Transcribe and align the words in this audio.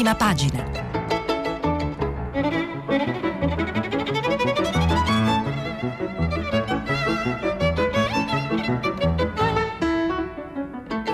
prima 0.00 0.14
pagina. 0.14 0.64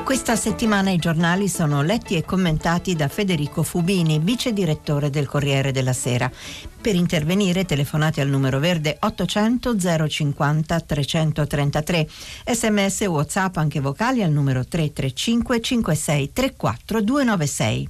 Questa 0.05 0.37
settimana 0.37 0.91
i 0.91 0.99
giornali 0.99 1.49
sono 1.49 1.83
letti 1.83 2.15
e 2.15 2.25
commentati 2.25 2.95
da 2.95 3.09
Federico 3.09 3.65
Fubini, 3.65 4.21
vice 4.21 4.53
direttore 4.53 5.11
del 5.11 5.27
Corriere 5.27 5.73
della 5.73 5.93
Sera. 5.93 6.31
Per 6.81 6.95
intervenire 6.95 7.65
telefonate 7.65 8.21
al 8.21 8.29
numero 8.29 8.61
verde 8.61 8.99
800 9.01 9.75
050 10.09 10.81
333. 10.81 12.09
Sms 12.53 13.01
WhatsApp 13.07 13.57
anche 13.57 13.81
vocali 13.81 14.23
al 14.23 14.31
numero 14.31 14.65
335 14.65 15.61
56 15.61 16.33
34 16.33 17.03
296. 17.03 17.89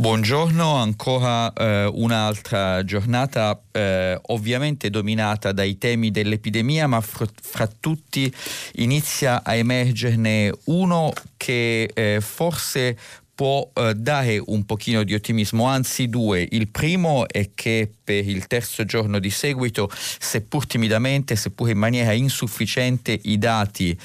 Buongiorno, 0.00 0.76
ancora 0.76 1.52
eh, 1.52 1.90
un'altra 1.92 2.84
giornata 2.84 3.60
eh, 3.72 4.16
ovviamente 4.26 4.90
dominata 4.90 5.50
dai 5.50 5.76
temi 5.76 6.12
dell'epidemia, 6.12 6.86
ma 6.86 7.00
fra, 7.00 7.26
fra 7.42 7.66
tutti 7.66 8.32
inizia 8.74 9.42
a 9.42 9.56
emergerne 9.56 10.52
uno 10.66 11.12
che 11.36 11.90
eh, 11.92 12.20
forse 12.20 12.96
può 13.38 13.70
eh, 13.72 13.94
dare 13.94 14.42
un 14.46 14.64
pochino 14.64 15.04
di 15.04 15.14
ottimismo, 15.14 15.66
anzi 15.66 16.08
due. 16.08 16.44
Il 16.50 16.66
primo 16.70 17.28
è 17.28 17.50
che 17.54 17.88
per 18.02 18.26
il 18.26 18.48
terzo 18.48 18.84
giorno 18.84 19.20
di 19.20 19.30
seguito, 19.30 19.88
seppur 19.92 20.66
timidamente, 20.66 21.36
seppur 21.36 21.70
in 21.70 21.78
maniera 21.78 22.10
insufficiente, 22.10 23.16
i 23.22 23.38
dati 23.38 23.96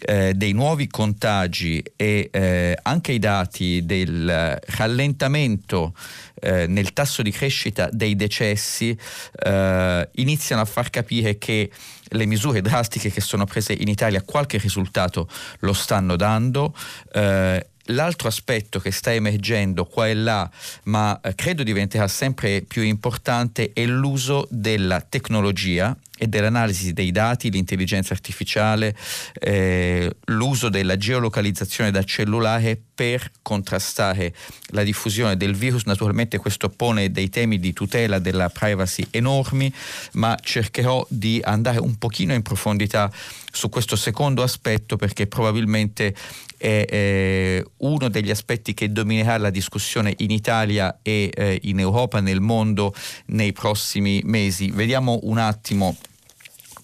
eh, 0.00 0.34
dei 0.34 0.50
nuovi 0.50 0.88
contagi 0.88 1.80
e 1.94 2.30
eh, 2.32 2.76
anche 2.82 3.12
i 3.12 3.20
dati 3.20 3.86
del 3.86 4.58
rallentamento 4.66 5.94
eh, 6.40 6.66
nel 6.66 6.92
tasso 6.92 7.22
di 7.22 7.30
crescita 7.30 7.88
dei 7.92 8.16
decessi 8.16 8.98
eh, 9.44 10.08
iniziano 10.14 10.62
a 10.62 10.64
far 10.64 10.90
capire 10.90 11.38
che 11.38 11.70
le 12.12 12.26
misure 12.26 12.60
drastiche 12.60 13.10
che 13.10 13.20
sono 13.20 13.44
prese 13.44 13.72
in 13.72 13.86
Italia 13.86 14.22
qualche 14.22 14.58
risultato 14.58 15.28
lo 15.60 15.72
stanno 15.72 16.16
dando. 16.16 16.74
Eh, 17.12 17.66
L'altro 17.90 18.28
aspetto 18.28 18.78
che 18.78 18.90
sta 18.90 19.12
emergendo 19.12 19.84
qua 19.84 20.08
e 20.08 20.14
là, 20.14 20.50
ma 20.84 21.20
eh, 21.20 21.34
credo 21.34 21.62
diventerà 21.62 22.08
sempre 22.08 22.62
più 22.62 22.82
importante, 22.82 23.72
è 23.72 23.84
l'uso 23.84 24.46
della 24.50 25.00
tecnologia 25.00 25.96
e 26.22 26.26
dell'analisi 26.26 26.92
dei 26.92 27.12
dati, 27.12 27.50
l'intelligenza 27.50 28.12
artificiale, 28.12 28.94
eh, 29.32 30.14
l'uso 30.26 30.68
della 30.68 30.98
geolocalizzazione 30.98 31.90
da 31.90 32.04
cellulare 32.04 32.78
per 32.94 33.30
contrastare 33.40 34.34
la 34.72 34.82
diffusione 34.82 35.38
del 35.38 35.54
virus. 35.54 35.84
Naturalmente 35.84 36.36
questo 36.36 36.68
pone 36.68 37.10
dei 37.10 37.30
temi 37.30 37.58
di 37.58 37.72
tutela 37.72 38.18
della 38.18 38.50
privacy 38.50 39.06
enormi, 39.10 39.72
ma 40.12 40.36
cercherò 40.38 41.06
di 41.08 41.40
andare 41.42 41.78
un 41.78 41.96
pochino 41.96 42.34
in 42.34 42.42
profondità 42.42 43.10
su 43.50 43.70
questo 43.70 43.96
secondo 43.96 44.42
aspetto 44.42 44.96
perché 44.96 45.26
probabilmente 45.26 46.14
è 46.60 46.84
eh, 46.86 47.64
uno 47.78 48.10
degli 48.10 48.30
aspetti 48.30 48.74
che 48.74 48.92
dominerà 48.92 49.38
la 49.38 49.48
discussione 49.48 50.12
in 50.18 50.30
Italia 50.30 50.98
e 51.00 51.30
eh, 51.34 51.58
in 51.62 51.80
Europa, 51.80 52.20
nel 52.20 52.42
mondo 52.42 52.92
nei 53.28 53.52
prossimi 53.52 54.20
mesi. 54.24 54.70
Vediamo 54.70 55.20
un 55.22 55.38
attimo 55.38 55.96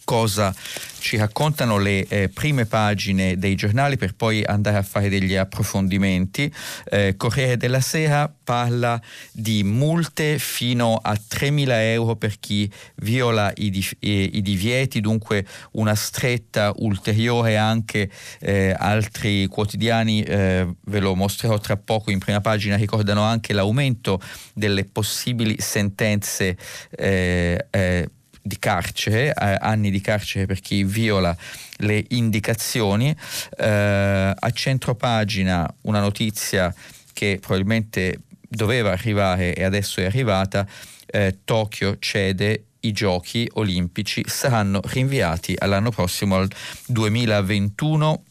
cosa 0.06 0.54
ci 1.00 1.16
raccontano 1.16 1.78
le 1.78 2.06
eh, 2.06 2.28
prime 2.28 2.64
pagine 2.64 3.36
dei 3.38 3.54
giornali 3.54 3.96
per 3.96 4.14
poi 4.14 4.42
andare 4.44 4.76
a 4.76 4.82
fare 4.82 5.08
degli 5.08 5.34
approfondimenti. 5.36 6.52
Eh, 6.88 7.14
Corriere 7.16 7.56
della 7.56 7.80
Sera 7.80 8.32
parla 8.42 9.00
di 9.32 9.62
multe 9.62 10.38
fino 10.38 10.98
a 11.00 11.12
3.000 11.12 11.66
euro 11.92 12.16
per 12.16 12.38
chi 12.38 12.70
viola 12.96 13.52
i, 13.56 13.70
dif- 13.70 13.96
i 14.00 14.42
divieti, 14.42 15.00
dunque 15.00 15.44
una 15.72 15.94
stretta 15.94 16.72
ulteriore 16.76 17.56
anche 17.56 18.10
eh, 18.40 18.74
altri 18.76 19.46
quotidiani, 19.46 20.22
eh, 20.22 20.66
ve 20.86 21.00
lo 21.00 21.14
mostrerò 21.14 21.58
tra 21.58 21.76
poco 21.76 22.10
in 22.10 22.18
prima 22.18 22.40
pagina, 22.40 22.76
ricordano 22.76 23.22
anche 23.22 23.52
l'aumento 23.52 24.20
delle 24.54 24.84
possibili 24.84 25.56
sentenze 25.58 26.56
eh, 26.90 27.66
eh 27.70 28.08
di 28.46 28.58
carcere, 28.58 29.28
eh, 29.28 29.56
anni 29.60 29.90
di 29.90 30.00
carcere 30.00 30.46
per 30.46 30.60
chi 30.60 30.84
viola 30.84 31.36
le 31.78 32.04
indicazioni. 32.10 33.14
Eh, 33.58 34.34
a 34.38 34.50
centro 34.52 34.94
pagina 34.94 35.68
una 35.82 36.00
notizia 36.00 36.72
che 37.12 37.38
probabilmente 37.40 38.20
doveva 38.48 38.92
arrivare 38.92 39.54
e 39.54 39.64
adesso 39.64 40.00
è 40.00 40.04
arrivata. 40.04 40.66
Eh, 41.06 41.38
Tokyo 41.44 41.96
cede 41.98 42.64
i 42.80 42.92
giochi 42.92 43.48
olimpici 43.54 44.22
saranno 44.26 44.80
rinviati 44.84 45.54
all'anno 45.58 45.90
prossimo 45.90 46.36
al 46.36 46.48
2021 46.86 48.22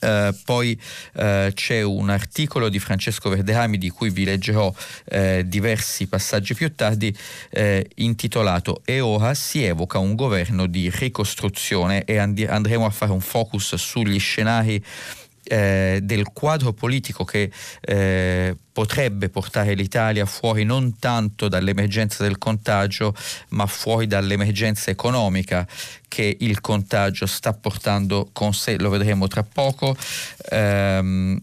Uh, 0.00 0.34
poi 0.44 0.80
uh, 1.14 1.52
c'è 1.52 1.82
un 1.82 2.08
articolo 2.08 2.68
di 2.68 2.78
Francesco 2.78 3.28
Verderami 3.28 3.76
di 3.76 3.90
cui 3.90 4.10
vi 4.10 4.24
leggerò 4.24 4.66
uh, 4.68 5.42
diversi 5.42 6.06
passaggi 6.06 6.54
più 6.54 6.74
tardi 6.74 7.14
intitolato 7.96 8.80
E 8.84 9.00
ora 9.00 9.34
si 9.34 9.62
evoca 9.62 9.98
un 9.98 10.14
governo 10.14 10.66
di 10.66 10.90
ricostruzione 10.90 12.04
e 12.04 12.16
and- 12.18 12.46
andremo 12.48 12.86
a 12.86 12.90
fare 12.90 13.12
un 13.12 13.20
focus 13.20 13.74
sugli 13.74 14.18
scenari 14.18 14.82
eh, 15.50 15.98
del 16.00 16.28
quadro 16.32 16.72
politico 16.72 17.24
che 17.24 17.50
eh, 17.80 18.56
potrebbe 18.72 19.28
portare 19.28 19.74
l'Italia 19.74 20.24
fuori 20.24 20.62
non 20.62 20.98
tanto 21.00 21.48
dall'emergenza 21.48 22.22
del 22.22 22.38
contagio, 22.38 23.12
ma 23.48 23.66
fuori 23.66 24.06
dall'emergenza 24.06 24.92
economica 24.92 25.66
che 26.06 26.36
il 26.38 26.60
contagio 26.60 27.26
sta 27.26 27.52
portando 27.52 28.28
con 28.32 28.54
sé, 28.54 28.78
lo 28.78 28.90
vedremo 28.90 29.26
tra 29.26 29.42
poco. 29.42 29.96
Ehm, 30.50 31.42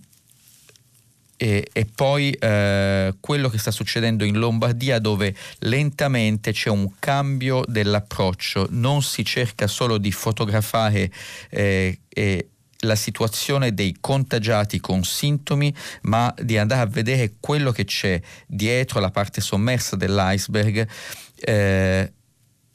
e, 1.39 1.67
e, 1.71 1.85
poi 1.85 2.31
eh, 2.31 3.13
quello 3.19 3.49
che 3.49 3.59
sta 3.59 3.69
succedendo 3.69 4.23
in 4.23 4.39
Lombardia 4.39 4.97
dove 4.97 5.35
lentamente 5.59 6.51
c'è 6.51 6.69
un 6.69 6.93
cambio 6.97 7.63
dell'approccio, 7.67 8.67
non 8.71 9.03
si 9.03 9.23
cerca 9.23 9.67
solo 9.67 9.99
di 9.99 10.11
fotografare 10.11 11.11
eh, 11.51 11.99
eh, 12.09 12.47
la 12.87 12.95
situazione 12.95 13.73
dei 13.73 13.97
contagiati 13.99 14.79
con 14.79 15.03
sintomi, 15.03 15.73
ma 16.03 16.33
di 16.41 16.57
andare 16.57 16.81
a 16.81 16.85
vedere 16.85 17.35
quello 17.39 17.71
che 17.71 17.85
c'è 17.85 18.19
dietro 18.47 18.99
la 18.99 19.11
parte 19.11 19.41
sommersa 19.41 19.95
dell'iceberg. 19.95 20.87
Eh, 21.39 22.11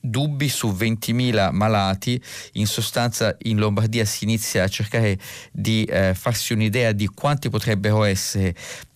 dubbi 0.03 0.49
su 0.49 0.69
20.000 0.69 1.53
malati, 1.53 2.21
in 2.53 2.67
sostanza 2.67 3.37
in 3.43 3.59
Lombardia 3.59 4.05
si 4.05 4.25
inizia 4.25 4.65
a 4.65 4.69
cercare 4.69 5.19
di 5.53 5.85
eh, 5.85 6.15
farsi 6.15 6.53
un'idea 6.53 6.93
di 6.93 7.07
quanti 7.07 7.49
potrebbero 7.49 8.03
essere 8.03 8.55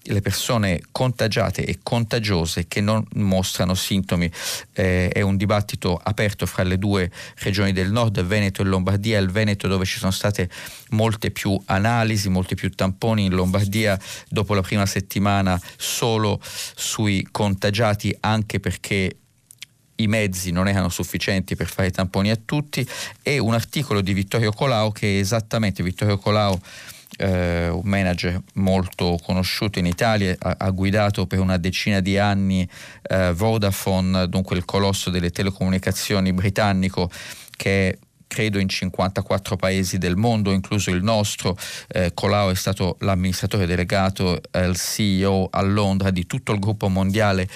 le 0.09 0.21
persone 0.21 0.83
contagiate 0.93 1.65
e 1.65 1.78
contagiose 1.83 2.67
che 2.69 2.81
non 2.81 3.05
mostrano 3.15 3.75
sintomi. 3.75 4.31
Eh, 4.72 5.09
è 5.09 5.21
un 5.21 5.37
dibattito 5.37 6.00
aperto 6.03 6.47
fra 6.47 6.62
le 6.62 6.78
due 6.78 7.11
regioni 7.38 7.73
del 7.73 7.91
nord, 7.91 8.23
Veneto 8.23 8.62
e 8.62 8.65
Lombardia. 8.67 9.19
Il 9.19 9.31
Veneto 9.31 9.69
dove 9.69 9.84
ci 9.84 9.99
sono 9.99 10.12
state 10.12 10.49
molte 10.91 11.31
più 11.31 11.61
analisi, 11.67 12.28
molti 12.28 12.55
più 12.55 12.71
tamponi. 12.71 13.25
In 13.25 13.34
Lombardia 13.34 13.99
dopo 14.28 14.55
la 14.55 14.62
prima 14.62 14.87
settimana 14.87 15.61
solo 15.77 16.41
sui 16.43 17.27
contagiati, 17.31 18.17
anche 18.21 18.61
perché 18.61 19.17
i 19.97 20.07
mezzi 20.07 20.51
non 20.51 20.69
erano 20.69 20.89
sufficienti 20.89 21.57
per 21.57 21.69
fare 21.69 21.91
tamponi 21.91 22.31
a 22.31 22.39
tutti 22.43 22.87
e 23.23 23.39
un 23.39 23.55
articolo 23.55 24.01
di 24.01 24.12
Vittorio 24.12 24.53
Colau 24.53 24.93
che 24.93 25.19
esattamente 25.19 25.83
Vittorio 25.83 26.19
Colau 26.19 26.59
eh, 27.19 27.69
un 27.69 27.83
manager 27.84 28.41
molto 28.55 29.19
conosciuto 29.23 29.79
in 29.79 29.87
Italia, 29.87 30.35
ha, 30.38 30.56
ha 30.59 30.70
guidato 30.70 31.26
per 31.26 31.41
una 31.41 31.56
decina 31.56 32.00
di 32.00 32.19
anni 32.19 32.69
eh, 33.03 33.32
Vodafone, 33.32 34.29
dunque 34.29 34.56
il 34.56 34.65
colosso 34.65 35.11
delle 35.11 35.31
telecomunicazioni 35.31 36.32
britannico 36.32 37.11
che 37.56 37.88
è 37.88 37.99
credo 38.29 38.59
in 38.59 38.69
54 38.69 39.56
paesi 39.56 39.99
del 39.99 40.17
mondo, 40.17 40.50
incluso 40.50 40.91
il 40.91 41.03
nostro. 41.03 41.56
Eh, 41.87 42.11
Colau 42.12 42.50
è 42.50 42.55
stato 42.55 42.97
l'amministratore 43.00 43.67
delegato, 43.67 44.41
eh, 44.50 44.67
il 44.67 44.76
CEO 44.76 45.49
a 45.50 45.62
Londra 45.62 46.11
di 46.11 46.26
tutto 46.26 46.53
il 46.53 46.59
gruppo 46.59 46.88
mondiale 46.88 47.49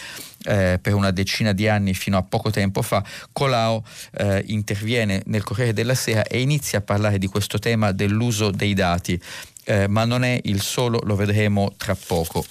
eh, 0.45 0.79
per 0.81 0.95
una 0.95 1.11
decina 1.11 1.53
di 1.53 1.69
anni 1.69 1.95
fino 1.95 2.17
a 2.17 2.23
poco 2.23 2.51
tempo 2.51 2.83
fa, 2.83 3.05
Colau 3.33 3.83
eh, 4.19 4.43
interviene 4.47 5.23
nel 5.27 5.43
Corriere 5.43 5.73
della 5.73 5.95
Sera 5.95 6.25
e 6.25 6.41
inizia 6.41 6.79
a 6.79 6.83
parlare 6.83 7.19
di 7.19 7.27
questo 7.27 7.59
tema 7.59 7.93
dell'uso 7.93 8.51
dei 8.51 8.75
dati, 8.75 9.21
eh, 9.65 9.89
ma 9.89 10.05
non 10.05 10.25
è 10.25 10.39
il 10.45 10.61
solo, 10.61 11.01
lo 11.05 11.17
vedremo 11.17 11.73
tra 11.77 11.95
poco. 11.95 12.45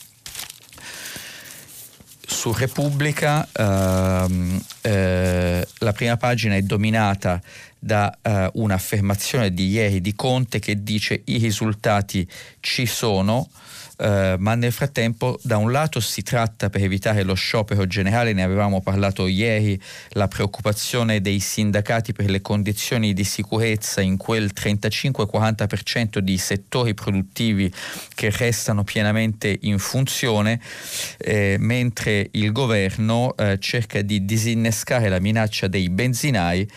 Su 2.29 2.53
Repubblica 2.53 3.47
ehm, 3.51 4.61
eh, 4.81 5.67
la 5.79 5.91
prima 5.93 6.15
pagina 6.15 6.55
è 6.55 6.61
dominata 6.61 7.41
da 7.79 8.15
eh, 8.21 8.49
un'affermazione 8.53 9.51
di 9.51 9.67
ieri 9.69 9.99
di 9.99 10.13
Conte 10.13 10.59
che 10.59 10.83
dice 10.83 11.21
i 11.25 11.37
risultati 11.37 12.27
ci 12.59 12.85
sono, 12.85 13.49
eh, 13.99 14.35
ma 14.39 14.55
nel 14.55 14.71
frattempo 14.71 15.37
da 15.41 15.57
un 15.57 15.71
lato 15.71 15.99
si 15.99 16.23
tratta 16.23 16.69
per 16.69 16.81
evitare 16.83 17.23
lo 17.23 17.33
sciopero 17.33 17.85
generale, 17.85 18.31
ne 18.31 18.43
avevamo 18.43 18.81
parlato 18.81 19.27
ieri, 19.27 19.79
la 20.11 20.29
preoccupazione 20.29 21.19
dei 21.19 21.39
sindacati 21.39 22.13
per 22.13 22.29
le 22.29 22.41
condizioni 22.41 23.13
di 23.13 23.25
sicurezza 23.25 23.99
in 23.99 24.15
quel 24.15 24.51
35-40% 24.55 26.19
di 26.19 26.37
settori 26.37 26.93
produttivi 26.93 27.71
che 28.15 28.31
restano 28.31 28.85
pienamente 28.85 29.57
in 29.61 29.79
funzione, 29.79 30.61
eh, 31.17 31.57
mentre 31.59 32.29
il 32.31 32.53
governo 32.53 33.35
eh, 33.35 33.57
cerca 33.59 34.01
di 34.01 34.23
disinnescare 34.23 35.09
la 35.09 35.19
minaccia 35.19 35.67
dei 35.67 35.89
benzinai 35.89 36.67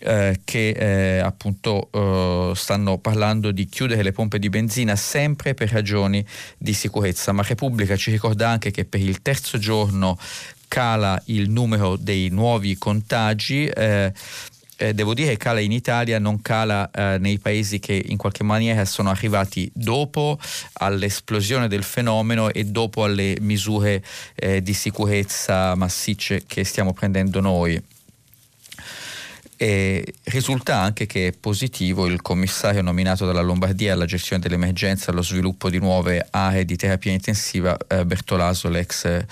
eh, 0.00 0.40
che 0.44 0.68
eh, 0.70 1.18
appunto 1.18 1.88
eh, 1.90 2.52
stanno 2.54 2.98
parlando 2.98 3.50
di 3.50 3.66
chiudere 3.66 4.02
le 4.02 4.12
pompe 4.12 4.38
di 4.38 4.48
benzina 4.48 4.96
sempre 4.96 5.54
per 5.54 5.70
ragioni 5.70 6.24
di 6.58 6.72
sicurezza. 6.72 7.32
Ma 7.32 7.42
Repubblica 7.42 7.96
ci 7.96 8.10
ricorda 8.10 8.48
anche 8.48 8.70
che 8.70 8.84
per 8.84 9.00
il 9.00 9.22
terzo 9.22 9.58
giorno 9.58 10.18
cala 10.68 11.20
il 11.26 11.48
numero 11.50 11.96
dei 11.96 12.28
nuovi 12.28 12.76
contagi. 12.76 13.66
Eh, 13.66 14.12
eh, 14.78 14.92
devo 14.92 15.14
dire 15.14 15.30
che 15.30 15.36
cala 15.38 15.60
in 15.60 15.72
Italia, 15.72 16.18
non 16.18 16.42
cala 16.42 16.90
eh, 16.90 17.16
nei 17.18 17.38
paesi 17.38 17.78
che 17.78 18.04
in 18.08 18.18
qualche 18.18 18.44
maniera 18.44 18.84
sono 18.84 19.08
arrivati 19.08 19.70
dopo 19.72 20.38
all'esplosione 20.74 21.66
del 21.66 21.82
fenomeno 21.82 22.50
e 22.50 22.64
dopo 22.64 23.04
alle 23.04 23.38
misure 23.40 24.04
eh, 24.34 24.62
di 24.62 24.74
sicurezza 24.74 25.74
massicce 25.74 26.44
che 26.46 26.64
stiamo 26.64 26.92
prendendo 26.92 27.40
noi. 27.40 27.82
E 29.58 30.14
risulta 30.24 30.76
anche 30.76 31.06
che 31.06 31.28
è 31.28 31.32
positivo 31.32 32.06
il 32.06 32.20
commissario 32.20 32.82
nominato 32.82 33.24
dalla 33.24 33.40
Lombardia 33.40 33.94
alla 33.94 34.04
gestione 34.04 34.42
dell'emergenza 34.42 35.06
e 35.08 35.12
allo 35.12 35.22
sviluppo 35.22 35.70
di 35.70 35.78
nuove 35.78 36.26
aree 36.30 36.66
di 36.66 36.76
terapia 36.76 37.12
intensiva, 37.12 37.76
eh, 37.88 38.04
Bertolaso, 38.04 38.68
l'ex 38.68 39.24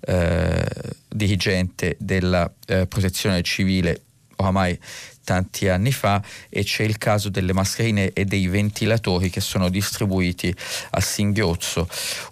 eh, 0.00 0.64
dirigente 1.08 1.96
della 1.98 2.48
eh, 2.66 2.86
protezione 2.86 3.42
civile, 3.42 4.02
oramai 4.36 4.78
tanti 5.24 5.68
anni 5.68 5.92
fa 5.92 6.22
e 6.48 6.64
c'è 6.64 6.82
il 6.84 6.98
caso 6.98 7.28
delle 7.28 7.52
mascherine 7.52 8.12
e 8.12 8.24
dei 8.24 8.46
ventilatori 8.46 9.30
che 9.30 9.40
sono 9.40 9.68
distribuiti 9.68 10.54
a 10.90 11.00
singhiozzo. 11.00 11.88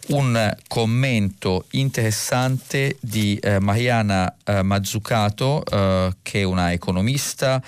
Un 0.09 0.57
commento 0.69 1.67
interessante 1.71 2.97
di 3.01 3.37
eh, 3.37 3.61
Mariana 3.61 4.35
eh, 4.45 4.63
Mazzucato, 4.63 5.65
eh, 5.65 6.15
che 6.23 6.41
è 6.41 6.45
una 6.45 6.73
economista 6.73 7.63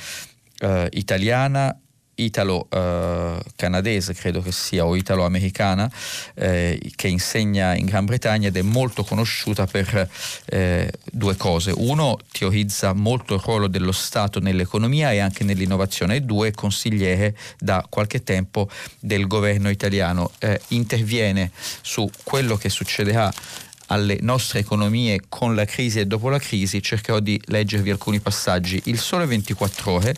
eh, 0.58 0.88
italiana 0.92 1.76
italo-canadese, 2.24 4.14
credo 4.14 4.42
che 4.42 4.52
sia, 4.52 4.84
o 4.86 4.96
italo-americana, 4.96 5.90
eh, 6.34 6.80
che 6.94 7.08
insegna 7.08 7.74
in 7.74 7.86
Gran 7.86 8.04
Bretagna 8.04 8.48
ed 8.48 8.56
è 8.56 8.62
molto 8.62 9.04
conosciuta 9.04 9.66
per 9.66 10.08
eh, 10.46 10.92
due 11.10 11.36
cose. 11.36 11.72
Uno, 11.74 12.18
teorizza 12.30 12.92
molto 12.92 13.34
il 13.34 13.40
ruolo 13.40 13.68
dello 13.68 13.92
Stato 13.92 14.40
nell'economia 14.40 15.12
e 15.12 15.18
anche 15.18 15.44
nell'innovazione, 15.44 16.16
e 16.16 16.20
due, 16.20 16.52
consigliere 16.52 17.36
da 17.58 17.84
qualche 17.88 18.22
tempo 18.22 18.68
del 19.00 19.26
governo 19.26 19.70
italiano. 19.70 20.30
Eh, 20.38 20.60
interviene 20.68 21.50
su 21.80 22.08
quello 22.24 22.56
che 22.56 22.68
succederà 22.68 23.32
alle 23.92 24.18
nostre 24.22 24.60
economie 24.60 25.20
con 25.28 25.54
la 25.54 25.64
crisi 25.64 26.00
e 26.00 26.06
dopo 26.06 26.30
la 26.30 26.38
crisi, 26.38 26.82
cercherò 26.82 27.20
di 27.20 27.40
leggervi 27.46 27.90
alcuni 27.90 28.20
passaggi. 28.20 28.80
Il 28.84 28.98
Sole 28.98 29.26
24 29.26 29.92
ore 29.92 30.16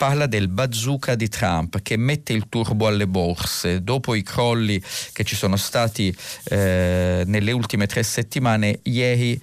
parla 0.00 0.24
del 0.24 0.48
bazooka 0.48 1.14
di 1.14 1.28
Trump 1.28 1.82
che 1.82 1.98
mette 1.98 2.32
il 2.32 2.48
turbo 2.48 2.86
alle 2.86 3.06
borse. 3.06 3.82
Dopo 3.82 4.14
i 4.14 4.22
crolli 4.22 4.82
che 5.12 5.24
ci 5.24 5.36
sono 5.36 5.56
stati 5.56 6.16
eh, 6.44 7.22
nelle 7.26 7.52
ultime 7.52 7.86
tre 7.86 8.02
settimane, 8.02 8.78
ieri 8.84 9.38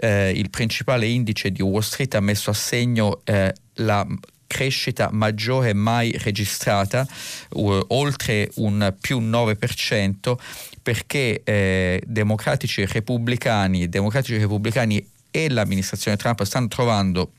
eh, 0.00 0.30
il 0.30 0.50
principale 0.50 1.06
indice 1.06 1.52
di 1.52 1.62
Wall 1.62 1.82
Street 1.82 2.12
ha 2.16 2.20
messo 2.20 2.50
a 2.50 2.54
segno 2.54 3.20
eh, 3.22 3.54
la 3.74 4.04
crescita 4.48 5.10
maggiore 5.12 5.74
mai 5.74 6.12
registrata, 6.18 7.06
uh, 7.50 7.80
oltre 7.90 8.50
un 8.56 8.92
più 9.00 9.20
9%, 9.20 10.34
perché 10.82 11.40
eh, 11.44 12.02
democratici 12.04 12.80
e 12.80 12.86
repubblicani, 12.86 13.88
democratici 13.88 14.34
e 14.34 14.38
repubblicani 14.38 15.08
e 15.30 15.48
l'amministrazione 15.48 16.16
Trump 16.16 16.42
stanno 16.42 16.66
trovando 16.66 17.30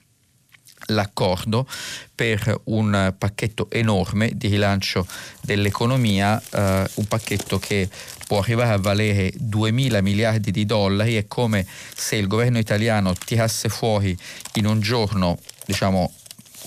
l'accordo 0.93 1.67
per 2.13 2.61
un 2.65 3.13
pacchetto 3.17 3.69
enorme 3.71 4.31
di 4.33 4.47
rilancio 4.47 5.05
dell'economia, 5.41 6.39
eh, 6.39 6.89
un 6.93 7.05
pacchetto 7.07 7.57
che 7.59 7.89
può 8.27 8.39
arrivare 8.39 8.73
a 8.73 8.77
valere 8.77 9.31
2 9.35 9.71
mila 9.71 10.01
miliardi 10.01 10.51
di 10.51 10.65
dollari, 10.65 11.15
è 11.15 11.27
come 11.27 11.65
se 11.95 12.15
il 12.15 12.27
governo 12.27 12.59
italiano 12.59 13.13
tirasse 13.13 13.69
fuori 13.69 14.17
in 14.53 14.65
un 14.65 14.79
giorno, 14.79 15.37
diciamo, 15.65 16.13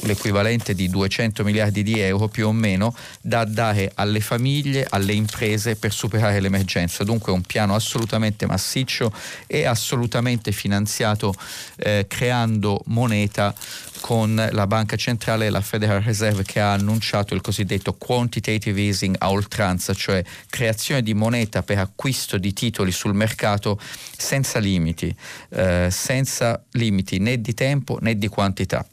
l'equivalente 0.00 0.74
di 0.74 0.88
200 0.88 1.44
miliardi 1.44 1.82
di 1.82 1.98
euro 2.00 2.28
più 2.28 2.48
o 2.48 2.52
meno 2.52 2.94
da 3.20 3.44
dare 3.44 3.92
alle 3.94 4.20
famiglie, 4.20 4.86
alle 4.88 5.12
imprese 5.12 5.76
per 5.76 5.92
superare 5.92 6.40
l'emergenza. 6.40 7.04
Dunque 7.04 7.32
un 7.32 7.42
piano 7.42 7.74
assolutamente 7.74 8.46
massiccio 8.46 9.12
e 9.46 9.64
assolutamente 9.64 10.52
finanziato 10.52 11.34
eh, 11.76 12.06
creando 12.08 12.82
moneta 12.86 13.54
con 14.00 14.34
la 14.50 14.66
banca 14.66 14.96
centrale 14.96 15.46
e 15.46 15.50
la 15.50 15.62
Federal 15.62 16.02
Reserve 16.02 16.42
che 16.42 16.60
ha 16.60 16.74
annunciato 16.74 17.32
il 17.32 17.40
cosiddetto 17.40 17.94
quantitative 17.94 18.78
easing 18.78 19.16
a 19.18 19.30
oltranza, 19.30 19.94
cioè 19.94 20.22
creazione 20.50 21.02
di 21.02 21.14
moneta 21.14 21.62
per 21.62 21.78
acquisto 21.78 22.36
di 22.36 22.52
titoli 22.52 22.92
sul 22.92 23.14
mercato 23.14 23.80
senza 24.14 24.58
limiti, 24.58 25.14
eh, 25.50 25.88
senza 25.90 26.62
limiti 26.72 27.18
né 27.18 27.40
di 27.40 27.54
tempo 27.54 27.98
né 28.02 28.18
di 28.18 28.28
quantità 28.28 28.86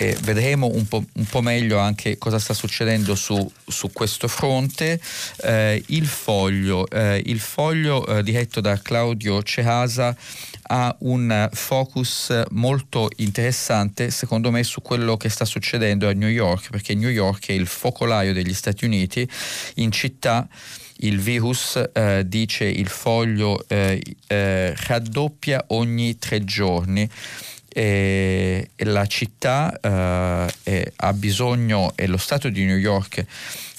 eh, 0.00 0.16
vedremo 0.22 0.66
un 0.72 0.88
po', 0.88 1.04
un 1.12 1.24
po', 1.26 1.42
meglio 1.42 1.78
anche 1.78 2.16
cosa 2.16 2.38
sta 2.38 2.54
succedendo 2.54 3.14
su, 3.14 3.50
su 3.66 3.92
questo 3.92 4.28
fronte. 4.28 4.98
Eh, 5.42 5.82
il 5.88 6.06
foglio, 6.06 6.88
eh, 6.88 7.22
il 7.26 7.38
foglio 7.38 8.06
eh, 8.06 8.22
diretto 8.22 8.62
da 8.62 8.80
Claudio 8.80 9.42
Cehasa 9.42 10.16
ha 10.62 10.96
un 11.00 11.48
focus 11.52 12.44
molto 12.50 13.10
interessante 13.16 14.10
secondo 14.10 14.50
me 14.50 14.62
su 14.62 14.80
quello 14.80 15.16
che 15.16 15.28
sta 15.28 15.44
succedendo 15.44 16.08
a 16.08 16.12
New 16.12 16.28
York, 16.28 16.70
perché 16.70 16.94
New 16.94 17.10
York 17.10 17.48
è 17.48 17.52
il 17.52 17.66
focolaio 17.66 18.32
degli 18.32 18.54
Stati 18.54 18.86
Uniti, 18.86 19.28
in 19.74 19.90
città 19.90 20.48
il 21.02 21.20
virus, 21.20 21.82
eh, 21.92 22.24
dice 22.26 22.64
il 22.64 22.88
foglio, 22.88 23.64
eh, 23.68 24.02
eh, 24.26 24.74
raddoppia 24.76 25.64
ogni 25.68 26.18
tre 26.18 26.44
giorni 26.44 27.08
e, 27.72 28.70
la 28.76 29.06
città 29.06 29.78
eh, 29.80 30.92
ha 30.96 31.12
bisogno 31.12 31.92
e 31.94 32.06
lo 32.06 32.16
Stato 32.16 32.48
di 32.48 32.64
New 32.64 32.76
York 32.76 33.24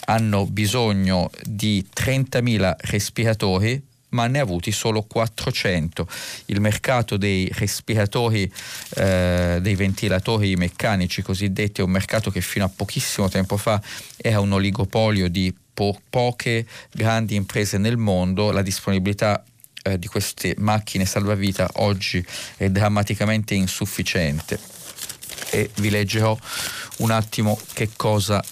hanno 0.06 0.46
bisogno 0.46 1.30
di 1.44 1.86
30.000 1.94 2.76
respiratori 2.80 3.90
ma 4.12 4.28
ne 4.28 4.40
ha 4.40 4.42
avuti 4.42 4.72
solo 4.72 5.04
400. 5.04 6.08
Il 6.48 6.60
mercato 6.60 7.18
dei 7.18 7.50
respiratori, 7.54 8.52
eh, 8.96 9.60
dei 9.62 9.76
ventilatori 9.76 10.56
meccanici 10.56 11.22
cosiddetti 11.22 11.82
è 11.82 11.84
un 11.84 11.92
mercato 11.92 12.30
che 12.32 12.42
fino 12.42 12.66
a 12.66 12.72
pochissimo 12.74 13.30
tempo 13.30 13.58
fa 13.58 13.82
era 14.18 14.40
un 14.40 14.52
oligopolio 14.52 15.30
di 15.30 15.54
po- 15.74 16.00
poche 16.10 16.66
grandi 16.92 17.36
imprese 17.36 17.78
nel 17.78 17.98
mondo, 17.98 18.52
la 18.52 18.62
disponibilità 18.62 19.44
eh, 19.84 19.98
di 19.98 20.08
queste 20.08 20.56
macchine 20.58 21.06
salvavita 21.06 21.70
oggi 21.76 22.26
è 22.58 22.70
drammaticamente 22.70 23.54
insufficiente 23.54 24.60
e 25.50 25.70
vi 25.76 25.90
leggerò 25.90 26.38
un 26.98 27.12
attimo 27.12 27.60
che 27.74 27.90
cosa 27.96 28.44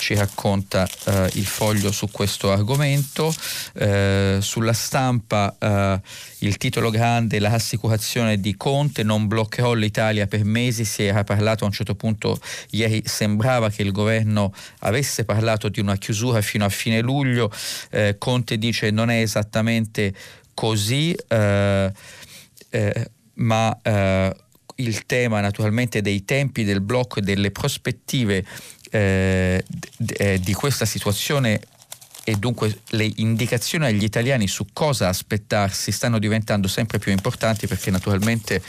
ci 0.00 0.14
racconta 0.14 0.88
eh, 1.04 1.30
il 1.34 1.46
foglio 1.46 1.92
su 1.92 2.10
questo 2.10 2.50
argomento. 2.50 3.32
Eh, 3.74 4.38
sulla 4.40 4.72
stampa 4.72 5.54
eh, 5.58 6.00
il 6.38 6.56
titolo 6.56 6.90
grande, 6.90 7.38
la 7.38 7.50
rassicurazione 7.50 8.40
di 8.40 8.56
Conte, 8.56 9.02
non 9.02 9.26
bloccherò 9.28 9.74
l'Italia 9.74 10.26
per 10.26 10.42
mesi, 10.42 10.84
si 10.84 11.04
era 11.04 11.22
parlato 11.22 11.64
a 11.64 11.66
un 11.66 11.72
certo 11.72 11.94
punto, 11.94 12.40
ieri 12.70 13.02
sembrava 13.04 13.68
che 13.68 13.82
il 13.82 13.92
governo 13.92 14.52
avesse 14.80 15.24
parlato 15.24 15.68
di 15.68 15.80
una 15.80 15.96
chiusura 15.96 16.40
fino 16.40 16.64
a 16.64 16.70
fine 16.70 17.00
luglio, 17.02 17.52
eh, 17.90 18.16
Conte 18.18 18.56
dice 18.56 18.90
non 18.90 19.10
è 19.10 19.20
esattamente 19.20 20.14
così, 20.60 21.16
eh, 21.28 21.90
eh, 22.68 23.10
ma 23.36 23.74
eh, 23.80 24.36
il 24.74 25.06
tema 25.06 25.40
naturalmente 25.40 26.02
dei 26.02 26.26
tempi 26.26 26.64
del 26.64 26.82
blocco 26.82 27.20
e 27.20 27.22
delle 27.22 27.50
prospettive 27.50 28.44
eh, 28.90 29.64
d- 29.96 30.14
eh, 30.18 30.38
di 30.38 30.52
questa 30.52 30.84
situazione 30.84 31.62
e 32.24 32.34
dunque 32.34 32.80
le 32.90 33.10
indicazioni 33.16 33.86
agli 33.86 34.04
italiani 34.04 34.48
su 34.48 34.66
cosa 34.74 35.08
aspettarsi 35.08 35.92
stanno 35.92 36.18
diventando 36.18 36.68
sempre 36.68 36.98
più 36.98 37.10
importanti 37.10 37.66
perché 37.66 37.90
naturalmente 37.90 38.62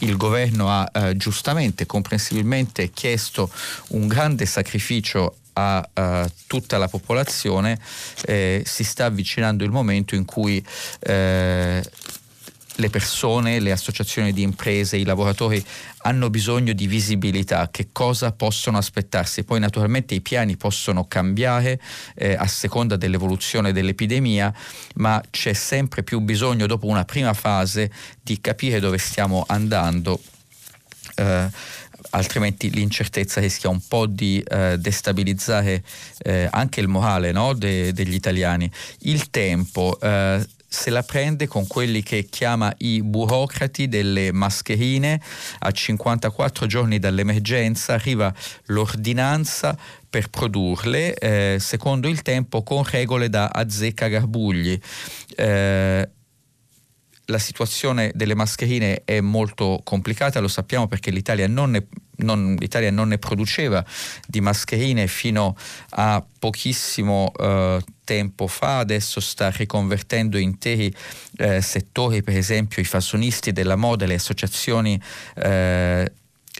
il 0.00 0.16
governo 0.16 0.68
ha 0.68 0.90
eh, 0.92 1.16
giustamente, 1.16 1.86
comprensibilmente 1.86 2.90
chiesto 2.90 3.48
un 3.90 4.08
grande 4.08 4.46
sacrificio 4.46 5.36
a 5.58 5.88
uh, 5.94 6.30
tutta 6.46 6.76
la 6.76 6.88
popolazione, 6.88 7.78
eh, 8.26 8.62
si 8.66 8.84
sta 8.84 9.06
avvicinando 9.06 9.64
il 9.64 9.70
momento 9.70 10.14
in 10.14 10.26
cui 10.26 10.62
eh, 11.00 11.82
le 12.78 12.90
persone, 12.90 13.58
le 13.58 13.72
associazioni 13.72 14.32
di 14.32 14.42
imprese, 14.42 14.98
i 14.98 15.04
lavoratori 15.04 15.64
hanno 16.02 16.28
bisogno 16.28 16.74
di 16.74 16.86
visibilità, 16.86 17.68
che 17.70 17.88
cosa 17.90 18.32
possono 18.32 18.76
aspettarsi. 18.76 19.44
Poi 19.44 19.58
naturalmente 19.58 20.14
i 20.14 20.20
piani 20.20 20.56
possono 20.56 21.06
cambiare 21.06 21.80
eh, 22.14 22.34
a 22.34 22.46
seconda 22.46 22.96
dell'evoluzione 22.96 23.72
dell'epidemia, 23.72 24.52
ma 24.96 25.22
c'è 25.30 25.54
sempre 25.54 26.02
più 26.02 26.20
bisogno 26.20 26.66
dopo 26.66 26.86
una 26.86 27.04
prima 27.04 27.32
fase 27.32 27.90
di 28.22 28.40
capire 28.40 28.78
dove 28.78 28.98
stiamo 28.98 29.44
andando. 29.48 30.20
Eh, 31.14 31.48
altrimenti 32.10 32.70
l'incertezza 32.70 33.40
rischia 33.40 33.70
un 33.70 33.80
po' 33.86 34.06
di 34.06 34.42
eh, 34.46 34.76
destabilizzare 34.78 35.82
eh, 36.18 36.48
anche 36.50 36.80
il 36.80 36.88
morale 36.88 37.32
no? 37.32 37.52
De, 37.52 37.92
degli 37.92 38.14
italiani. 38.14 38.70
Il 39.00 39.30
tempo 39.30 39.98
eh, 40.00 40.44
se 40.68 40.90
la 40.90 41.02
prende 41.02 41.46
con 41.46 41.66
quelli 41.66 42.02
che 42.02 42.26
chiama 42.28 42.72
i 42.78 43.02
burocrati 43.02 43.88
delle 43.88 44.32
mascherine. 44.32 45.20
A 45.60 45.70
54 45.70 46.66
giorni 46.66 46.98
dall'emergenza 46.98 47.94
arriva 47.94 48.32
l'ordinanza 48.66 49.76
per 50.08 50.28
produrle 50.28 51.14
eh, 51.14 51.56
secondo 51.60 52.08
il 52.08 52.22
tempo 52.22 52.62
con 52.62 52.84
regole 52.84 53.28
da 53.28 53.48
azzecca 53.48 54.08
garbugli. 54.08 54.78
Eh, 55.34 56.08
la 57.26 57.38
situazione 57.38 58.12
delle 58.14 58.34
mascherine 58.34 59.02
è 59.04 59.20
molto 59.20 59.80
complicata, 59.82 60.40
lo 60.40 60.48
sappiamo 60.48 60.86
perché 60.86 61.10
l'Italia 61.10 61.48
non 61.48 61.70
ne, 61.70 61.86
non, 62.18 62.56
l'Italia 62.58 62.90
non 62.90 63.08
ne 63.08 63.18
produceva 63.18 63.84
di 64.26 64.40
mascherine 64.40 65.06
fino 65.06 65.56
a 65.90 66.24
pochissimo 66.38 67.32
eh, 67.38 67.82
tempo 68.04 68.46
fa, 68.46 68.78
adesso 68.78 69.20
sta 69.20 69.50
riconvertendo 69.50 70.38
interi 70.38 70.94
eh, 71.38 71.60
settori, 71.60 72.22
per 72.22 72.36
esempio 72.36 72.80
i 72.80 72.84
fasonisti 72.84 73.52
della 73.52 73.76
moda, 73.76 74.06
le 74.06 74.14
associazioni 74.14 75.00
eh, 75.34 76.12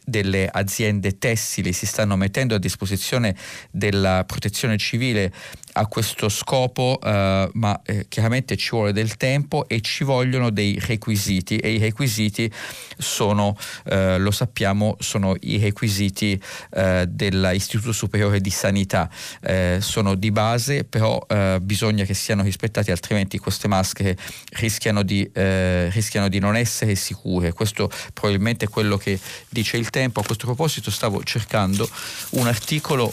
delle 0.05 0.49
aziende 0.49 1.19
tessili 1.19 1.73
si 1.73 1.87
stanno 1.87 2.17
mettendo 2.17 2.55
a 2.55 2.59
disposizione 2.59 3.35
della 3.71 4.25
protezione 4.25 4.77
civile 4.77 5.33
a 5.79 5.87
questo 5.87 6.31
scopo, 6.31 6.99
eh, 7.03 7.51
ma 7.53 7.81
eh, 7.85 8.07
chiaramente 8.09 8.57
ci 8.57 8.71
vuole 8.71 8.93
del 8.93 9.17
tempo 9.17 9.69
e 9.69 9.83
ci 9.83 10.05
vogliono 10.05 10.51
dei 10.51 10.79
requisiti 10.81 11.59
e 11.59 11.73
i 11.73 11.79
requisiti 11.79 12.51
sono, 12.97 13.57
eh, 13.85 14.17
lo 14.17 14.31
sappiamo, 14.31 14.97
sono 15.01 15.37
i 15.41 15.59
requisiti 15.59 16.41
eh, 16.71 17.05
dell'Istituto 17.07 17.93
Superiore 17.93 18.41
di 18.41 18.51
Sanità. 18.51 19.11
Eh, 19.43 19.79
sono 19.81 20.15
di 20.15 20.31
base, 20.31 20.85
però 20.85 21.23
eh, 21.29 21.59
bisogna 21.61 22.05
che 22.05 22.15
siano 22.15 22.43
rispettati, 22.43 22.91
altrimenti 22.91 23.39
queste 23.39 23.69
maschere 23.69 24.17
rischiano 24.53 25.03
di, 25.03 25.31
rischiano 25.35 26.29
di 26.29 26.39
non 26.39 26.57
essere 26.57 26.95
sicure. 26.95 27.53
Questo 27.53 27.91
probabilmente 28.13 28.65
è 28.65 28.69
quello 28.69 28.97
che 28.97 29.19
dice 29.49 29.77
il 29.77 29.91
tempo. 29.91 30.21
A 30.21 30.25
questo 30.25 30.47
proposito 30.47 30.91
stavo 30.91 31.23
cercando 31.23 31.89
un 32.31 32.47
articolo 32.47 33.13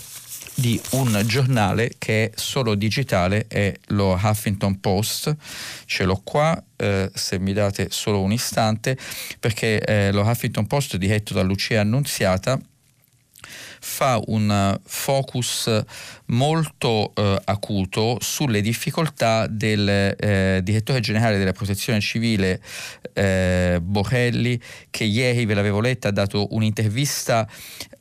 di 0.56 0.80
un 0.92 1.22
giornale 1.26 1.94
che 1.98 2.26
è 2.26 2.32
solo 2.36 2.76
digitale, 2.76 3.46
è 3.48 3.74
lo 3.88 4.20
Huffington 4.22 4.80
Post, 4.80 5.36
ce 5.86 6.04
l'ho 6.04 6.22
qua, 6.24 6.62
eh, 6.76 7.10
se 7.14 7.40
mi 7.40 7.54
date 7.54 7.88
solo 7.90 8.22
un 8.22 8.32
istante, 8.32 8.98
perché 9.40 9.80
eh, 9.82 10.12
lo 10.12 10.22
Huffington 10.22 10.68
Post 10.68 10.98
diretto 10.98 11.34
da 11.34 11.42
Lucia 11.42 11.82
Annunziata 11.82 12.60
fa 13.84 14.20
un 14.28 14.80
focus 14.86 15.84
molto 16.28 17.12
eh, 17.14 17.42
acuto 17.44 18.18
sulle 18.22 18.62
difficoltà 18.62 19.46
del 19.48 20.16
eh, 20.18 20.62
direttore 20.64 21.02
generale 21.02 21.38
della 21.38 21.52
protezione 21.52 22.00
civile 22.00 22.62
eh, 23.12 23.80
Borrelli 23.82 24.60
che 24.90 25.04
ieri 25.04 25.46
ve 25.46 25.54
l'avevo 25.54 25.82
letta 25.82 26.08
ha 26.08 26.12
dato 26.12 26.48
un'intervista 26.52 27.46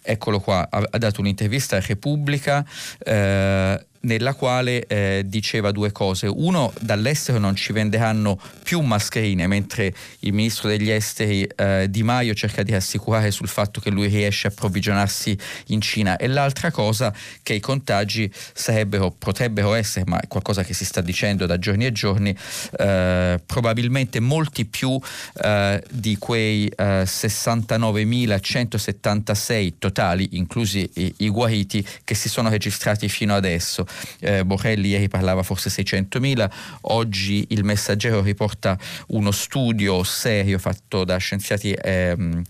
eccolo 0.01 0.39
qua 0.39 0.69
ha, 0.71 0.87
ha 0.89 0.99
dato 0.99 1.21
un'intervista 1.21 1.77
a 1.77 1.83
Repubblica 1.85 2.65
eh, 3.05 3.87
nella 4.03 4.35
quale 4.35 4.87
eh, 4.87 5.23
diceva 5.27 5.73
due 5.73 5.93
cose. 5.93 6.27
Uno, 6.27 6.73
dall'estero 6.81 7.39
non 7.39 7.55
ci 7.55 7.73
venderanno 7.73 8.41
più 8.63 8.81
mascherine, 8.81 9.47
mentre 9.47 9.95
il 10.21 10.33
ministro 10.33 10.69
degli 10.69 10.91
esteri 10.91 11.45
eh, 11.45 11.87
Di 11.89 12.03
Maio 12.03 12.35
cerca 12.35 12.63
di 12.63 12.75
assicurare 12.75 13.31
sul 13.31 13.49
fatto 13.49 13.81
che 13.81 13.89
lui 13.91 14.09
riesce 14.09 14.47
a 14.47 14.51
approvvigionarsi 14.51 15.37
in 15.67 15.81
Cina. 15.81 16.17
E 16.17 16.27
l'altra 16.27 16.71
cosa, 16.71 17.15
che 17.43 17.55
i 17.55 17.61
contagi 17.61 18.31
sarebbero, 18.53 19.15
potrebbero 19.17 19.73
essere, 19.75 20.05
ma 20.07 20.21
è 20.21 20.29
qualcosa 20.29 20.65
che 20.65 20.75
si 20.75 20.85
sta 20.85 21.01
dicendo 21.01 21.47
da 21.47 21.59
giorni 21.59 21.87
e 21.87 21.93
giorni, 21.93 22.37
eh, 22.79 23.41
probabilmente 23.45 24.21
molti 24.21 24.65
più 24.65 24.99
eh, 25.43 25.83
di 25.91 26.17
quei 26.19 26.73
69.176 26.77 29.53
eh, 29.53 29.75
totali, 29.79 30.29
inclusi 30.33 30.91
i, 30.95 31.15
i 31.19 31.29
guariti, 31.29 31.87
che 32.05 32.15
si 32.15 32.29
sono 32.29 32.49
registrati 32.49 33.09
fino 33.09 33.35
adesso 33.35 33.87
eh, 34.21 34.45
Borrelli 34.45 34.89
ieri 34.89 35.09
parlava 35.09 35.43
forse 35.43 35.71
600.000, 35.71 36.51
oggi 36.83 37.47
il 37.51 37.65
messaggero 37.65 38.23
riporta 38.23 38.79
uno 39.09 39.31
studio 39.31 40.03
serio 40.03 40.59
fatto 40.59 41.05
da 41.05 41.17
scienziati 41.17 41.73
ehm, 41.73 42.43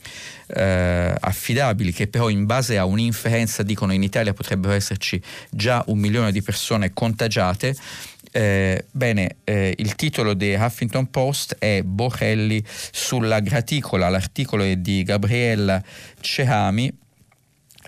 eh, 0.55 1.15
affidabili 1.19 1.93
che 1.93 2.09
però 2.09 2.29
in 2.29 2.47
base 2.47 2.79
a 2.79 2.85
un'inferenza 2.85 3.63
dicono 3.63 3.93
in 3.93 4.03
Italia 4.03 4.35
potrebbero 4.35 4.75
esserci 4.75 5.21
già 5.51 5.83
un 5.87 5.99
milione 5.99 6.33
di 6.33 6.43
persone 6.43 6.93
contagiate. 6.93 7.75
Eh, 8.35 8.87
bene, 8.91 9.37
eh, 9.45 9.75
il 9.77 9.95
titolo 9.95 10.33
di 10.33 10.55
Huffington 10.55 11.11
Post 11.11 11.57
è 11.59 11.83
Borrelli 11.83 12.65
sulla 12.91 13.41
graticola, 13.41 14.09
l'articolo 14.09 14.63
è 14.63 14.77
di 14.77 15.03
Gabriella 15.03 15.83
Cehami 16.21 17.01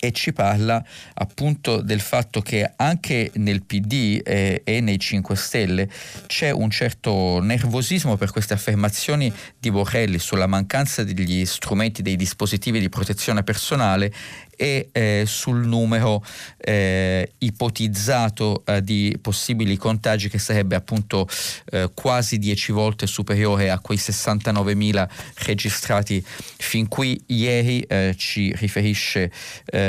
e 0.04 0.12
ci 0.12 0.34
parla 0.34 0.84
appunto 1.14 1.80
del 1.80 2.00
fatto 2.00 2.42
che 2.42 2.70
anche 2.76 3.30
nel 3.36 3.62
PD 3.62 4.20
eh, 4.22 4.60
e 4.62 4.80
nei 4.80 4.98
5 4.98 5.34
Stelle 5.34 5.88
c'è 6.26 6.50
un 6.50 6.70
certo 6.70 7.40
nervosismo 7.40 8.16
per 8.16 8.30
queste 8.30 8.52
affermazioni 8.52 9.32
di 9.58 9.70
Borrelli 9.70 10.18
sulla 10.18 10.46
mancanza 10.46 11.04
degli 11.04 11.46
strumenti, 11.46 12.02
dei 12.02 12.16
dispositivi 12.16 12.80
di 12.80 12.90
protezione 12.90 13.42
personale 13.42 14.12
e 14.56 14.88
eh, 14.92 15.24
sul 15.26 15.66
numero 15.66 16.24
eh, 16.58 17.32
ipotizzato 17.38 18.62
eh, 18.64 18.82
di 18.82 19.16
possibili 19.20 19.76
contagi 19.76 20.28
che 20.28 20.38
sarebbe 20.38 20.74
appunto 20.74 21.28
eh, 21.70 21.90
quasi 21.94 22.38
10 22.38 22.72
volte 22.72 23.06
superiore 23.06 23.70
a 23.70 23.78
quei 23.78 23.98
69.000 23.98 25.08
registrati 25.44 26.24
fin 26.24 26.88
qui. 26.88 27.20
Ieri 27.26 27.80
eh, 27.82 28.14
ci 28.16 28.52
riferisce 28.56 29.30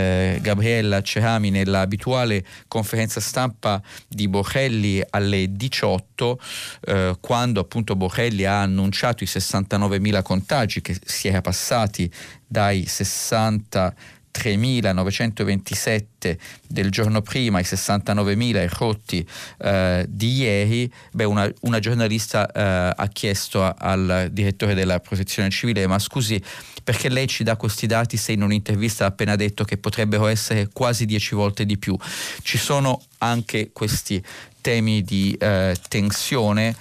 eh, 0.06 0.40
Gabriella 0.42 1.02
Cerami 1.02 1.50
nell'abituale 1.50 2.46
conferenza 2.68 3.20
stampa 3.20 3.82
di 4.08 4.28
Borrelli 4.28 5.02
alle 5.10 5.52
18 5.52 6.40
quando 7.20 7.60
appunto 7.60 7.96
Borrelli 7.96 8.46
ha 8.46 8.62
annunciato 8.62 9.24
i 9.24 9.28
69.000 9.28 10.22
contagi 10.22 10.82
che 10.82 10.96
si 11.04 11.28
era 11.28 11.42
passati 11.42 12.12
dai 12.48 12.86
60 12.86 13.94
3.927 14.36 16.38
del 16.68 16.92
giorno 16.92 17.22
prima, 17.22 17.60
i 17.60 17.64
69.000 17.64 18.68
rotti 18.78 19.26
eh, 19.60 20.06
di 20.10 20.42
ieri, 20.42 20.92
beh, 21.12 21.24
una, 21.24 21.50
una 21.62 21.80
giornalista 21.80 22.52
eh, 22.52 22.94
ha 22.96 23.08
chiesto 23.08 23.64
a, 23.64 23.76
al 23.78 24.28
direttore 24.32 24.74
della 24.74 25.00
protezione 25.00 25.50
civile, 25.50 25.88
ma 25.88 25.98
scusi, 26.00 26.44
perché 26.86 27.10
lei 27.10 27.28
ci 27.28 27.44
dà 27.44 27.58
questi 27.58 27.88
dati 27.88 28.16
se 28.16 28.32
in 28.32 28.44
un'intervista 28.44 29.06
ha 29.06 29.08
appena 29.08 29.36
detto 29.36 29.64
che 29.64 29.78
potrebbero 29.78 30.28
essere 30.28 30.70
quasi 30.72 31.06
10 31.06 31.34
volte 31.34 31.66
di 31.66 31.80
più? 31.80 31.98
Ci 32.44 32.60
sono 32.60 33.02
anche 33.18 33.72
questi 33.74 34.24
temi 34.62 35.02
di 35.02 35.36
eh, 35.40 35.76
tensione 35.90 36.76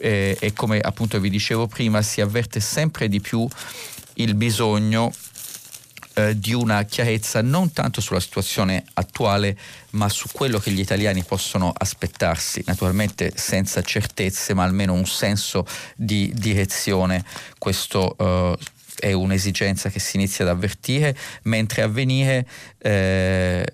eh, 0.00 0.36
e 0.40 0.52
come 0.52 0.80
appunto 0.80 1.20
vi 1.20 1.30
dicevo 1.30 1.68
prima 1.68 2.02
si 2.02 2.20
avverte 2.20 2.58
sempre 2.58 3.08
di 3.08 3.20
più 3.20 3.48
il 4.14 4.34
bisogno 4.34 5.12
eh, 6.14 6.36
di 6.36 6.52
una 6.52 6.82
chiarezza 6.82 7.40
non 7.40 7.72
tanto 7.72 8.00
sulla 8.00 8.20
situazione 8.20 8.84
attuale, 8.94 9.56
ma 9.90 10.08
su 10.08 10.28
quello 10.32 10.58
che 10.58 10.70
gli 10.72 10.80
italiani 10.80 11.22
possono 11.22 11.72
aspettarsi, 11.76 12.64
naturalmente 12.66 13.32
senza 13.36 13.82
certezze, 13.82 14.54
ma 14.54 14.64
almeno 14.64 14.94
un 14.94 15.06
senso 15.06 15.66
di 15.94 16.32
direzione. 16.34 17.24
Questo 17.58 18.16
eh, 18.18 18.56
è 18.98 19.12
un'esigenza 19.12 19.90
che 19.90 20.00
si 20.00 20.16
inizia 20.16 20.44
ad 20.44 20.50
avvertire, 20.50 21.16
mentre 21.42 21.82
a 21.82 21.88
venire 21.88 22.46
eh, 22.78 23.66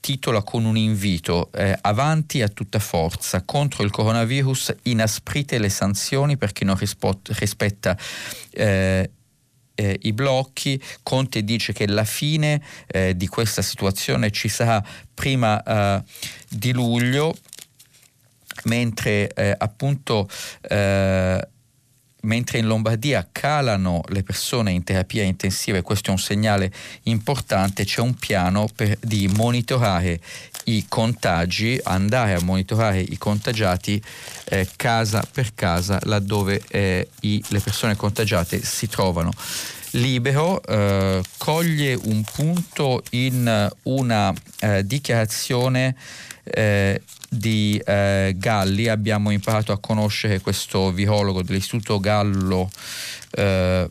titola 0.00 0.42
con 0.42 0.66
un 0.66 0.76
invito 0.76 1.50
eh, 1.52 1.76
avanti 1.80 2.42
a 2.42 2.48
tutta 2.48 2.78
forza 2.78 3.42
contro 3.42 3.84
il 3.84 3.90
coronavirus, 3.90 4.74
inasprite 4.82 5.58
le 5.58 5.70
sanzioni 5.70 6.36
per 6.36 6.52
chi 6.52 6.64
non 6.64 6.76
rispot- 6.76 7.30
rispetta 7.38 7.96
eh, 8.50 9.10
eh, 9.74 9.98
i 10.02 10.12
blocchi. 10.12 10.80
Conte 11.02 11.42
dice 11.42 11.72
che 11.72 11.86
la 11.86 12.04
fine 12.04 12.62
eh, 12.86 13.16
di 13.16 13.26
questa 13.26 13.62
situazione 13.62 14.30
ci 14.30 14.48
sarà 14.48 14.84
prima 15.14 15.62
eh, 15.62 16.02
di 16.50 16.72
luglio, 16.72 17.34
mentre 18.64 19.32
eh, 19.32 19.54
appunto 19.56 20.28
eh, 20.68 21.48
mentre 22.24 22.58
in 22.58 22.66
Lombardia 22.66 23.26
calano 23.30 24.02
le 24.08 24.22
persone 24.22 24.72
in 24.72 24.84
terapia 24.84 25.22
intensiva 25.22 25.78
e 25.78 25.82
questo 25.82 26.08
è 26.08 26.12
un 26.12 26.18
segnale 26.18 26.72
importante, 27.04 27.84
c'è 27.84 28.00
un 28.00 28.14
piano 28.14 28.68
per, 28.74 28.96
di 29.00 29.28
monitorare 29.28 30.20
i 30.64 30.84
contagi, 30.88 31.78
andare 31.84 32.34
a 32.34 32.42
monitorare 32.42 33.00
i 33.00 33.16
contagiati 33.18 34.02
eh, 34.46 34.68
casa 34.76 35.26
per 35.30 35.54
casa 35.54 35.98
laddove 36.04 36.62
eh, 36.68 37.08
i, 37.20 37.42
le 37.48 37.60
persone 37.60 37.96
contagiate 37.96 38.62
si 38.62 38.88
trovano. 38.88 39.30
Libero 39.92 40.60
eh, 40.62 41.22
coglie 41.36 41.94
un 41.94 42.24
punto 42.24 43.02
in 43.10 43.70
una 43.84 44.34
eh, 44.58 44.84
dichiarazione 44.84 45.94
eh, 46.42 47.00
di 47.36 47.80
eh, 47.84 48.34
Galli 48.36 48.88
abbiamo 48.88 49.30
imparato 49.30 49.72
a 49.72 49.78
conoscere 49.78 50.40
questo 50.40 50.92
virologo 50.92 51.42
dell'Istituto 51.42 51.98
Gallo 51.98 52.70
eh, 53.32 53.88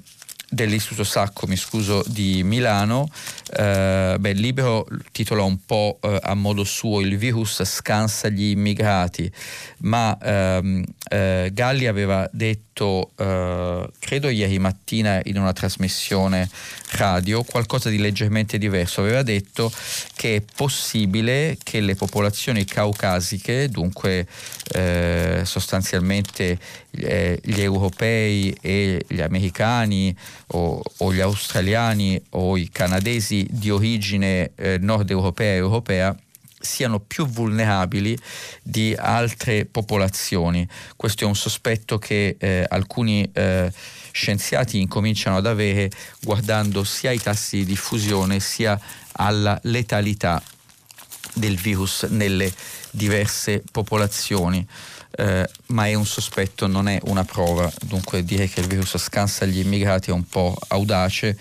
dell'Istituto 0.53 1.03
Sacco, 1.03 1.47
mi 1.47 1.57
scuso, 1.57 2.03
di 2.05 2.43
Milano. 2.43 3.09
Eh, 3.51 4.15
beh, 4.19 4.33
Libero 4.33 4.85
titola 5.11 5.43
un 5.43 5.57
po' 5.65 5.97
eh, 6.01 6.19
a 6.21 6.33
modo 6.35 6.63
suo 6.63 7.01
il 7.01 7.17
virus 7.17 7.63
scansa 7.63 8.29
gli 8.29 8.51
immigrati, 8.51 9.31
ma 9.79 10.17
ehm, 10.21 10.83
eh, 11.09 11.49
Galli 11.51 11.87
aveva 11.87 12.29
detto, 12.31 12.63
eh, 12.73 13.89
credo 13.99 14.29
ieri 14.29 14.57
mattina 14.59 15.21
in 15.25 15.37
una 15.37 15.53
trasmissione 15.53 16.49
radio, 16.91 17.43
qualcosa 17.43 17.89
di 17.89 17.97
leggermente 17.97 18.57
diverso. 18.57 19.01
Aveva 19.01 19.23
detto 19.23 19.71
che 20.15 20.37
è 20.37 20.43
possibile 20.55 21.57
che 21.63 21.79
le 21.81 21.95
popolazioni 21.95 22.65
caucasiche, 22.65 23.69
dunque 23.69 24.27
eh, 24.73 25.41
sostanzialmente 25.43 26.57
eh, 26.91 27.39
gli 27.43 27.61
europei 27.61 28.55
e 28.61 29.03
gli 29.07 29.21
americani 29.21 30.15
o, 30.47 30.81
o, 30.97 31.13
gli 31.13 31.19
australiani 31.19 32.21
o 32.31 32.57
i 32.57 32.69
canadesi 32.71 33.47
di 33.49 33.69
origine 33.69 34.51
eh, 34.55 34.77
nord 34.79 35.09
europea 35.09 35.53
e 35.53 35.57
europea, 35.57 36.15
siano 36.63 36.99
più 36.99 37.27
vulnerabili 37.27 38.17
di 38.63 38.95
altre 38.97 39.65
popolazioni. 39.65 40.67
Questo 40.95 41.25
è 41.25 41.27
un 41.27 41.35
sospetto 41.35 41.99
che 41.99 42.37
eh, 42.39 42.65
alcuni 42.67 43.29
eh, 43.33 43.71
scienziati 44.11 44.79
incominciano 44.79 45.37
ad 45.37 45.45
avere 45.45 45.91
guardando 46.21 46.83
sia 46.83 47.11
i 47.11 47.19
tassi 47.19 47.57
di 47.57 47.65
diffusione 47.65 48.39
sia 48.39 48.79
alla 49.13 49.59
letalità 49.63 50.41
del 51.33 51.57
virus 51.57 52.03
nelle 52.03 52.51
diverse 52.91 53.61
popolazioni. 53.71 54.65
Eh, 55.15 55.47
ma 55.67 55.87
è 55.87 55.93
un 55.93 56.05
sospetto, 56.05 56.65
non 56.65 56.87
è 56.87 56.99
una 57.03 57.23
prova, 57.23 57.71
dunque 57.83 58.23
dire 58.23 58.47
che 58.47 58.61
il 58.61 58.67
virus 58.67 58.97
scansa 58.97 59.45
gli 59.45 59.59
immigrati 59.59 60.09
è 60.09 60.13
un 60.13 60.25
po' 60.27 60.57
audace, 60.69 61.37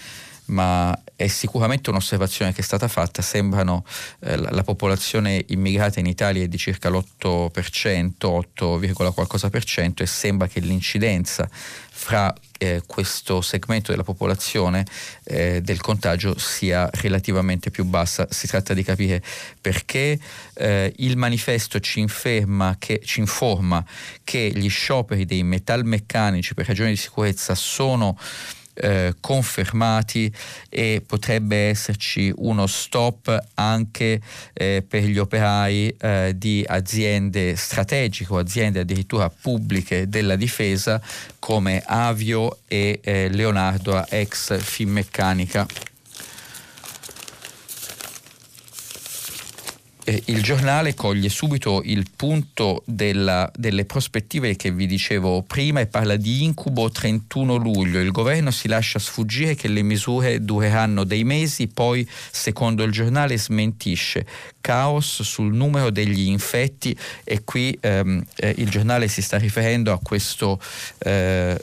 ma 0.52 0.96
è 1.16 1.26
sicuramente 1.26 1.90
un'osservazione 1.90 2.52
che 2.52 2.60
è 2.60 2.64
stata 2.64 2.88
fatta, 2.88 3.22
sembrano 3.22 3.84
eh, 4.20 4.36
la, 4.36 4.50
la, 4.50 4.62
popolazione 4.62 5.44
immigrata 5.48 6.00
in 6.00 6.06
Italia 6.06 6.42
è 6.42 6.48
di 6.48 6.58
circa 6.58 6.88
l'8%, 6.88 8.12
8, 8.18 8.80
qualcosa 9.14 9.50
per 9.50 9.64
cento 9.64 10.02
e 10.02 10.06
sembra 10.06 10.46
che 10.46 10.60
l'incidenza 10.60 11.48
fra 11.50 12.32
eh, 12.58 12.82
questo 12.86 13.40
segmento 13.40 13.90
della 13.90 14.02
popolazione 14.02 14.84
eh, 15.24 15.60
del 15.62 15.80
contagio 15.80 16.36
sia 16.38 16.88
relativamente 16.94 17.70
più 17.70 17.84
bassa. 17.84 18.26
Si 18.30 18.46
tratta 18.46 18.74
di 18.74 18.82
capire 18.82 19.22
perché 19.60 20.18
eh, 20.54 20.92
il 20.96 21.16
manifesto 21.16 21.80
ci, 21.80 22.04
che, 22.78 23.00
ci 23.04 23.20
informa 23.20 23.84
che 24.24 24.52
gli 24.54 24.68
scioperi 24.68 25.24
dei 25.24 25.42
metalmeccanici 25.44 26.54
per 26.54 26.66
ragioni 26.66 26.90
di 26.90 26.96
sicurezza 26.96 27.54
sono 27.54 28.16
eh, 28.74 29.14
confermati 29.20 30.32
e 30.68 31.02
potrebbe 31.06 31.68
esserci 31.68 32.32
uno 32.36 32.66
stop 32.66 33.46
anche 33.54 34.20
eh, 34.52 34.84
per 34.86 35.04
gli 35.04 35.18
operai 35.18 35.94
eh, 35.98 36.34
di 36.36 36.64
aziende 36.66 37.56
strategiche 37.56 38.32
o 38.32 38.38
aziende 38.38 38.80
addirittura 38.80 39.28
pubbliche 39.28 40.08
della 40.08 40.36
difesa 40.36 41.00
come 41.38 41.82
Avio 41.84 42.58
e 42.66 43.00
eh, 43.02 43.28
Leonardo 43.28 44.04
ex 44.08 44.58
Finmeccanica. 44.58 45.91
Eh, 50.04 50.22
il 50.26 50.42
giornale 50.42 50.94
coglie 50.94 51.28
subito 51.28 51.80
il 51.84 52.06
punto 52.14 52.82
della, 52.86 53.50
delle 53.54 53.84
prospettive 53.84 54.56
che 54.56 54.70
vi 54.72 54.86
dicevo 54.86 55.42
prima 55.42 55.80
e 55.80 55.86
parla 55.86 56.16
di 56.16 56.42
incubo 56.44 56.90
31 56.90 57.56
luglio. 57.56 58.00
Il 58.00 58.10
governo 58.10 58.50
si 58.50 58.68
lascia 58.68 58.98
sfuggire 58.98 59.54
che 59.54 59.68
le 59.68 59.82
misure 59.82 60.44
dureranno 60.44 61.04
dei 61.04 61.24
mesi, 61.24 61.68
poi 61.68 62.08
secondo 62.30 62.82
il 62.82 62.92
giornale 62.92 63.38
smentisce 63.38 64.26
caos 64.60 65.22
sul 65.22 65.52
numero 65.52 65.90
degli 65.90 66.28
infetti 66.28 66.96
e 67.24 67.42
qui 67.44 67.76
ehm, 67.80 68.24
eh, 68.36 68.54
il 68.58 68.70
giornale 68.70 69.08
si 69.08 69.20
sta 69.20 69.36
riferendo 69.36 69.92
a 69.92 69.98
questo 69.98 70.60
eh, 70.98 71.60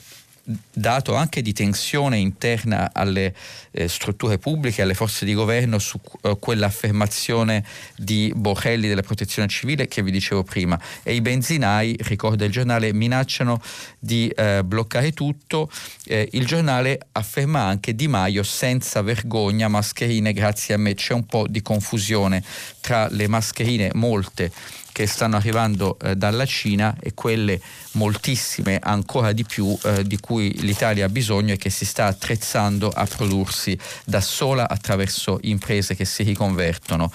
dato 0.72 1.14
anche 1.14 1.42
di 1.42 1.54
tensione 1.54 2.18
interna 2.18 2.90
alle 2.94 3.36
eh, 3.72 3.88
strutture 3.88 4.38
pubbliche, 4.40 4.82
alle 4.82 4.94
forze 4.94 5.26
di 5.26 5.34
governo 5.34 5.78
su 5.78 6.00
eh, 6.22 6.38
quell'affermazione 6.40 7.64
di 7.96 8.32
Borrelli 8.36 8.88
della 8.88 9.02
protezione 9.02 9.48
civile 9.48 9.88
che 9.88 10.02
vi 10.02 10.12
dicevo 10.12 10.44
prima. 10.44 10.80
E 11.04 11.14
i 11.14 11.22
benzinai, 11.22 11.96
ricorda 12.02 12.46
il 12.46 12.52
giornale, 12.52 12.94
minacciano 12.94 13.62
di 14.00 14.28
eh, 14.30 14.64
bloccare 14.64 15.14
tutto. 15.14 15.70
Eh, 16.06 16.30
il 16.32 16.46
giornale 16.46 17.00
afferma 17.12 17.62
anche 17.62 17.94
Di 17.94 18.08
Maio 18.08 18.44
senza 18.44 19.02
vergogna, 19.02 19.68
mascherine 19.68 20.34
grazie 20.34 20.74
a 20.74 20.78
me. 20.78 20.96
C'è 20.96 21.14
un 21.14 21.26
po' 21.26 21.46
di 21.48 21.62
confusione 21.62 22.44
tra 22.82 23.08
le 23.10 23.28
mascherine, 23.28 23.92
molte 23.94 24.52
che 24.92 25.06
stanno 25.08 25.36
arrivando 25.36 25.98
eh, 26.00 26.16
dalla 26.16 26.46
Cina 26.46 26.96
e 27.00 27.14
quelle 27.14 27.62
moltissime 27.94 28.80
ancora 28.82 29.32
di 29.32 29.44
più 29.44 29.78
eh, 29.84 30.04
di 30.06 30.20
cui 30.20 30.62
l'Italia 30.62 31.06
ha 31.06 31.10
bisogno 31.10 31.54
e 31.54 31.58
che 31.58 31.70
si 31.70 31.86
sta 31.86 32.06
attrezzando 32.06 32.90
a 32.90 33.06
prodursi 33.06 33.78
da 34.06 34.22
sola 34.22 34.68
attraverso 34.68 35.40
imprese 35.44 35.96
che 35.96 36.06
si 36.06 36.24
riconvertono. 36.24 37.12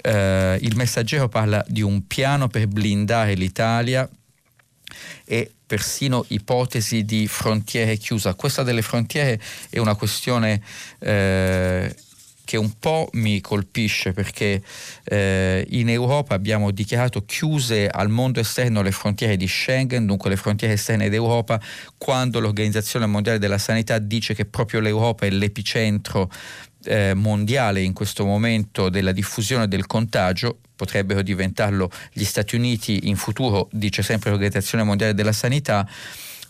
Eh, 0.00 0.58
il 0.60 0.76
messaggero 0.76 1.28
parla 1.28 1.64
di 1.68 1.82
un 1.82 2.06
piano 2.06 2.48
per 2.48 2.66
blindare 2.66 3.34
l'Italia 3.34 4.08
e 5.24 5.52
persino 5.66 6.24
ipotesi 6.28 7.04
di 7.04 7.26
frontiere 7.26 7.96
chiuse. 7.98 8.34
Questa 8.34 8.62
delle 8.62 8.80
frontiere 8.80 9.38
è 9.68 9.78
una 9.78 9.94
questione 9.94 10.62
eh, 11.00 11.94
che 12.48 12.56
un 12.56 12.78
po' 12.78 13.10
mi 13.12 13.42
colpisce 13.42 14.12
perché 14.12 14.62
eh, 15.04 15.66
in 15.68 15.90
Europa 15.90 16.32
abbiamo 16.32 16.70
dichiarato 16.70 17.26
chiuse 17.26 17.88
al 17.88 18.08
mondo 18.08 18.40
esterno 18.40 18.80
le 18.80 18.90
frontiere 18.90 19.36
di 19.36 19.46
Schengen, 19.46 20.06
dunque 20.06 20.30
le 20.30 20.36
frontiere 20.36 20.72
esterne 20.72 21.10
d'Europa, 21.10 21.60
quando 21.98 22.40
l'Organizzazione 22.40 23.04
Mondiale 23.04 23.38
della 23.38 23.58
Sanità 23.58 23.98
dice 23.98 24.32
che 24.32 24.46
proprio 24.46 24.80
l'Europa 24.80 25.26
è 25.26 25.30
l'epicentro 25.30 26.30
eh, 26.84 27.12
mondiale 27.12 27.82
in 27.82 27.92
questo 27.92 28.24
momento 28.24 28.88
della 28.88 29.12
diffusione 29.12 29.68
del 29.68 29.86
contagio, 29.86 30.60
potrebbero 30.74 31.20
diventarlo 31.20 31.90
gli 32.14 32.24
Stati 32.24 32.56
Uniti 32.56 33.10
in 33.10 33.16
futuro, 33.16 33.68
dice 33.72 34.02
sempre 34.02 34.30
l'Organizzazione 34.30 34.84
Mondiale 34.84 35.12
della 35.12 35.32
Sanità, 35.32 35.86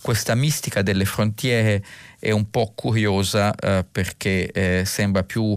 questa 0.01 0.35
mistica 0.35 0.83
delle 0.83 1.05
frontiere 1.05 1.85
è 2.21 2.31
un 2.31 2.51
po' 2.51 2.73
curiosa 2.75 3.55
eh, 3.55 3.85
perché 3.91 4.51
eh, 4.51 4.85
sembra 4.85 5.23
più 5.23 5.57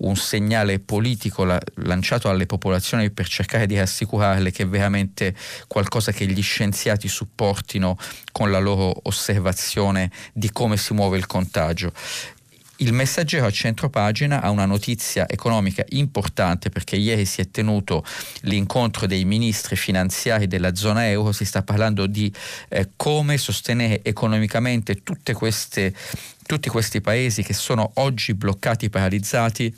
un 0.00 0.16
segnale 0.16 0.78
politico 0.78 1.44
la, 1.44 1.60
lanciato 1.76 2.28
alle 2.28 2.46
popolazioni 2.46 3.10
per 3.10 3.26
cercare 3.26 3.66
di 3.66 3.78
rassicurarle 3.78 4.50
che 4.50 4.66
veramente 4.66 5.34
qualcosa 5.66 6.12
che 6.12 6.26
gli 6.26 6.42
scienziati 6.42 7.08
supportino 7.08 7.96
con 8.32 8.50
la 8.50 8.58
loro 8.58 8.94
osservazione 9.04 10.10
di 10.32 10.50
come 10.50 10.76
si 10.76 10.92
muove 10.92 11.16
il 11.16 11.26
contagio. 11.26 11.92
Il 12.78 12.92
messaggero 12.92 13.46
a 13.46 13.52
centro 13.52 13.88
pagina 13.88 14.42
ha 14.42 14.50
una 14.50 14.66
notizia 14.66 15.28
economica 15.28 15.84
importante 15.90 16.70
perché 16.70 16.96
ieri 16.96 17.24
si 17.24 17.40
è 17.40 17.48
tenuto 17.48 18.04
l'incontro 18.40 19.06
dei 19.06 19.24
ministri 19.24 19.76
finanziari 19.76 20.48
della 20.48 20.74
zona 20.74 21.08
euro, 21.08 21.30
si 21.30 21.44
sta 21.44 21.62
parlando 21.62 22.06
di 22.06 22.32
eh, 22.68 22.90
come 22.96 23.38
sostenere 23.38 24.02
economicamente 24.02 25.00
queste, 25.34 25.94
tutti 26.46 26.68
questi 26.68 27.00
paesi 27.00 27.44
che 27.44 27.54
sono 27.54 27.92
oggi 27.94 28.34
bloccati, 28.34 28.90
paralizzati. 28.90 29.72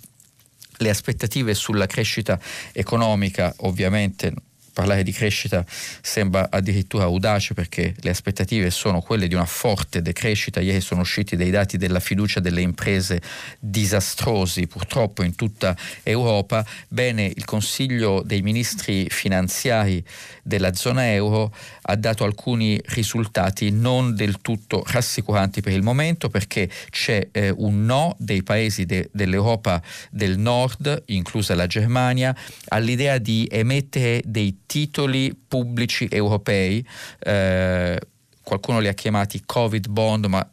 Le 0.79 0.91
aspettative 0.91 1.55
sulla 1.55 1.87
crescita 1.87 2.39
economica 2.73 3.53
ovviamente 3.59 4.33
parlare 4.77 5.03
di 5.03 5.11
crescita 5.13 5.65
sembra 6.03 6.49
addirittura 6.51 7.05
audace 7.05 7.55
perché 7.55 7.95
le 8.01 8.11
aspettative 8.11 8.71
sono 8.71 9.01
quelle 9.01 9.27
di 9.27 9.35
una 9.35 9.47
forte 9.47 10.03
decrescita. 10.03 10.61
Ieri 10.61 10.83
sono 10.83 11.01
usciti 11.01 11.35
dei 11.35 11.49
dati 11.49 11.79
della 11.79 11.99
fiducia 11.99 12.41
delle 12.41 12.61
imprese 12.61 13.23
disastrosi 13.59 14.67
purtroppo 14.67 15.23
in 15.23 15.35
tutta 15.35 15.75
Europa. 16.03 16.63
Bene, 16.89 17.25
il 17.25 17.47
Consiglio 17.47 18.21
dei 18.23 18.43
ministri 18.43 19.07
finanziari 19.09 20.05
della 20.43 20.75
zona 20.75 21.11
euro 21.11 21.55
ha 21.83 21.97
dato 21.97 22.25
alcuni 22.25 22.79
risultati 22.89 23.71
non 23.71 24.15
del 24.15 24.43
tutto 24.43 24.85
rassicuranti 24.87 25.63
per 25.63 25.73
il 25.73 25.83
momento 25.83 26.29
perché 26.29 26.69
c'è 26.91 27.29
eh, 27.33 27.49
un 27.49 27.87
no 27.87 28.15
dei 28.19 28.43
paesi 28.43 28.85
de- 28.85 29.09
dell'Europa 29.11 29.83
del 30.11 30.39
nord, 30.39 31.05
inclusa 31.07 31.55
la 31.55 31.67
Germania, 31.67 32.37
all'idea 32.69 33.17
di 33.17 33.49
emettere 33.51 34.21
dei 34.27 34.65
titoli 34.67 35.35
pubblici 35.35 36.09
europei, 36.11 36.87
eh, 37.21 37.99
qualcuno 38.43 38.81
li 38.81 38.89
ha 38.89 38.93
chiamati 38.95 39.43
Covid 39.45 39.89
bond, 39.89 40.27
ma 40.27 40.49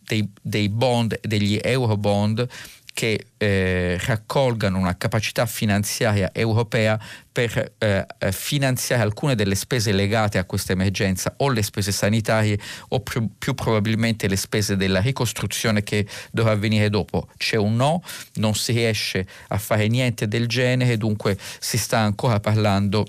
dei, 0.00 0.28
dei 0.40 0.68
bond, 0.68 1.18
degli 1.20 1.58
euro 1.60 1.96
bond 1.96 2.48
che 2.96 3.26
eh, 3.36 3.98
raccolgano 4.06 4.78
una 4.78 4.96
capacità 4.96 5.44
finanziaria 5.44 6.30
europea 6.32 6.98
per 7.30 7.74
eh, 7.76 8.06
finanziare 8.30 9.02
alcune 9.02 9.34
delle 9.34 9.54
spese 9.54 9.92
legate 9.92 10.38
a 10.38 10.44
questa 10.44 10.72
emergenza 10.72 11.34
o 11.36 11.50
le 11.50 11.60
spese 11.60 11.92
sanitarie 11.92 12.58
o 12.88 13.00
più, 13.00 13.28
più, 13.36 13.52
probabilmente 13.52 14.28
le 14.28 14.36
spese 14.36 14.76
della 14.76 15.00
ricostruzione 15.00 15.82
che 15.82 16.06
dovrà 16.32 16.52
avvenire 16.52 16.88
dopo. 16.88 17.28
C'è 17.36 17.56
un 17.56 17.76
no, 17.76 18.02
non 18.36 18.54
si 18.54 18.72
riesce 18.72 19.26
a 19.48 19.58
fare 19.58 19.88
niente 19.88 20.26
del 20.26 20.48
genere, 20.48 20.96
dunque 20.96 21.36
si 21.58 21.76
sta 21.76 21.98
ancora 21.98 22.40
parlando 22.40 23.06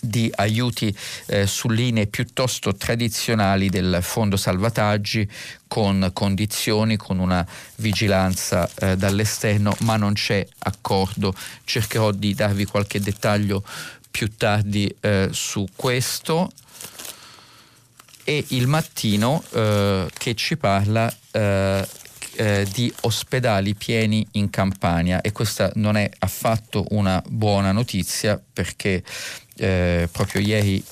di 0.00 0.30
aiuti 0.34 0.94
eh, 1.26 1.46
su 1.46 1.68
linee 1.68 2.06
piuttosto 2.06 2.74
tradizionali 2.74 3.68
del 3.68 3.98
fondo 4.02 4.36
salvataggi 4.36 5.28
con 5.68 6.10
condizioni, 6.12 6.96
con 6.96 7.18
una 7.18 7.46
vigilanza 7.76 8.68
eh, 8.76 8.96
dall'esterno, 8.96 9.76
ma 9.80 9.96
non 9.96 10.14
c'è 10.14 10.46
accordo. 10.58 11.34
Cercherò 11.64 12.10
di 12.10 12.34
darvi 12.34 12.64
qualche 12.64 13.00
dettaglio 13.00 13.62
più 14.10 14.34
tardi 14.36 14.92
eh, 15.00 15.28
su 15.32 15.66
questo. 15.76 16.50
E 18.24 18.44
il 18.48 18.66
mattino 18.66 19.42
eh, 19.52 20.08
che 20.16 20.34
ci 20.34 20.56
parla 20.56 21.12
eh, 21.32 21.86
eh, 22.40 22.66
di 22.72 22.92
ospedali 23.02 23.74
pieni 23.74 24.26
in 24.32 24.50
Campania 24.50 25.20
e 25.20 25.32
questa 25.32 25.70
non 25.74 25.96
è 25.96 26.08
affatto 26.20 26.86
una 26.90 27.22
buona 27.26 27.72
notizia 27.72 28.40
perché 28.52 29.02
eh, 29.60 30.08
proprio 30.10 30.40
ieri 30.40 30.82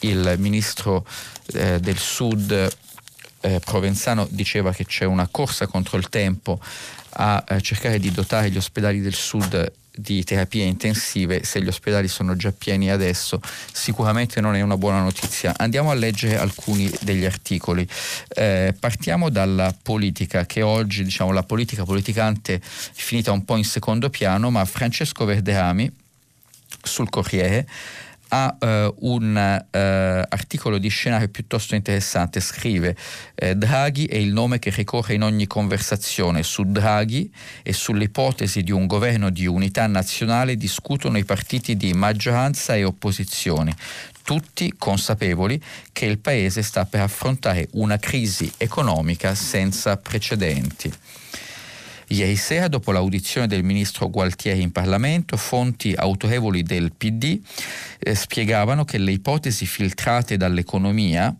il 0.00 0.34
ministro 0.38 1.06
eh, 1.54 1.78
del 1.80 1.98
Sud 1.98 2.76
eh, 3.40 3.60
Provenzano 3.64 4.26
diceva 4.30 4.72
che 4.72 4.84
c'è 4.84 5.04
una 5.04 5.28
corsa 5.30 5.66
contro 5.66 5.96
il 5.96 6.08
tempo 6.08 6.60
a 7.10 7.42
eh, 7.48 7.60
cercare 7.60 7.98
di 7.98 8.10
dotare 8.10 8.50
gli 8.50 8.56
ospedali 8.56 9.00
del 9.00 9.14
Sud 9.14 9.72
di 9.98 10.22
terapie 10.22 10.64
intensive, 10.64 11.42
se 11.42 11.60
gli 11.60 11.66
ospedali 11.66 12.06
sono 12.06 12.36
già 12.36 12.52
pieni 12.52 12.88
adesso, 12.88 13.40
sicuramente 13.72 14.40
non 14.40 14.54
è 14.54 14.60
una 14.60 14.76
buona 14.76 15.02
notizia. 15.02 15.54
Andiamo 15.56 15.90
a 15.90 15.94
leggere 15.94 16.38
alcuni 16.38 16.88
degli 17.00 17.24
articoli. 17.24 17.86
Eh, 18.28 18.76
partiamo 18.78 19.28
dalla 19.28 19.74
politica, 19.80 20.46
che 20.46 20.62
oggi 20.62 21.02
diciamo, 21.02 21.32
la 21.32 21.42
politica 21.42 21.84
politicante 21.84 22.54
è 22.54 22.60
finita 22.62 23.32
un 23.32 23.44
po' 23.44 23.56
in 23.56 23.64
secondo 23.64 24.08
piano, 24.08 24.50
ma 24.50 24.64
Francesco 24.64 25.24
Verderami 25.24 25.90
sul 26.80 27.08
Corriere 27.10 27.66
ha 28.28 28.56
uh, 28.58 28.94
un 29.00 29.34
uh, 29.34 29.76
articolo 29.76 30.78
di 30.78 30.88
scenario 30.88 31.28
piuttosto 31.28 31.74
interessante, 31.74 32.40
scrive 32.40 32.96
eh, 33.34 33.54
Draghi 33.54 34.06
è 34.06 34.16
il 34.16 34.32
nome 34.32 34.58
che 34.58 34.70
ricorre 34.70 35.14
in 35.14 35.22
ogni 35.22 35.46
conversazione, 35.46 36.42
su 36.42 36.64
Draghi 36.64 37.32
e 37.62 37.72
sull'ipotesi 37.72 38.62
di 38.62 38.72
un 38.72 38.86
governo 38.86 39.30
di 39.30 39.46
unità 39.46 39.86
nazionale 39.86 40.56
discutono 40.56 41.18
i 41.18 41.24
partiti 41.24 41.76
di 41.76 41.92
maggioranza 41.92 42.74
e 42.74 42.84
opposizione, 42.84 43.74
tutti 44.22 44.74
consapevoli 44.76 45.60
che 45.92 46.04
il 46.04 46.18
Paese 46.18 46.62
sta 46.62 46.84
per 46.84 47.00
affrontare 47.00 47.68
una 47.72 47.98
crisi 47.98 48.52
economica 48.58 49.34
senza 49.34 49.96
precedenti. 49.96 50.92
Ieri 52.10 52.36
sera, 52.36 52.68
dopo 52.68 52.90
l'audizione 52.90 53.46
del 53.46 53.62
ministro 53.62 54.08
Gualtieri 54.08 54.62
in 54.62 54.72
Parlamento, 54.72 55.36
fonti 55.36 55.92
autorevoli 55.94 56.62
del 56.62 56.92
PD 56.96 57.38
eh, 57.98 58.14
spiegavano 58.14 58.84
che 58.86 58.96
le 58.96 59.12
ipotesi 59.12 59.66
filtrate 59.66 60.38
dall'economia 60.38 61.34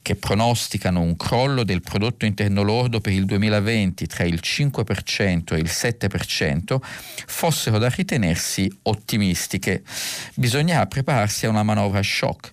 che 0.00 0.16
pronosticano 0.16 1.00
un 1.00 1.16
crollo 1.16 1.64
del 1.64 1.82
prodotto 1.82 2.24
interno 2.24 2.62
lordo 2.62 3.00
per 3.00 3.12
il 3.12 3.26
2020 3.26 4.06
tra 4.06 4.24
il 4.24 4.40
5% 4.42 5.54
e 5.54 5.58
il 5.58 5.70
7%, 5.70 6.76
fossero 7.26 7.78
da 7.78 7.88
ritenersi 7.88 8.70
ottimistiche. 8.82 9.82
Bisognerà 10.34 10.86
prepararsi 10.86 11.46
a 11.46 11.50
una 11.50 11.62
manovra 11.62 12.02
shock 12.02 12.52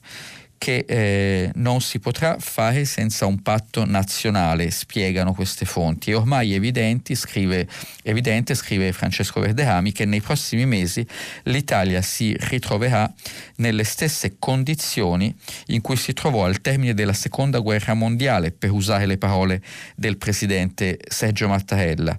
che 0.61 0.85
eh, 0.87 1.51
non 1.55 1.81
si 1.81 1.97
potrà 1.97 2.37
fare 2.37 2.85
senza 2.85 3.25
un 3.25 3.41
patto 3.41 3.83
nazionale, 3.83 4.69
spiegano 4.69 5.33
queste 5.33 5.65
fonti. 5.65 6.11
È 6.11 6.15
ormai 6.15 6.53
evidente, 6.53 7.15
scrive, 7.15 7.67
evidente, 8.03 8.53
scrive 8.53 8.91
Francesco 8.91 9.39
Verderami, 9.39 9.91
che 9.91 10.05
nei 10.05 10.21
prossimi 10.21 10.67
mesi 10.67 11.03
l'Italia 11.45 12.03
si 12.03 12.37
ritroverà 12.41 13.11
nelle 13.55 13.83
stesse 13.83 14.35
condizioni 14.37 15.35
in 15.69 15.81
cui 15.81 15.95
si 15.95 16.13
trovò 16.13 16.45
al 16.45 16.61
termine 16.61 16.93
della 16.93 17.13
seconda 17.13 17.57
guerra 17.57 17.95
mondiale, 17.95 18.51
per 18.51 18.69
usare 18.69 19.07
le 19.07 19.17
parole 19.17 19.63
del 19.95 20.17
presidente 20.17 20.99
Sergio 21.07 21.47
Mattarella. 21.47 22.15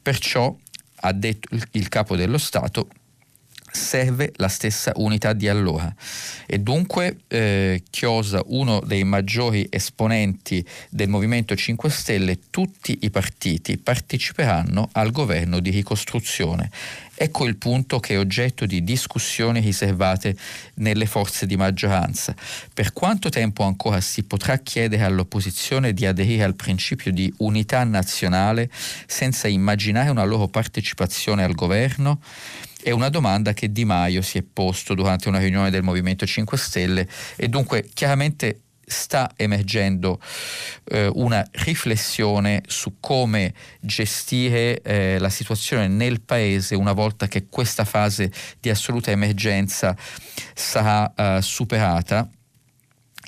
Perciò, 0.00 0.56
ha 1.00 1.12
detto 1.12 1.56
il 1.72 1.88
capo 1.88 2.14
dello 2.14 2.38
Stato, 2.38 2.88
serve 3.70 4.32
la 4.36 4.48
stessa 4.48 4.92
unità 4.96 5.32
di 5.32 5.48
allora 5.48 5.94
e 6.46 6.58
dunque 6.58 7.18
eh, 7.28 7.82
Chiosa, 7.90 8.42
uno 8.46 8.80
dei 8.80 9.04
maggiori 9.04 9.66
esponenti 9.70 10.64
del 10.88 11.08
Movimento 11.08 11.54
5 11.54 11.90
Stelle, 11.90 12.38
tutti 12.50 12.98
i 13.02 13.10
partiti 13.10 13.78
parteciperanno 13.78 14.88
al 14.92 15.10
governo 15.10 15.60
di 15.60 15.70
ricostruzione. 15.70 16.70
Ecco 17.22 17.44
il 17.44 17.56
punto 17.56 18.00
che 18.00 18.14
è 18.14 18.18
oggetto 18.18 18.64
di 18.64 18.82
discussioni 18.82 19.60
riservate 19.60 20.34
nelle 20.76 21.04
forze 21.04 21.44
di 21.46 21.54
maggioranza. 21.54 22.34
Per 22.72 22.94
quanto 22.94 23.28
tempo 23.28 23.62
ancora 23.62 24.00
si 24.00 24.22
potrà 24.22 24.56
chiedere 24.56 25.04
all'opposizione 25.04 25.92
di 25.92 26.06
aderire 26.06 26.44
al 26.44 26.54
principio 26.54 27.12
di 27.12 27.30
unità 27.38 27.84
nazionale 27.84 28.70
senza 29.06 29.48
immaginare 29.48 30.08
una 30.08 30.24
loro 30.24 30.48
partecipazione 30.48 31.44
al 31.44 31.54
governo? 31.54 32.20
È 32.82 32.90
una 32.90 33.10
domanda 33.10 33.52
che 33.52 33.70
Di 33.70 33.84
Maio 33.84 34.22
si 34.22 34.38
è 34.38 34.42
posto 34.42 34.94
durante 34.94 35.28
una 35.28 35.38
riunione 35.38 35.70
del 35.70 35.82
Movimento 35.82 36.24
5 36.24 36.56
Stelle 36.56 37.06
e 37.36 37.48
dunque 37.48 37.86
chiaramente 37.92 38.60
sta 38.86 39.30
emergendo 39.36 40.18
eh, 40.84 41.10
una 41.14 41.46
riflessione 41.52 42.62
su 42.66 42.96
come 42.98 43.52
gestire 43.80 44.80
eh, 44.80 45.18
la 45.18 45.28
situazione 45.28 45.88
nel 45.88 46.22
paese 46.22 46.74
una 46.74 46.92
volta 46.92 47.28
che 47.28 47.46
questa 47.48 47.84
fase 47.84 48.32
di 48.58 48.70
assoluta 48.70 49.10
emergenza 49.10 49.94
sarà 50.54 51.12
eh, 51.14 51.42
superata. 51.42 52.28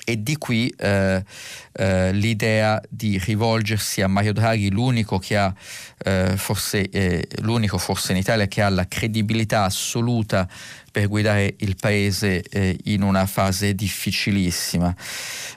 E 0.05 0.21
di 0.21 0.35
qui 0.35 0.67
eh, 0.77 1.23
eh, 1.71 2.11
l'idea 2.11 2.81
di 2.89 3.17
rivolgersi 3.17 4.01
a 4.01 4.07
Mario 4.07 4.33
Draghi, 4.33 4.69
l'unico 4.69 5.17
che 5.17 5.37
ha 5.37 5.53
eh, 6.03 6.33
forse, 6.37 6.89
eh, 6.89 7.27
l'unico 7.41 7.77
forse 7.77 8.11
in 8.11 8.17
Italia 8.17 8.47
che 8.47 8.61
ha 8.61 8.69
la 8.69 8.87
credibilità 8.87 9.63
assoluta 9.63 10.47
per 10.91 11.07
guidare 11.07 11.55
il 11.59 11.75
paese 11.75 12.43
eh, 12.43 12.77
in 12.83 13.01
una 13.01 13.25
fase 13.25 13.73
difficilissima. 13.73 14.95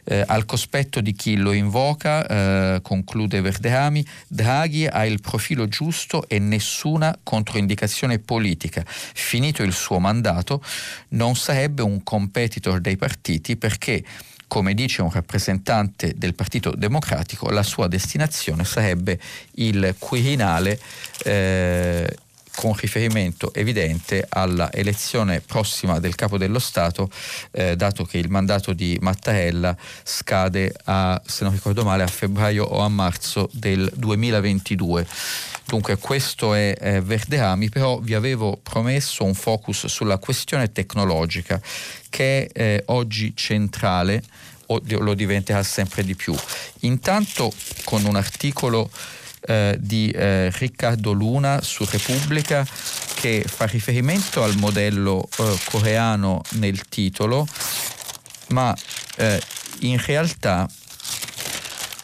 Eh, 0.04 0.24
al 0.26 0.46
cospetto 0.46 1.00
di 1.00 1.12
chi 1.12 1.36
lo 1.36 1.52
invoca, 1.52 2.80
conclude 2.80 3.40
Verderami, 3.40 4.06
Draghi 4.28 4.86
ha 4.86 5.04
il 5.04 5.20
profilo 5.20 5.68
giusto 5.68 6.26
e 6.28 6.38
nessuna 6.38 7.18
controindicazione 7.22 8.18
politica. 8.18 8.82
Finito 8.86 9.62
il 9.62 9.72
suo 9.72 9.98
mandato, 9.98 10.62
non 11.08 11.36
sarebbe 11.36 11.82
un 11.82 12.02
competitor 12.02 12.80
dei 12.80 12.96
partiti 12.96 13.56
perché 13.56 14.02
come 14.48 14.74
dice 14.74 15.02
un 15.02 15.10
rappresentante 15.10 16.14
del 16.16 16.34
Partito 16.34 16.72
Democratico, 16.76 17.50
la 17.50 17.62
sua 17.62 17.88
destinazione 17.88 18.64
sarebbe 18.64 19.18
il 19.54 19.94
Quirinale 19.98 20.78
eh, 21.24 22.16
con 22.56 22.74
riferimento 22.74 23.52
evidente 23.52 24.24
alla 24.28 24.72
elezione 24.72 25.40
prossima 25.42 26.00
del 26.00 26.14
capo 26.14 26.38
dello 26.38 26.58
Stato, 26.58 27.10
eh, 27.50 27.76
dato 27.76 28.04
che 28.04 28.16
il 28.16 28.30
mandato 28.30 28.72
di 28.72 28.96
Mattarella 29.00 29.76
scade 30.02 30.74
a, 30.84 31.20
se 31.24 31.44
non 31.44 31.52
ricordo 31.52 31.84
male, 31.84 32.02
a 32.02 32.06
febbraio 32.06 32.64
o 32.64 32.80
a 32.80 32.88
marzo 32.88 33.48
del 33.52 33.88
2022. 33.94 35.06
Dunque 35.66 35.98
questo 35.98 36.54
è 36.54 36.74
eh, 36.80 37.00
Verdeami, 37.02 37.68
però 37.68 37.98
vi 37.98 38.14
avevo 38.14 38.58
promesso 38.62 39.24
un 39.24 39.34
focus 39.34 39.86
sulla 39.86 40.16
questione 40.16 40.72
tecnologica 40.72 41.60
che 42.08 42.46
è 42.46 42.58
eh, 42.58 42.82
oggi 42.86 43.34
centrale 43.36 44.22
o 44.68 44.80
lo 44.82 45.12
diventerà 45.12 45.62
sempre 45.62 46.02
di 46.04 46.14
più. 46.14 46.34
Intanto 46.80 47.52
con 47.84 48.04
un 48.04 48.16
articolo 48.16 48.90
eh, 49.46 49.76
di 49.80 50.10
eh, 50.10 50.50
Riccardo 50.50 51.12
Luna 51.12 51.62
su 51.62 51.86
Repubblica 51.88 52.66
che 53.14 53.44
fa 53.46 53.66
riferimento 53.66 54.42
al 54.42 54.56
modello 54.56 55.28
eh, 55.38 55.58
coreano 55.64 56.42
nel 56.52 56.88
titolo, 56.88 57.46
ma 58.48 58.76
eh, 59.16 59.40
in 59.80 60.02
realtà 60.04 60.68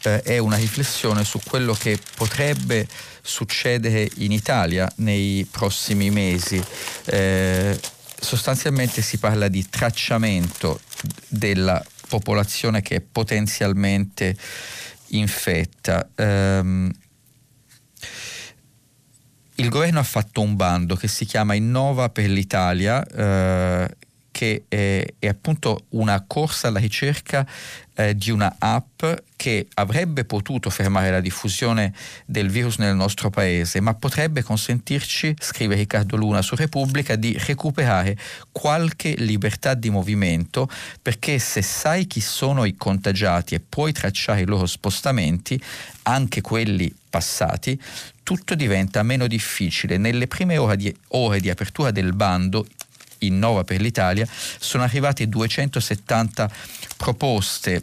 eh, 0.03 0.23
è 0.23 0.39
una 0.39 0.57
riflessione 0.57 1.25
su 1.25 1.41
quello 1.45 1.75
che 1.75 1.99
potrebbe 2.15 2.87
succedere 3.21 4.09
in 4.17 4.33
Italia 4.33 4.91
nei 4.97 5.47
prossimi 5.51 6.11
mesi. 6.11 6.63
Sostanzialmente 8.19 9.03
si 9.03 9.19
parla 9.19 9.49
di 9.49 9.69
tracciamento 9.69 10.81
della 11.27 11.85
popolazione 12.09 12.83
che 12.83 12.97
è 12.97 13.01
potenzialmente 13.01 14.37
infetta. 15.09 16.09
Um, 16.17 16.91
il 19.63 19.69
governo 19.69 20.01
ha 20.01 20.05
fatto 20.05 20.41
un 20.41 20.57
bando 20.57 20.97
che 20.97 21.07
si 21.07 21.25
chiama 21.25 21.55
Innova 21.55 22.09
per 22.09 22.29
l'Italia, 22.29 23.07
eh, 23.07 23.97
che 24.33 24.65
è, 24.67 25.07
è, 25.21 25.29
appunto 25.29 25.85
una 25.91 26.25
corsa 26.27 26.67
alla 26.67 26.81
ricerca 26.81 27.47
eh, 27.95 28.17
di 28.17 28.33
una 28.33 28.57
app 28.59 29.05
che 29.37 29.69
avrebbe 29.75 30.25
potuto 30.25 30.69
fermare 30.69 31.13
la 31.13 31.21
diffusione 31.21 31.95
del 32.25 32.49
virus 32.49 32.79
nel 32.79 32.97
nostro 32.97 33.31
paese, 33.31 33.81
ma 33.81 33.95
potrebbe 33.95 34.43
consentirci, 34.43 35.37
scrive 35.39 35.77
Riccardo 35.77 36.17
Luna 36.17 36.43
su 36.43 36.57
Repubblica, 36.57 37.15
di 37.15 37.37
recuperare 37.47 38.17
qualche 38.51 39.15
libertà 39.19 39.75
di 39.75 39.91
movimento, 39.91 40.69
perché 41.01 41.39
se 41.39 41.63
sai 41.63 42.09
chi 42.09 42.21
sono 42.21 42.65
i 42.65 42.75
contagiati 42.75 43.55
e 43.55 43.61
puoi 43.61 43.93
tracciare 43.93 44.41
i 44.41 44.47
loro 44.47 44.67
spostamenti, 44.67 45.63
anche 46.03 46.41
quelli 46.41 46.93
passati, 47.09 47.79
tutto 48.23 48.55
diventa 48.55 49.03
meno 49.03 49.27
difficile. 49.27 49.97
Nelle 49.97 50.27
prime 50.27 50.57
ore 50.57 50.77
di, 50.77 50.95
ore 51.09 51.41
di 51.41 51.51
apertura 51.51 51.91
del 51.91 52.13
bando, 52.13 52.67
Innova 53.19 53.65
per 53.65 53.81
l'Italia, 53.81 54.27
sono 54.59 54.83
arrivate 54.83 55.29
270 55.29 56.51
proposte 56.97 57.83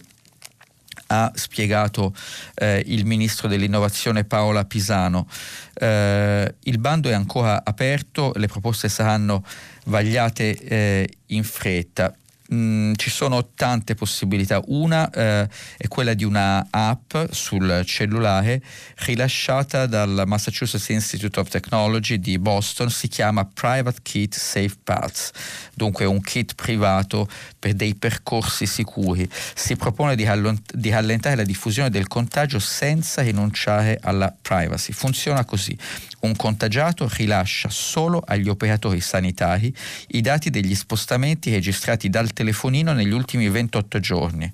ha 1.12 1.32
spiegato 1.34 2.14
eh, 2.56 2.84
il 2.88 3.06
ministro 3.06 3.48
dell'innovazione 3.48 4.26
Paola 4.26 4.66
Pisano. 4.66 5.28
Eh, 5.74 6.56
il 6.60 6.78
bando 6.78 7.10
è 7.10 7.14
ancora 7.14 7.64
aperto, 7.64 8.32
le 8.36 8.48
proposte 8.48 8.90
saranno 8.90 9.44
vagliate 9.86 10.58
eh, 10.58 11.10
in 11.28 11.44
fretta. 11.44 12.14
Mm, 12.52 12.94
ci 12.96 13.12
sono 13.12 13.52
tante 13.54 13.94
possibilità. 13.94 14.60
Una 14.66 15.08
eh, 15.12 15.48
è 15.78 15.88
quella 15.88 16.16
di 16.16 16.24
una 16.24 16.66
app 16.72 17.16
sul 17.30 17.84
cellulare 17.86 18.64
rilasciata 19.06 19.86
dal 19.86 20.24
Massachusetts 20.26 20.90
Institute 20.90 21.40
of 21.40 21.48
Technology 21.48 22.18
di 22.18 22.40
Boston, 22.40 22.90
si 22.90 23.08
chiama 23.08 23.46
Private 23.46 24.00
Kit 24.02 24.34
Safe 24.34 24.76
Paths, 24.84 25.30
dunque 25.76 26.06
un 26.06 26.22
kit 26.22 26.56
privato 26.56 27.30
per 27.60 27.76
dei 27.76 27.94
percorsi 27.94 28.66
sicuri. 28.66 29.30
Si 29.54 29.76
propone 29.76 30.16
di, 30.16 30.26
allont- 30.26 30.74
di 30.74 30.90
rallentare 30.90 31.36
la 31.36 31.44
diffusione 31.44 31.92
del 31.92 32.08
contagio 32.08 32.58
senza 32.58 33.22
rinunciare 33.22 34.00
alla 34.02 34.36
privacy. 34.42 34.92
Funziona 34.92 35.46
così. 35.46 35.78
Un 36.22 36.36
contagiato 36.36 37.10
rilascia 37.14 37.70
solo 37.70 38.22
agli 38.26 38.50
operatori 38.50 39.00
sanitari 39.00 39.74
i 40.10 40.22
dati 40.22 40.50
degli 40.50 40.76
spostamenti 40.76 41.52
registrati 41.52 42.10
dal 42.10 42.34
telefonino 42.34 42.94
negli 42.94 43.12
ultimi 43.12 43.48
28 43.50 44.00
giorni. 44.00 44.52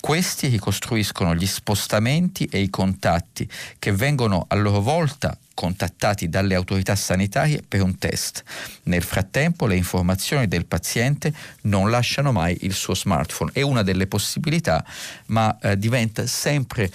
Questi 0.00 0.48
ricostruiscono 0.48 1.34
gli 1.34 1.46
spostamenti 1.46 2.46
e 2.46 2.60
i 2.60 2.70
contatti 2.70 3.48
che 3.78 3.92
vengono 3.92 4.44
a 4.48 4.56
loro 4.56 4.80
volta 4.80 5.36
contattati 5.58 6.28
dalle 6.28 6.54
autorità 6.54 6.94
sanitarie 6.94 7.62
per 7.66 7.82
un 7.82 7.98
test. 7.98 8.44
Nel 8.84 9.02
frattempo 9.02 9.66
le 9.66 9.74
informazioni 9.74 10.46
del 10.46 10.66
paziente 10.66 11.32
non 11.62 11.90
lasciano 11.90 12.30
mai 12.30 12.56
il 12.60 12.72
suo 12.72 12.94
smartphone. 12.94 13.50
È 13.52 13.62
una 13.62 13.82
delle 13.82 14.06
possibilità, 14.06 14.84
ma 15.26 15.58
eh, 15.60 15.76
diventa 15.76 16.26
sempre 16.28 16.88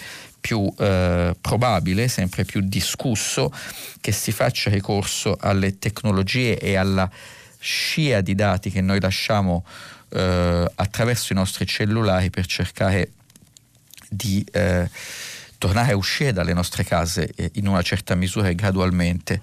più 0.43 0.71
eh, 0.77 1.34
probabile, 1.39 2.10
sempre 2.10 2.43
più 2.43 2.60
discusso 2.60 3.49
che 4.01 4.12
si 4.12 4.34
faccia 4.34 4.69
ricorso 4.69 5.38
alle 5.39 5.79
tecnologie 5.79 6.60
e 6.60 6.75
alla 6.75 7.10
scia 7.60 8.19
di 8.19 8.36
dati 8.36 8.69
che 8.69 8.82
noi 8.82 8.99
lasciamo 8.99 9.63
eh, 10.10 10.71
attraverso 10.75 11.32
i 11.32 11.36
nostri 11.38 11.65
cellulari 11.65 12.29
per 12.29 12.45
cercare 12.45 13.12
di 14.10 14.45
eh, 14.51 14.89
tornare 15.58 15.93
a 15.93 15.95
uscire 15.95 16.34
dalle 16.34 16.53
nostre 16.53 16.84
case 16.84 17.32
eh, 17.36 17.51
in 17.53 17.69
una 17.69 17.82
certa 17.82 18.13
misura 18.13 18.49
e 18.49 18.56
gradualmente. 18.56 19.41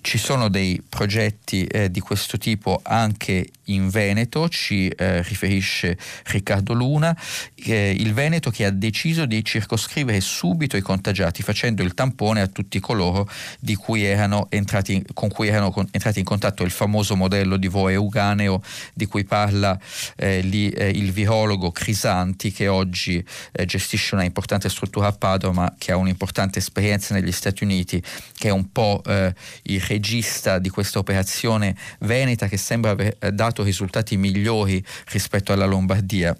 Ci 0.00 0.18
sono 0.18 0.48
dei 0.48 0.82
progetti 0.86 1.64
eh, 1.66 1.88
di 1.88 2.00
questo 2.00 2.36
tipo 2.36 2.80
anche 2.82 3.46
in 3.66 3.88
Veneto, 3.88 4.48
ci 4.48 4.88
eh, 4.88 5.22
riferisce 5.22 5.96
Riccardo 6.26 6.72
Luna, 6.72 7.16
eh, 7.54 7.94
il 7.96 8.12
Veneto 8.12 8.50
che 8.50 8.64
ha 8.64 8.70
deciso 8.70 9.26
di 9.26 9.44
circoscrivere 9.44 10.20
subito 10.20 10.76
i 10.76 10.80
contagiati 10.80 11.42
facendo 11.42 11.82
il 11.82 11.94
tampone 11.94 12.40
a 12.40 12.46
tutti 12.46 12.80
coloro 12.80 13.28
cui 13.76 14.04
entrati, 14.48 15.04
con 15.12 15.28
cui 15.28 15.48
erano 15.48 15.70
con, 15.70 15.86
entrati 15.90 16.18
in 16.18 16.24
contatto. 16.24 16.64
Il 16.64 16.70
famoso 16.70 17.16
modello 17.16 17.56
di 17.56 17.68
Voe 17.68 17.92
Euganeo 17.92 18.62
di 18.92 19.06
cui 19.06 19.24
parla 19.24 19.78
eh, 20.16 20.40
lì, 20.40 20.70
eh, 20.70 20.88
il 20.88 21.12
virologo 21.12 21.70
Crisanti 21.70 22.50
che 22.50 22.68
oggi 22.68 23.24
eh, 23.52 23.64
gestisce 23.64 24.14
una 24.14 24.24
importante 24.24 24.68
struttura 24.68 25.08
a 25.08 25.12
Padova 25.12 25.52
ma 25.52 25.74
che 25.78 25.92
ha 25.92 25.96
un'importante 25.96 26.58
esperienza 26.58 27.14
negli 27.14 27.32
Stati 27.32 27.62
Uniti, 27.64 28.02
che 28.36 28.48
è 28.48 28.50
un 28.50 28.72
po' 28.72 29.02
il 29.04 29.80
regista 29.80 30.58
di 30.58 30.68
questa 30.68 30.98
operazione 30.98 31.76
veneta 32.00 32.48
che 32.48 32.56
sembra 32.56 32.92
aver 32.92 33.16
eh, 33.18 33.32
dato 33.54 33.62
risultati 33.62 34.16
migliori 34.16 34.84
rispetto 35.12 35.52
alla 35.52 35.64
Lombardia. 35.64 36.36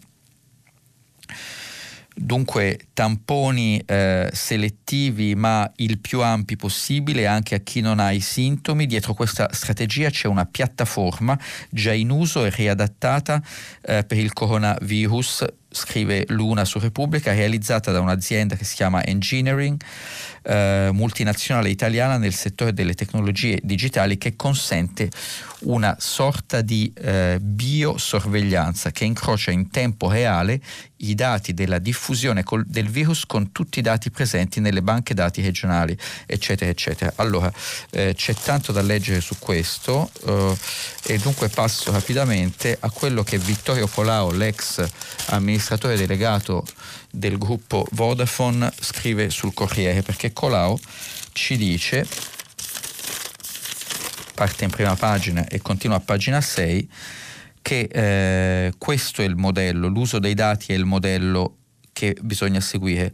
Dunque 2.17 2.79
tamponi 2.93 3.83
eh, 3.85 4.31
selettivi 4.33 5.35
ma 5.35 5.69
il 5.77 5.99
più 5.99 6.21
ampi 6.23 6.55
possibile 6.55 7.27
anche 7.27 7.57
a 7.57 7.59
chi 7.59 7.81
non 7.81 7.99
ha 7.99 8.13
i 8.13 8.21
sintomi. 8.21 8.87
Dietro 8.87 9.15
questa 9.15 9.49
strategia 9.53 10.11
c'è 10.11 10.29
una 10.29 10.45
piattaforma 10.45 11.39
già 11.71 11.93
in 11.93 12.11
uso 12.11 12.45
e 12.45 12.51
riadattata 12.51 13.43
eh, 13.83 14.05
per 14.05 14.19
il 14.19 14.33
coronavirus, 14.33 15.45
scrive 15.71 16.25
Luna 16.29 16.65
su 16.65 16.79
Repubblica, 16.79 17.33
realizzata 17.33 17.91
da 17.91 18.01
un'azienda 18.01 18.55
che 18.55 18.65
si 18.65 18.77
chiama 18.77 19.05
Engineering 19.05 19.81
eh, 20.45 20.91
multinazionale 20.93 21.71
italiana 21.71 22.19
nel 22.19 22.35
settore 22.35 22.73
delle 22.73 22.95
tecnologie 22.95 23.59
digitali 23.63 24.19
che 24.19 24.37
consente 24.37 25.11
una 25.61 25.97
sorta 25.99 26.61
di 26.61 26.93
eh, 26.95 27.39
biosorveglianza 27.41 28.91
che 28.91 29.05
incrocia 29.05 29.51
in 29.51 29.71
tempo 29.71 30.11
reale 30.11 30.61
i 30.99 31.15
dati 31.15 31.55
della 31.55 31.79
diffusione 31.79 32.43
col, 32.43 32.65
del 32.67 32.89
virus 32.89 33.27
con 33.27 33.53
tutti 33.53 33.79
i 33.79 33.83
dati 33.83 34.11
presenti 34.11 34.61
nelle 34.61 34.83
banche 34.83 35.15
dati 35.15 35.43
regionali, 35.43 35.97
eccetera, 36.27 36.71
eccetera. 36.71 37.13
Allora, 37.17 37.53
eh, 37.91 38.15
c'è 38.15 38.35
tanto 38.35 38.73
da 38.73 38.83
leggere 38.83 39.21
su 39.21 39.37
questo 39.39 40.11
eh, 40.27 40.57
e 41.07 41.19
dunque 41.19 41.49
passo 41.49 41.91
rapidamente 41.93 42.77
a 42.79 42.91
quello 42.91 43.23
che 43.23 43.39
Vittorio 43.39 43.87
Colao, 43.87 44.31
l'ex 44.31 44.87
amministratore 45.27 45.97
delegato 45.97 46.65
del 47.15 47.39
gruppo 47.39 47.87
Vodafone 47.93 48.73
scrive 48.79 49.31
sul 49.31 49.55
Corriere 49.55 50.03
perché 50.03 50.33
Colau 50.33 50.79
ci 51.33 51.57
dice 51.57 52.07
parte 54.35 54.65
in 54.65 54.71
prima 54.71 54.97
pagina 54.97 55.47
e 55.47 55.61
continua 55.63 55.97
a 55.97 56.01
pagina 56.01 56.41
6 56.41 56.91
che 57.63 57.89
eh, 57.91 58.73
questo 58.77 59.23
è 59.23 59.25
il 59.25 59.37
modello, 59.37 59.89
l'uso 59.89 60.19
dei 60.19 60.35
dati 60.35 60.73
è 60.73 60.77
il 60.77 60.85
modello 60.85 61.57
che 61.95 62.15
bisogna 62.21 62.61
seguire. 62.61 63.11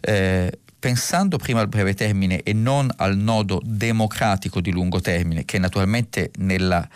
Eh, 0.00 0.58
pensando 0.78 1.36
prima 1.36 1.60
al 1.60 1.68
breve 1.68 1.92
termine 1.92 2.42
e 2.42 2.54
non 2.54 2.90
al 2.96 3.18
nodo 3.18 3.60
democratico 3.62 4.62
di 4.62 4.70
lungo 4.70 5.02
termine, 5.02 5.44
che 5.44 5.58
naturalmente 5.58 6.30
nella 6.38 6.88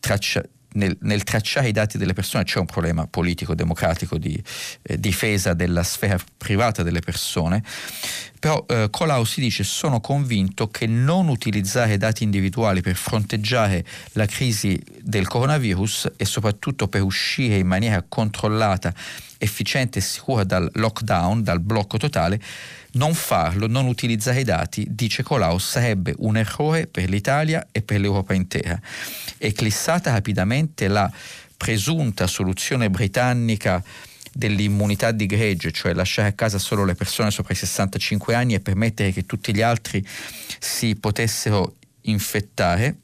traccia, 0.00 0.42
nel, 0.74 0.96
nel, 1.00 1.22
tracciare 1.24 1.68
i 1.68 1.72
dati 1.72 1.98
delle 1.98 2.12
persone 2.12 2.44
c'è 2.44 2.58
un 2.58 2.66
problema 2.66 3.06
politico, 3.06 3.54
democratico, 3.54 4.18
di 4.18 4.40
eh, 4.82 4.98
difesa 4.98 5.54
della 5.54 5.82
sfera 5.82 6.18
privata 6.36 6.82
delle 6.82 7.00
persone, 7.00 7.62
però 8.38 8.64
eh, 8.68 8.88
Colau 8.90 9.24
si 9.24 9.40
dice 9.40 9.64
sono 9.64 10.00
convinto 10.00 10.68
che 10.68 10.86
non 10.86 11.28
utilizzare 11.28 11.96
dati 11.96 12.24
individuali 12.24 12.80
per 12.80 12.94
fronteggiare 12.94 13.84
la 14.12 14.26
crisi 14.26 14.80
del 15.00 15.26
coronavirus 15.26 16.12
e 16.16 16.24
soprattutto 16.24 16.88
per 16.88 17.02
uscire 17.02 17.56
in 17.56 17.66
maniera 17.66 18.04
controllata, 18.06 18.92
efficiente 19.38 19.98
e 19.98 20.02
sicura 20.02 20.44
dal 20.44 20.68
lockdown, 20.74 21.42
dal 21.42 21.60
blocco 21.60 21.96
totale, 21.96 22.40
non 22.94 23.14
farlo, 23.14 23.66
non 23.66 23.86
utilizzare 23.86 24.40
i 24.40 24.44
dati, 24.44 24.86
dice 24.88 25.22
Colau, 25.22 25.58
sarebbe 25.58 26.14
un 26.18 26.36
errore 26.36 26.86
per 26.86 27.08
l'Italia 27.08 27.68
e 27.70 27.82
per 27.82 28.00
l'Europa 28.00 28.34
intera. 28.34 28.80
Eclissata 29.38 30.12
rapidamente 30.12 30.88
la 30.88 31.10
presunta 31.56 32.26
soluzione 32.26 32.90
britannica 32.90 33.82
dell'immunità 34.32 35.12
di 35.12 35.26
gregge, 35.26 35.70
cioè 35.70 35.94
lasciare 35.94 36.28
a 36.28 36.32
casa 36.32 36.58
solo 36.58 36.84
le 36.84 36.94
persone 36.94 37.30
sopra 37.30 37.52
i 37.52 37.56
65 37.56 38.34
anni 38.34 38.54
e 38.54 38.60
permettere 38.60 39.12
che 39.12 39.24
tutti 39.24 39.54
gli 39.54 39.62
altri 39.62 40.04
si 40.58 40.96
potessero 40.96 41.76
infettare, 42.02 42.96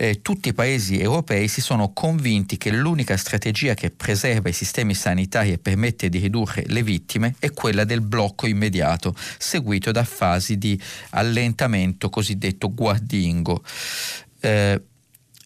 eh, 0.00 0.22
tutti 0.22 0.48
i 0.48 0.54
paesi 0.54 0.98
europei 0.98 1.46
si 1.46 1.60
sono 1.60 1.92
convinti 1.92 2.56
che 2.56 2.70
l'unica 2.70 3.18
strategia 3.18 3.74
che 3.74 3.90
preserva 3.90 4.48
i 4.48 4.54
sistemi 4.54 4.94
sanitari 4.94 5.52
e 5.52 5.58
permette 5.58 6.08
di 6.08 6.16
ridurre 6.16 6.64
le 6.68 6.82
vittime 6.82 7.34
è 7.38 7.50
quella 7.52 7.84
del 7.84 8.00
blocco 8.00 8.46
immediato, 8.46 9.14
seguito 9.36 9.90
da 9.90 10.04
fasi 10.04 10.56
di 10.56 10.80
allentamento 11.10 12.08
cosiddetto 12.08 12.72
guardingo. 12.72 13.62
Eh, 14.40 14.82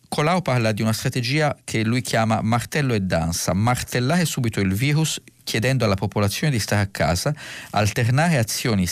Colau 0.07 0.40
parla 0.40 0.71
di 0.71 0.83
una 0.83 0.93
strategia 0.93 1.57
che 1.64 1.83
lui 1.83 2.01
chiama 2.01 2.40
martello 2.40 2.95
e 2.95 3.01
danza, 3.01 3.53
martellare 3.55 4.25
subito 4.25 4.61
il 4.61 4.73
virus 4.73 5.21
chiedendo 5.44 5.85
alla 5.85 5.94
popolazione 5.94 6.52
di 6.52 6.59
stare 6.59 6.83
a 6.83 6.88
casa, 6.90 7.33
alternare 7.70 8.38
azioni 8.38 8.87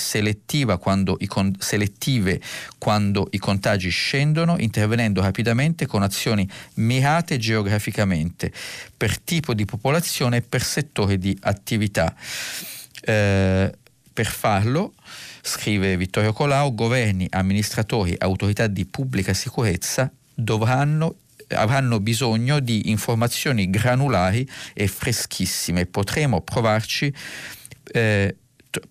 quando 0.79 1.17
con- 1.27 1.55
selettive 1.59 2.41
quando 2.79 3.27
i 3.31 3.39
contagi 3.39 3.89
scendono, 3.89 4.57
intervenendo 4.59 5.21
rapidamente 5.23 5.87
con 5.87 6.03
azioni 6.03 6.49
mirate 6.75 7.39
geograficamente 7.39 8.53
per 8.97 9.19
tipo 9.19 9.55
di 9.55 9.65
popolazione 9.65 10.37
e 10.39 10.43
per 10.43 10.63
settore 10.63 11.19
di 11.19 11.37
attività. 11.41 12.15
Eh, 13.05 13.73
per 14.13 14.27
farlo, 14.27 14.93
scrive 15.41 15.97
Vittorio 15.97 16.33
Colau, 16.33 16.75
governi, 16.75 17.27
amministratori, 17.31 18.15
autorità 18.19 18.67
di 18.67 18.85
pubblica 18.85 19.33
sicurezza 19.33 20.13
dovranno 20.35 21.17
avranno 21.55 22.01
bisogno 22.01 22.61
di 22.61 22.91
informazioni 22.91 23.71
granulari 23.71 24.49
e 24.75 24.87
freschissime. 24.87 25.87
Potremo 25.87 26.41
provarci, 26.41 27.13
eh, 27.93 28.37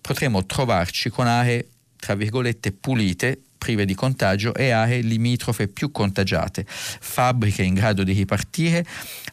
potremo 0.00 0.44
trovarci 0.46 1.10
con 1.10 1.26
aree, 1.26 1.68
tra 1.96 2.14
virgolette, 2.14 2.72
pulite, 2.72 3.40
prive 3.58 3.84
di 3.84 3.94
contagio 3.94 4.54
e 4.54 4.70
aree 4.70 5.02
limitrofe 5.02 5.68
più 5.68 5.92
contagiate, 5.92 6.64
fabbriche 6.66 7.62
in 7.62 7.74
grado 7.74 8.02
di 8.02 8.12
ripartire, 8.12 8.84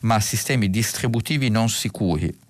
ma 0.01 0.19
sistemi 0.19 0.69
distributivi 0.69 1.49
non 1.49 1.69
sicuri 1.69 2.47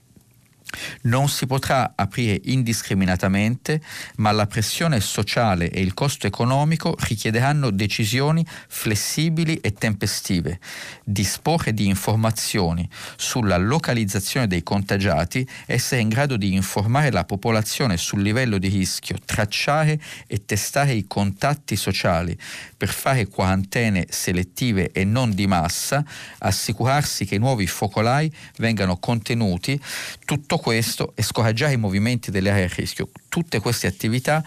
non 1.04 1.30
si 1.30 1.46
potrà 1.46 1.94
aprire 1.96 2.40
indiscriminatamente, 2.46 3.82
ma 4.18 4.32
la 4.32 4.48
pressione 4.48 5.00
sociale 5.00 5.70
e 5.70 5.82
il 5.82 5.94
costo 5.94 6.28
economico 6.28 6.96
richiederanno 7.00 7.72
decisioni 7.72 8.46
flessibili 8.68 9.58
e 9.58 9.74
tempestive. 9.74 10.60
Disporre 11.04 11.74
di 11.74 11.88
informazioni 11.88 12.88
sulla 13.16 13.58
localizzazione 13.58 14.48
dei 14.48 14.64
contagiati, 14.64 15.48
essere 15.66 16.02
in 16.02 16.10
grado 16.10 16.38
di 16.38 16.54
informare 16.54 17.12
la 17.12 17.26
popolazione 17.26 17.98
sul 17.98 18.22
livello 18.22 18.58
di 18.58 18.68
rischio, 18.68 19.18
tracciare 19.24 20.00
e 20.28 20.46
testare 20.46 20.94
i 20.94 21.08
contatti 21.08 21.76
sociali 21.76 22.38
per 22.80 22.88
fare 22.88 23.28
quarantene 23.28 24.06
selettive 24.10 24.92
e 24.94 25.04
non 25.04 25.36
di 25.36 25.48
massa, 25.48 26.02
assicurarsi 26.38 27.26
che 27.26 27.36
i 27.36 27.38
nuovi 27.38 27.68
focolai 27.68 28.32
vengano 28.56 28.96
contenuti, 28.96 29.78
tutto 30.24 30.58
questo 30.60 31.12
e 31.14 31.22
scoraggiare 31.22 31.74
i 31.74 31.78
movimenti 31.78 32.32
delle 32.32 32.52
aree 32.52 32.64
a 32.64 32.74
rischio. 32.74 33.10
Tutte 33.28 33.60
queste 33.60 33.86
attività 33.86 34.42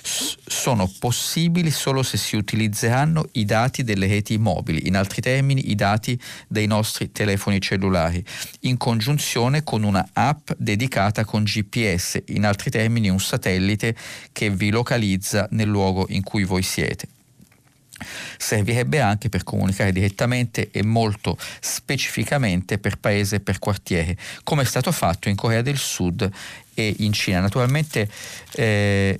sono 0.00 0.90
possibili 0.98 1.70
solo 1.70 2.02
se 2.02 2.16
si 2.16 2.36
utilizzeranno 2.36 3.28
i 3.32 3.44
dati 3.44 3.84
delle 3.84 4.06
reti 4.06 4.38
mobili, 4.38 4.86
in 4.86 4.96
altri 4.96 5.20
termini 5.20 5.70
i 5.70 5.74
dati 5.74 6.18
dei 6.48 6.66
nostri 6.66 7.12
telefoni 7.12 7.60
cellulari, 7.60 8.24
in 8.60 8.78
congiunzione 8.78 9.62
con 9.62 9.82
una 9.82 10.08
app 10.14 10.52
dedicata 10.56 11.26
con 11.26 11.44
GPS, 11.44 12.22
in 12.28 12.46
altri 12.46 12.70
termini 12.70 13.10
un 13.10 13.20
satellite 13.20 13.94
che 14.32 14.48
vi 14.48 14.70
localizza 14.70 15.46
nel 15.50 15.68
luogo 15.68 16.06
in 16.08 16.22
cui 16.22 16.44
voi 16.44 16.62
siete 16.62 17.08
servirebbe 18.36 19.00
anche 19.00 19.28
per 19.28 19.44
comunicare 19.44 19.92
direttamente 19.92 20.70
e 20.70 20.82
molto 20.82 21.36
specificamente 21.60 22.78
per 22.78 22.98
paese 22.98 23.36
e 23.36 23.40
per 23.40 23.58
quartiere, 23.58 24.16
come 24.42 24.62
è 24.62 24.66
stato 24.66 24.92
fatto 24.92 25.28
in 25.28 25.36
Corea 25.36 25.62
del 25.62 25.78
Sud 25.78 26.30
e 26.74 26.94
in 26.98 27.12
Cina. 27.12 27.40
Naturalmente 27.40 28.08
eh, 28.52 29.18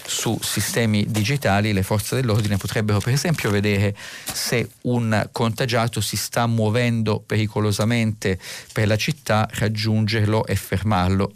su 0.06 0.38
sistemi 0.40 1.04
digitali 1.08 1.74
le 1.74 1.82
forze 1.82 2.14
dell'ordine 2.16 2.58
potrebbero 2.58 3.00
per 3.00 3.14
esempio 3.14 3.50
vedere 3.50 3.96
se 4.32 4.70
un 4.82 5.28
contagiato 5.32 6.00
si 6.00 6.16
sta 6.16 6.46
muovendo 6.46 7.24
pericolosamente 7.26 8.38
per 8.72 8.86
la 8.86 8.98
città, 8.98 9.50
raggiungerlo 9.52 10.46
e 10.46 10.56
fermarlo. 10.56 11.34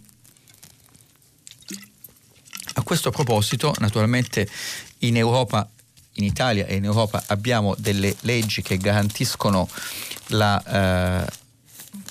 A 2.79 2.81
questo 2.81 3.11
proposito, 3.11 3.75
naturalmente 3.79 4.49
in 4.99 5.17
Europa 5.17 5.69
in 6.13 6.23
Italia 6.23 6.65
e 6.65 6.75
in 6.75 6.85
Europa 6.85 7.21
abbiamo 7.27 7.75
delle 7.77 8.15
leggi 8.21 8.61
che 8.61 8.77
garantiscono 8.77 9.67
la, 10.27 10.63
eh, 10.63 11.27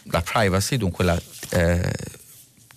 la 0.04 0.20
privacy, 0.20 0.76
dunque 0.76 1.04
la 1.04 1.18
eh, 1.50 1.90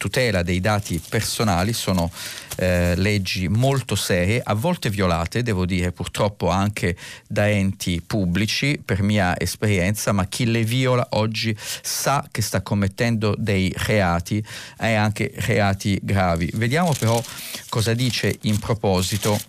tutela 0.02 0.42
dei 0.42 0.60
dati 0.60 1.00
personali, 1.10 1.74
sono 1.74 2.10
eh, 2.56 2.96
leggi 2.96 3.48
molto 3.48 3.94
serie, 3.94 4.42
a 4.44 4.56
volte 4.56 4.90
violate, 4.90 5.44
devo 5.44 5.64
dire 5.64 5.92
purtroppo 5.92 6.50
anche 6.50 6.98
da 7.28 7.48
enti 7.48 8.02
pubblici, 8.02 8.82
per 8.84 9.04
mia 9.04 9.40
esperienza, 9.40 10.12
ma 10.12 10.26
chi 10.26 10.46
le 10.46 10.64
viola 10.64 11.06
oggi 11.12 11.56
sa 11.84 12.28
che 12.32 12.42
sta 12.42 12.62
commettendo 12.64 13.36
dei 13.38 13.72
reati 13.78 14.44
e 14.80 14.96
anche 14.96 15.32
reati 15.36 16.00
gravi. 16.02 16.50
Vediamo 16.56 16.94
però 16.98 17.22
cosa 17.70 17.94
dice 17.94 18.36
in 18.42 18.58
proposito 18.58 19.40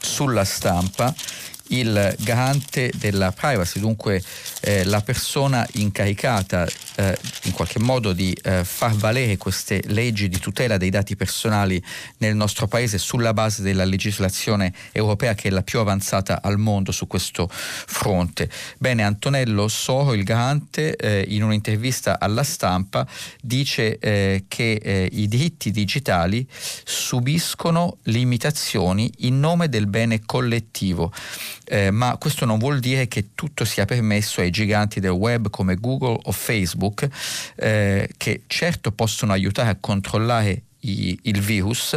sulla 0.00 0.44
stampa 0.44 1.14
il 1.70 2.14
garante 2.18 2.90
della 2.96 3.32
privacy, 3.32 3.80
dunque 3.80 4.22
eh, 4.60 4.84
la 4.84 5.00
persona 5.00 5.66
incaricata 5.72 6.66
eh, 6.96 7.16
in 7.44 7.52
qualche 7.52 7.78
modo 7.78 8.12
di 8.12 8.36
eh, 8.42 8.64
far 8.64 8.94
valere 8.94 9.36
queste 9.36 9.82
leggi 9.86 10.28
di 10.28 10.38
tutela 10.38 10.76
dei 10.76 10.90
dati 10.90 11.16
personali 11.16 11.82
nel 12.18 12.34
nostro 12.34 12.66
paese 12.66 12.98
sulla 12.98 13.32
base 13.32 13.62
della 13.62 13.84
legislazione 13.84 14.72
europea 14.92 15.34
che 15.34 15.48
è 15.48 15.50
la 15.50 15.62
più 15.62 15.78
avanzata 15.78 16.40
al 16.42 16.58
mondo 16.58 16.92
su 16.92 17.06
questo 17.06 17.48
fronte. 17.50 18.50
Bene, 18.78 19.02
Antonello 19.02 19.68
Soro, 19.68 20.14
il 20.14 20.24
garante, 20.24 20.96
eh, 20.96 21.24
in 21.28 21.42
un'intervista 21.42 22.18
alla 22.18 22.42
stampa 22.42 23.06
dice 23.40 23.98
eh, 23.98 24.44
che 24.48 24.72
eh, 24.82 25.08
i 25.12 25.28
diritti 25.28 25.70
digitali 25.70 26.46
subiscono 26.84 27.98
limitazioni 28.04 29.10
in 29.18 29.38
nome 29.40 29.68
del 29.68 29.86
bene 29.86 30.20
collettivo, 30.24 31.12
eh, 31.70 31.92
ma 31.92 32.16
questo 32.18 32.44
non 32.44 32.58
vuol 32.58 32.80
dire 32.80 33.06
che 33.06 33.28
tutto 33.36 33.64
sia 33.64 33.84
permesso 33.84 34.40
ai 34.40 34.50
giganti 34.50 34.98
del 34.98 35.12
web 35.12 35.50
come 35.50 35.76
Google 35.76 36.18
o 36.20 36.32
Facebook, 36.32 37.08
eh, 37.54 38.10
che 38.16 38.42
certo 38.48 38.90
possono 38.90 39.32
aiutare 39.32 39.68
a 39.68 39.76
controllare 39.78 40.62
i, 40.80 41.16
il 41.22 41.40
virus, 41.40 41.96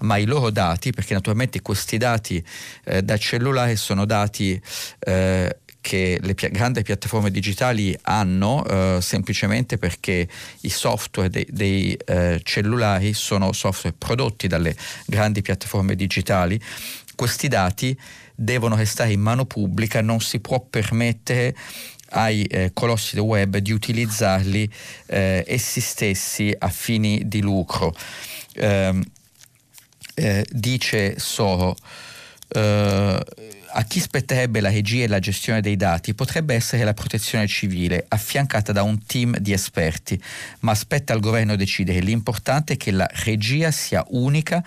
ma 0.00 0.18
i 0.18 0.26
loro 0.26 0.50
dati, 0.50 0.92
perché 0.92 1.14
naturalmente 1.14 1.62
questi 1.62 1.96
dati 1.96 2.44
eh, 2.84 3.02
da 3.02 3.16
cellulare 3.16 3.76
sono 3.76 4.04
dati 4.04 4.60
eh, 4.98 5.56
che 5.84 6.18
le 6.20 6.34
pi- 6.34 6.48
grandi 6.48 6.82
piattaforme 6.82 7.30
digitali 7.30 7.94
hanno 8.02 8.64
eh, 8.64 8.98
semplicemente 9.02 9.76
perché 9.76 10.26
i 10.60 10.70
software 10.70 11.28
dei, 11.28 11.46
dei 11.50 11.92
eh, 12.06 12.40
cellulari 12.42 13.12
sono 13.12 13.52
software 13.52 13.94
prodotti 13.98 14.48
dalle 14.48 14.74
grandi 15.06 15.42
piattaforme 15.42 15.94
digitali. 15.94 16.58
Questi 17.14 17.48
dati 17.48 17.98
devono 18.34 18.76
restare 18.76 19.12
in 19.12 19.20
mano 19.20 19.44
pubblica, 19.44 20.00
non 20.00 20.20
si 20.20 20.40
può 20.40 20.60
permettere 20.60 21.54
ai 22.10 22.44
eh, 22.44 22.70
colossi 22.72 23.14
del 23.14 23.24
web 23.24 23.56
di 23.56 23.72
utilizzarli 23.72 24.70
eh, 25.06 25.44
essi 25.46 25.80
stessi 25.80 26.54
a 26.56 26.68
fini 26.68 27.22
di 27.26 27.40
lucro. 27.40 27.94
Ehm, 28.54 29.02
eh, 30.14 30.46
dice 30.50 31.18
Soro, 31.18 31.76
eh, 32.48 33.24
a 33.76 33.82
chi 33.82 33.98
spetterebbe 33.98 34.60
la 34.60 34.70
regia 34.70 35.02
e 35.02 35.08
la 35.08 35.18
gestione 35.18 35.60
dei 35.60 35.76
dati 35.76 36.14
potrebbe 36.14 36.54
essere 36.54 36.84
la 36.84 36.94
protezione 36.94 37.48
civile, 37.48 38.04
affiancata 38.06 38.70
da 38.70 38.84
un 38.84 39.04
team 39.04 39.36
di 39.38 39.52
esperti, 39.52 40.22
ma 40.60 40.74
spetta 40.76 41.12
al 41.12 41.18
governo 41.18 41.56
decidere. 41.56 41.98
L'importante 41.98 42.74
è 42.74 42.76
che 42.76 42.92
la 42.92 43.08
regia 43.24 43.72
sia 43.72 44.04
unica 44.10 44.64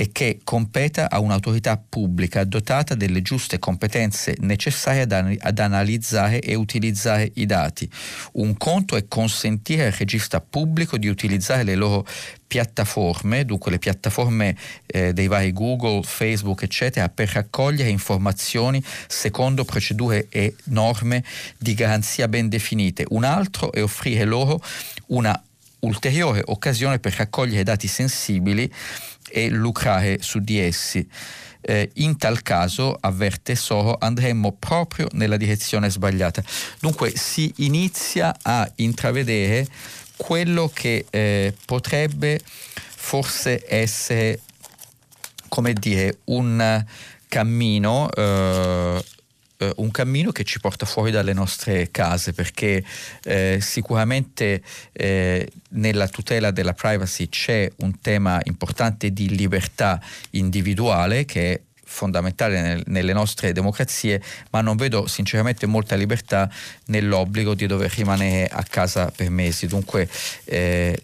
e 0.00 0.12
che 0.12 0.38
competa 0.44 1.10
a 1.10 1.18
un'autorità 1.18 1.76
pubblica 1.76 2.44
dotata 2.44 2.94
delle 2.94 3.20
giuste 3.20 3.58
competenze 3.58 4.36
necessarie 4.38 5.02
ad, 5.02 5.36
ad, 5.40 5.58
analizzare 5.58 6.38
e 6.38 6.54
utilizzare 6.54 7.32
i 7.34 7.46
dati. 7.46 7.90
Un 8.34 8.56
conto 8.56 8.94
è 8.94 9.08
consentire 9.08 9.86
al 9.86 9.92
regista 9.92 10.40
pubblico 10.40 10.98
di 10.98 11.08
utilizzare 11.08 11.64
le 11.64 11.74
loro 11.74 12.06
piattaforme, 12.46 13.44
dunque 13.44 13.72
le 13.72 13.80
piattaforme 13.80 14.56
eh, 14.86 15.12
dei 15.12 15.26
vari 15.26 15.52
Google, 15.52 16.02
Facebook, 16.04 16.62
eccetera, 16.62 17.08
per 17.08 17.30
raccogliere 17.30 17.90
informazioni 17.90 18.80
secondo 19.08 19.64
procedure 19.64 20.28
e 20.28 20.54
norme 20.66 21.24
di 21.58 21.74
garanzia 21.74 22.28
ben 22.28 22.48
definite. 22.48 23.04
Un 23.08 23.24
altro 23.24 23.72
è 23.72 23.82
offrire 23.82 24.24
loro 24.24 24.62
una 25.06 25.42
ulteriore 25.80 26.42
occasione 26.44 27.00
per 27.00 27.14
raccogliere 27.14 27.64
dati 27.64 27.88
sensibili 27.88 28.72
e 29.30 29.48
lucrare 29.50 30.18
su 30.20 30.40
di 30.40 30.58
essi. 30.58 31.06
Eh, 31.60 31.90
in 31.94 32.16
tal 32.16 32.42
caso, 32.42 32.96
avverte 33.00 33.54
Soro, 33.54 33.96
andremmo 33.98 34.52
proprio 34.52 35.08
nella 35.12 35.36
direzione 35.36 35.90
sbagliata. 35.90 36.42
Dunque 36.80 37.14
si 37.16 37.52
inizia 37.56 38.34
a 38.42 38.70
intravedere 38.76 39.66
quello 40.16 40.70
che 40.72 41.06
eh, 41.10 41.54
potrebbe 41.64 42.40
forse 42.44 43.64
essere, 43.68 44.40
come 45.48 45.72
dire, 45.72 46.18
un 46.24 46.84
cammino 47.28 48.10
eh, 48.10 49.04
eh, 49.58 49.72
un 49.76 49.90
cammino 49.90 50.32
che 50.32 50.44
ci 50.44 50.60
porta 50.60 50.86
fuori 50.86 51.10
dalle 51.10 51.32
nostre 51.32 51.90
case 51.90 52.32
perché 52.32 52.84
eh, 53.24 53.58
sicuramente 53.60 54.62
eh, 54.92 55.48
nella 55.70 56.08
tutela 56.08 56.50
della 56.50 56.74
privacy 56.74 57.28
c'è 57.28 57.70
un 57.78 58.00
tema 58.00 58.40
importante 58.44 59.12
di 59.12 59.34
libertà 59.34 60.00
individuale 60.30 61.24
che 61.24 61.52
è 61.52 61.60
fondamentale 61.88 62.60
nel, 62.60 62.82
nelle 62.86 63.12
nostre 63.14 63.52
democrazie, 63.52 64.22
ma 64.50 64.60
non 64.60 64.76
vedo 64.76 65.06
sinceramente 65.06 65.66
molta 65.66 65.96
libertà 65.96 66.48
nell'obbligo 66.86 67.54
di 67.54 67.66
dover 67.66 67.90
rimanere 67.90 68.46
a 68.46 68.62
casa 68.62 69.10
per 69.10 69.30
mesi. 69.30 69.66
Dunque 69.66 70.08
eh, 70.44 71.02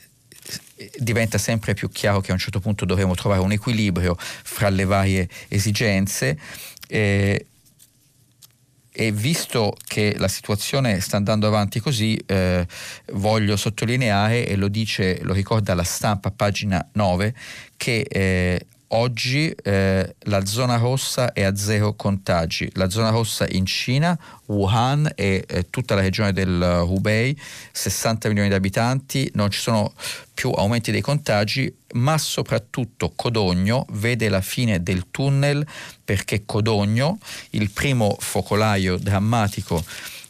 diventa 0.99 1.39
sempre 1.39 1.75
più 1.75 1.89
chiaro 1.91 2.21
che 2.21 2.31
a 2.31 2.35
un 2.35 2.39
certo 2.39 2.61
punto 2.61 2.85
dovremo 2.85 3.15
trovare 3.15 3.41
un 3.41 3.53
equilibrio 3.53 4.15
fra 4.19 4.69
le 4.69 4.85
varie 4.85 5.29
esigenze. 5.49 6.39
Eh, 6.87 7.47
e 8.97 9.11
visto 9.11 9.77
che 9.85 10.15
la 10.19 10.29
situazione 10.29 11.01
sta 11.01 11.17
andando 11.17 11.49
avanti 11.49 11.81
così, 11.81 12.17
eh, 12.27 12.65
voglio 13.13 13.57
sottolineare, 13.57 14.47
e 14.47 14.55
lo 14.55 14.69
dice, 14.69 15.19
lo 15.23 15.33
ricorda 15.33 15.75
la 15.75 15.83
stampa, 15.83 16.31
pagina 16.31 16.87
9, 16.93 17.35
che 17.77 18.07
eh, 18.09 18.67
oggi 18.89 19.51
eh, 19.51 20.15
la 20.19 20.45
zona 20.45 20.77
rossa 20.77 21.33
è 21.33 21.43
a 21.43 21.57
zero 21.57 21.95
contagi. 21.95 22.71
La 22.75 22.89
zona 22.91 23.11
rossa 23.11 23.47
in 23.49 23.67
Cina, 23.67 24.19
Wuhan 24.47 25.11
e 25.15 25.45
eh, 25.47 25.71
tutta 25.71 25.95
la 25.95 26.01
regione 26.01 26.33
del 26.33 26.85
Hubei, 26.87 27.39
60 27.73 28.29
milioni 28.29 28.49
di 28.49 28.55
abitanti, 28.55 29.31
non 29.35 29.51
ci 29.51 29.61
sono 29.61 29.93
più 30.33 30.51
aumenti 30.51 30.91
dei 30.91 31.01
contagi, 31.01 31.73
ma 31.95 32.19
soprattutto 32.19 33.13
Codogno 33.15 33.87
vede 33.93 34.29
la 34.29 34.41
fine 34.41 34.83
del 34.83 35.07
tunnel 35.11 35.67
perché 36.05 36.45
Codogno, 36.45 37.19
il 37.51 37.71
primo 37.71 38.17
focolaio 38.19 38.97
drammatico 38.97 39.83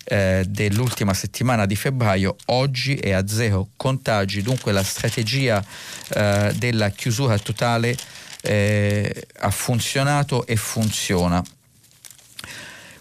eh, 0.05 0.45
dell'ultima 0.47 1.15
settimana 1.15 1.67
di 1.67 1.77
febbraio, 1.77 2.37
oggi 2.47 2.95
è 2.97 3.13
a 3.13 3.27
zero 3.27 3.69
contagi, 3.77 4.43
dunque 4.43 4.73
la 4.73 4.83
strategia 4.83 5.65
eh, 6.11 6.53
della 6.57 6.91
chiusura 6.91 7.39
totale 7.39 7.97
eh, 8.45 9.27
ha 9.41 9.51
funzionato 9.51 10.47
e 10.47 10.57
funziona. 10.57 11.43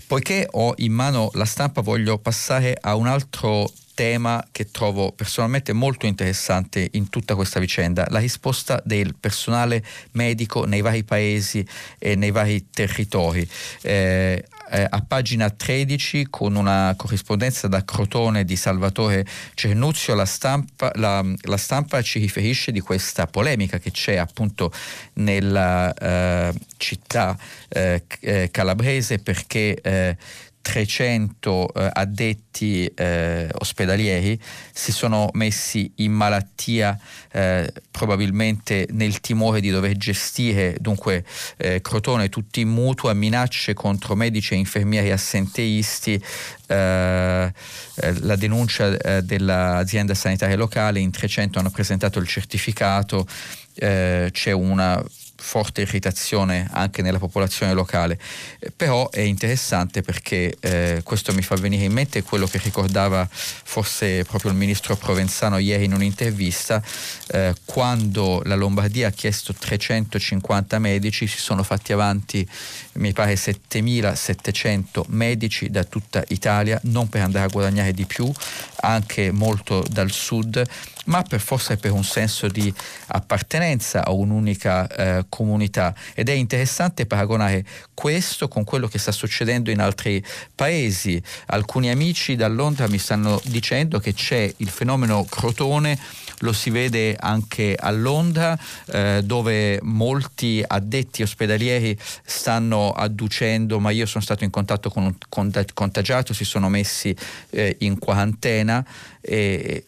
Poiché 0.08 0.48
ho 0.52 0.74
in 0.78 0.94
mano 0.94 1.30
la 1.34 1.46
stampa 1.46 1.82
voglio 1.82 2.18
passare 2.18 2.78
a 2.80 2.96
un 2.96 3.08
altro 3.08 3.72
tema 3.94 4.46
che 4.52 4.72
trovo 4.72 5.12
personalmente 5.12 5.74
molto 5.74 6.06
interessante 6.06 6.88
in 6.94 7.10
tutta 7.10 7.36
questa 7.36 7.60
vicenda, 7.60 8.06
la 8.10 8.20
risposta 8.20 8.82
del 8.84 9.16
personale 9.20 9.84
medico 10.12 10.66
nei 10.66 10.82
vari 10.82 11.04
paesi 11.04 11.66
e 12.00 12.16
nei 12.16 12.32
vari 12.32 12.70
territori. 12.70 13.48
Eh, 13.82 14.46
eh, 14.74 14.88
a 14.90 15.04
pagina 15.08 15.52
13 15.52 16.28
con 16.32 16.56
una 16.56 16.96
corrispondenza 16.98 17.68
da 17.68 17.86
Crotone 17.86 18.44
di 18.44 18.56
Salvatore 18.56 19.24
Cernuzio 19.54 20.16
la 20.16 20.26
stampa, 20.26 20.92
la, 20.96 21.24
la 21.42 21.58
stampa 21.58 22.02
ci 22.02 22.18
riferisce 22.18 22.72
di 22.72 22.80
questa 22.80 23.28
polemica 23.28 23.78
che 23.78 23.92
c'è 23.92 24.16
appunto 24.16 24.72
nella 25.14 25.94
eh, 25.94 26.54
città 26.78 27.38
eh, 27.70 28.04
eh 28.20 28.50
calabrese 28.50 29.20
perché 29.20 29.80
eh, 29.80 30.18
300 30.64 31.74
eh, 31.74 31.90
addetti 31.92 32.86
eh, 32.86 33.50
ospedalieri 33.60 34.40
si 34.72 34.94
sono 34.94 35.30
messi 35.34 35.92
in 35.96 36.14
malattia 36.14 36.98
eh, 37.32 37.72
probabilmente 37.92 38.88
nel 38.92 39.20
timore 39.20 39.60
di 39.60 39.70
dover 39.70 39.98
gestire 39.98 40.78
dunque 40.80 41.26
eh, 41.58 41.82
Crotone 41.82 42.30
tutti 42.30 42.62
in 42.62 42.70
mutuo 42.70 43.10
a 43.10 43.14
minacce 43.14 43.74
contro 43.74 44.16
medici 44.16 44.54
e 44.54 44.58
infermieri 44.58 45.12
assenteisti 45.12 46.14
eh, 46.68 47.54
eh, 47.96 48.20
la 48.22 48.36
denuncia 48.38 49.22
dell'azienda 49.22 50.14
sanitaria 50.14 50.56
locale 50.56 51.00
in 51.00 51.12
300 51.12 51.60
hanno 51.60 51.72
presentato 51.72 52.20
il 52.20 52.28
certificato 52.28 53.28
c'è 53.76 54.52
una 54.52 55.04
forte 55.44 55.82
irritazione 55.82 56.68
anche 56.72 57.02
nella 57.02 57.20
popolazione 57.20 57.74
locale, 57.74 58.18
eh, 58.60 58.72
però 58.72 59.10
è 59.10 59.20
interessante 59.20 60.02
perché 60.02 60.56
eh, 60.62 61.02
questo 61.04 61.34
mi 61.34 61.42
fa 61.42 61.56
venire 61.56 61.84
in 61.84 61.92
mente 61.92 62.24
quello 62.24 62.48
che 62.48 62.60
ricordava 62.64 63.28
forse 63.30 64.24
proprio 64.24 64.52
il 64.52 64.58
ministro 64.58 64.96
Provenzano 64.96 65.58
ieri 65.58 65.84
in 65.84 65.94
un'intervista, 65.94 66.82
eh, 67.28 67.54
quando 67.66 68.42
la 68.46 68.56
Lombardia 68.56 69.10
ha 69.10 69.12
chiesto 69.12 69.54
350 69.54 70.80
medici, 70.80 71.28
si 71.28 71.40
sono 71.40 71.62
fatti 71.62 71.92
avanti 71.92 72.48
mi 72.94 73.12
pare 73.12 73.36
7700 73.36 75.06
medici 75.10 75.70
da 75.70 75.84
tutta 75.84 76.24
Italia, 76.30 76.80
non 76.84 77.10
per 77.10 77.22
andare 77.22 77.46
a 77.46 77.50
guadagnare 77.50 77.92
di 77.92 78.06
più, 78.06 78.32
anche 78.82 79.32
molto 79.32 79.84
dal 79.90 80.12
sud, 80.12 80.64
ma 81.06 81.22
per 81.24 81.40
forse 81.40 81.78
per 81.78 81.92
un 81.92 82.04
senso 82.04 82.48
di 82.48 82.74
appartenenza 83.08 84.06
a 84.06 84.12
un'unica 84.12 84.88
eh, 84.88 85.26
comunità. 85.30 85.94
Ed 86.14 86.30
è 86.30 86.34
interessante 86.34 87.06
paragonare 87.06 87.66
questo 87.94 88.48
con 88.48 88.64
quello 88.64 88.88
che 88.88 89.00
sta 89.00 89.12
succedendo 89.12 89.72
in 89.72 89.80
altri 89.80 90.24
paesi. 90.56 91.22
Alcuni 91.48 91.90
amici 91.90 92.36
da 92.36 92.48
Londra 92.48 92.88
mi 92.88 92.98
stanno 92.98 93.42
dicendo 93.46 94.00
che 94.00 94.14
c'è 94.14 94.54
il 94.58 94.70
fenomeno 94.70 95.26
Crotone 95.26 96.00
lo 96.40 96.52
si 96.52 96.70
vede 96.70 97.16
anche 97.18 97.76
a 97.80 97.90
Londra 97.92 98.58
eh, 98.88 99.22
dove 99.24 99.80
molti 99.82 100.64
addetti 100.66 101.22
ospedalieri 101.22 101.98
stanno 102.26 102.92
adducendo, 102.92 103.80
ma 103.80 103.92
io 103.92 104.06
sono 104.06 104.24
stato 104.24 104.44
in 104.44 104.50
contatto 104.50 104.90
con 104.90 105.04
un 105.04 105.16
contagiato, 105.74 106.34
si 106.34 106.44
sono 106.44 106.68
messi 106.70 107.16
eh, 107.52 107.78
in 107.80 107.98
quarantena 107.98 108.86
e 109.22 109.86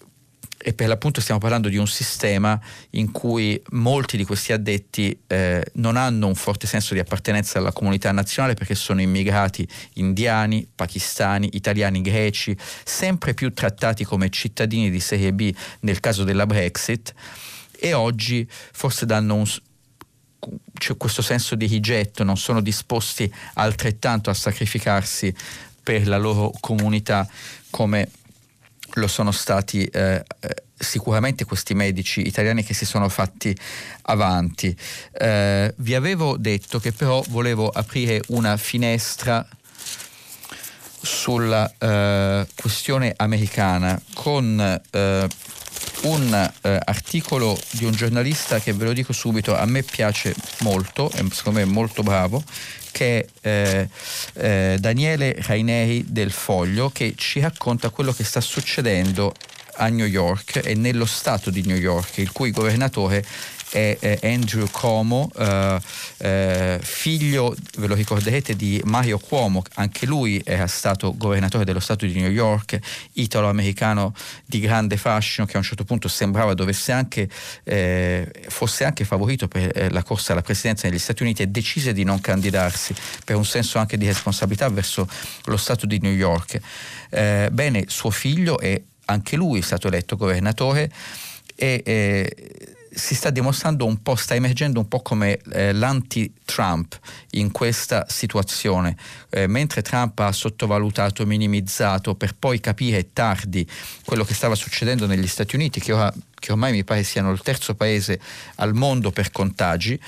e 0.68 0.74
per 0.74 0.88
l'appunto 0.88 1.22
stiamo 1.22 1.40
parlando 1.40 1.70
di 1.70 1.78
un 1.78 1.86
sistema 1.86 2.60
in 2.92 3.12
cui 3.12 3.62
molti 3.70 4.18
di 4.18 4.26
questi 4.26 4.52
addetti 4.52 5.16
eh, 5.28 5.64
non 5.74 5.96
hanno 5.96 6.26
un 6.26 6.34
forte 6.34 6.66
senso 6.66 6.96
di 6.96 7.00
appartenenza 7.00 7.60
alla 7.60 7.72
comunità 7.72 8.12
nazionale 8.12 8.56
perché 8.56 8.74
sono 8.74 9.00
immigrati 9.00 9.68
indiani, 9.94 10.68
pakistani, 10.74 11.50
italiani, 11.54 12.02
greci, 12.02 12.58
sempre 12.84 13.36
più 13.36 13.54
trattati 13.54 14.06
come 14.06 14.32
cittadini 14.32 14.90
di 14.90 15.00
serie 15.00 15.34
B 15.34 15.54
nel 15.82 16.00
caso 16.00 16.24
della 16.24 16.48
Brexit. 16.48 17.14
E 17.80 17.94
oggi 17.94 18.50
forse 18.50 19.06
danno 19.06 19.36
un, 19.36 19.46
c'è 20.74 20.98
questo 20.98 21.22
senso 21.22 21.54
di 21.54 21.68
rigetto, 21.68 22.24
non 22.24 22.38
sono 22.38 22.60
disposti 22.60 23.32
altrettanto 23.54 24.32
a 24.32 24.34
sacrificarsi 24.34 25.32
per 25.84 26.08
la 26.08 26.18
loro 26.18 26.52
comunità 26.60 27.30
come 27.70 28.10
lo 28.96 29.08
sono 29.08 29.32
stati 29.32 29.86
eh, 29.86 30.24
eh, 30.40 30.56
sicuramente 30.78 31.46
questi 31.46 31.74
medici 31.74 32.26
italiani 32.28 32.64
che 32.64 32.74
si 32.74 32.86
sono 32.86 33.10
fatti 33.10 33.56
avanti. 34.04 34.76
Eh, 35.12 35.74
vi 35.78 35.96
avevo 35.96 36.38
detto 36.38 36.80
che 36.80 36.92
però 36.92 37.24
volevo 37.30 37.70
aprire 37.70 38.22
una 38.28 38.58
finestra 38.58 39.46
sulla 41.02 41.72
eh, 41.78 42.48
questione 42.56 43.14
americana 43.16 44.00
con 44.14 44.60
eh, 44.92 45.28
un 46.04 46.52
eh, 46.62 46.80
articolo 46.84 47.58
di 47.72 47.86
un 47.86 47.92
giornalista 47.92 48.60
che 48.60 48.74
ve 48.74 48.86
lo 48.86 48.94
dico 48.94 49.14
subito, 49.14 49.56
a 49.56 49.66
me 49.66 49.84
piace 49.84 50.36
molto, 50.60 51.12
e 51.12 51.26
secondo 51.32 51.60
me 51.60 51.66
è 51.66 51.70
molto 51.70 52.04
bravo, 52.04 52.44
che 52.92 53.28
è 53.42 53.50
eh, 53.50 53.90
eh, 54.34 54.78
Daniele 54.80 55.36
Raineri 55.40 56.06
del 56.08 56.32
Foglio, 56.32 56.90
che 56.90 57.14
ci 57.16 57.40
racconta 57.40 57.90
quello 57.90 58.14
che 58.14 58.24
sta 58.24 58.42
succedendo 58.42 59.34
a 59.78 59.88
New 59.90 60.06
York 60.06 60.62
e 60.64 60.76
nello 60.76 61.06
stato 61.06 61.50
di 61.50 61.64
New 61.66 61.78
York, 61.78 62.18
il 62.18 62.32
cui 62.32 62.52
governatore 62.52 63.26
è, 63.70 63.98
è 64.00 64.20
Andrew 64.24 64.68
Cuomo, 64.70 65.30
eh, 65.38 65.80
eh, 66.18 66.80
figlio, 66.82 67.56
ve 67.78 67.88
lo 67.88 67.96
ricorderete, 67.96 68.56
di 68.56 68.82
Mario 68.86 69.18
Cuomo, 69.18 69.64
anche 69.76 70.06
lui 70.06 70.42
era 70.44 70.68
stato 70.68 71.16
governatore 71.16 71.66
dello 71.66 71.80
Stato 71.80 72.06
di 72.06 72.20
New 72.20 72.30
York, 72.30 72.80
italo-americano 73.14 74.14
di 74.46 74.60
grande 74.60 74.98
fascino 74.98 75.46
che 75.46 75.56
a 75.56 75.60
un 75.60 75.64
certo 75.64 75.84
punto 75.84 76.08
sembrava 76.08 76.54
dovesse 76.54 76.92
anche, 76.92 77.30
eh, 77.64 78.32
fosse 78.48 78.84
anche 78.84 79.04
favorito 79.04 79.48
per 79.48 79.72
eh, 79.76 79.90
la 79.90 80.04
corsa 80.04 80.32
alla 80.32 80.42
presidenza 80.42 80.88
negli 80.88 81.00
Stati 81.00 81.24
Uniti 81.24 81.42
e 81.42 81.48
decise 81.48 81.94
di 81.94 82.04
non 82.04 82.22
candidarsi 82.22 82.94
per 83.24 83.36
un 83.36 83.46
senso 83.46 83.80
anche 83.80 83.98
di 83.98 84.06
responsabilità 84.06 84.70
verso 84.70 85.08
lo 85.46 85.58
Stato 85.58 85.86
di 85.86 86.00
New 86.00 86.14
York. 86.14 86.60
Eh, 87.10 87.50
bene, 87.52 87.86
suo 87.88 88.10
figlio 88.10 88.60
è 88.60 88.82
anche 89.06 89.36
lui 89.36 89.62
stato 89.62 89.88
eletto 89.88 90.16
governatore 90.16 90.90
e 91.56 91.82
eh, 91.86 92.75
si 92.96 93.14
sta 93.14 93.30
dimostrando 93.30 93.86
un 93.86 94.02
po', 94.02 94.16
sta 94.16 94.36
emergendo 94.36 94.80
un 94.80 94.88
po' 94.88 95.02
come 95.02 95.38
eh, 95.52 95.74
l'anti-Trump 95.74 96.98
in 97.32 97.52
questa 97.52 98.06
situazione. 98.08 98.96
Eh, 99.30 99.48
mentre 99.48 99.82
Trump 99.82 100.18
ha 100.20 100.32
sottovalutato, 100.32 101.26
minimizzato 101.26 102.16
per 102.16 102.36
poi 102.36 102.60
capire 102.60 103.12
tardi 103.12 103.68
quello 104.06 104.24
che 104.24 104.34
stava 104.34 104.56
succedendo 104.56 105.06
negli 105.06 105.28
Stati 105.28 105.56
Uniti, 105.56 105.80
che, 105.80 105.92
ora, 105.92 106.14
che 106.34 106.52
ormai 106.52 106.72
mi 106.72 106.84
pare 106.84 107.04
siano 107.04 107.32
il 107.32 107.42
terzo 107.42 107.76
paese 107.76 108.20
al 108.56 108.74
mondo 108.74 109.12
per 109.12 109.32
contagi, 109.32 110.00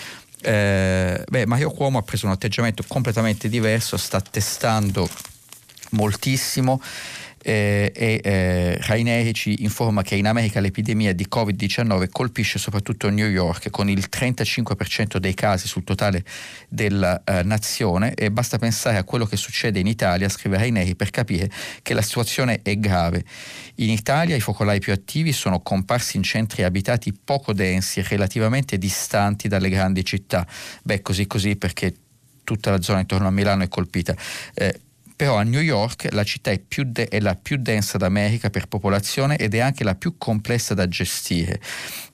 eh, 0.41 1.23
beh, 1.27 1.45
Mario 1.45 1.71
Cuomo 1.71 1.97
ha 1.97 2.03
preso 2.03 2.25
un 2.25 2.31
atteggiamento 2.31 2.83
completamente 2.87 3.49
diverso, 3.49 3.97
sta 3.97 4.21
testando 4.21 5.09
moltissimo 5.91 6.81
eh, 7.47 7.93
e 7.95 8.19
eh, 8.21 8.77
Raineri 8.81 9.33
ci 9.33 9.63
informa 9.63 10.01
che 10.01 10.15
in 10.15 10.27
America 10.27 10.59
l'epidemia 10.59 11.13
di 11.13 11.27
Covid-19 11.33 12.09
colpisce 12.11 12.59
soprattutto 12.59 13.09
New 13.09 13.29
York 13.29 13.69
con 13.69 13.89
il 13.89 14.09
35% 14.11 15.15
dei 15.15 15.33
casi 15.33 15.65
sul 15.65 15.85
totale 15.85 16.25
della 16.67 17.23
eh, 17.23 17.43
nazione 17.43 18.15
e 18.15 18.31
basta 18.31 18.57
pensare 18.57 18.97
a 18.97 19.05
quello 19.05 19.25
che 19.25 19.37
succede 19.37 19.79
in 19.79 19.87
Italia, 19.87 20.27
scrive 20.27 20.57
Raineri, 20.57 20.95
per 20.97 21.09
capire 21.09 21.49
che 21.83 21.93
la 21.93 22.01
situazione 22.01 22.59
è 22.63 22.75
grave. 22.77 23.23
In 23.75 23.91
Italia 23.91 24.35
i 24.35 24.41
focolai 24.41 24.79
più 24.79 24.91
attivi 24.91 25.31
sono 25.31 25.61
comparsi 25.61 26.17
in 26.17 26.23
centri 26.23 26.63
abitati 26.63 27.13
poco 27.13 27.53
densi 27.53 28.01
e 28.01 28.05
relativamente 28.09 28.77
distanti 28.77 29.47
dalle 29.47 29.69
grandi 29.69 30.03
città. 30.03 30.45
Beh, 30.83 31.01
così 31.01 31.25
così 31.27 31.55
perché 31.55 31.95
tutta 32.43 32.71
la 32.71 32.81
zona 32.81 32.99
intorno 32.99 33.27
a 33.27 33.31
Milano 33.31 33.63
è 33.63 33.69
colpita. 33.69 34.13
Eh, 34.53 34.81
però 35.17 35.35
a 35.37 35.43
New 35.43 35.59
York 35.59 36.09
la 36.11 36.23
città 36.23 36.51
è, 36.51 36.61
de- 36.85 37.07
è 37.07 37.19
la 37.19 37.35
più 37.35 37.57
densa 37.57 37.97
d'America 37.97 38.51
per 38.51 38.67
popolazione 38.67 39.35
ed 39.37 39.55
è 39.55 39.59
anche 39.59 39.83
la 39.83 39.95
più 39.95 40.15
complessa 40.17 40.75
da 40.75 40.87
gestire. 40.87 41.59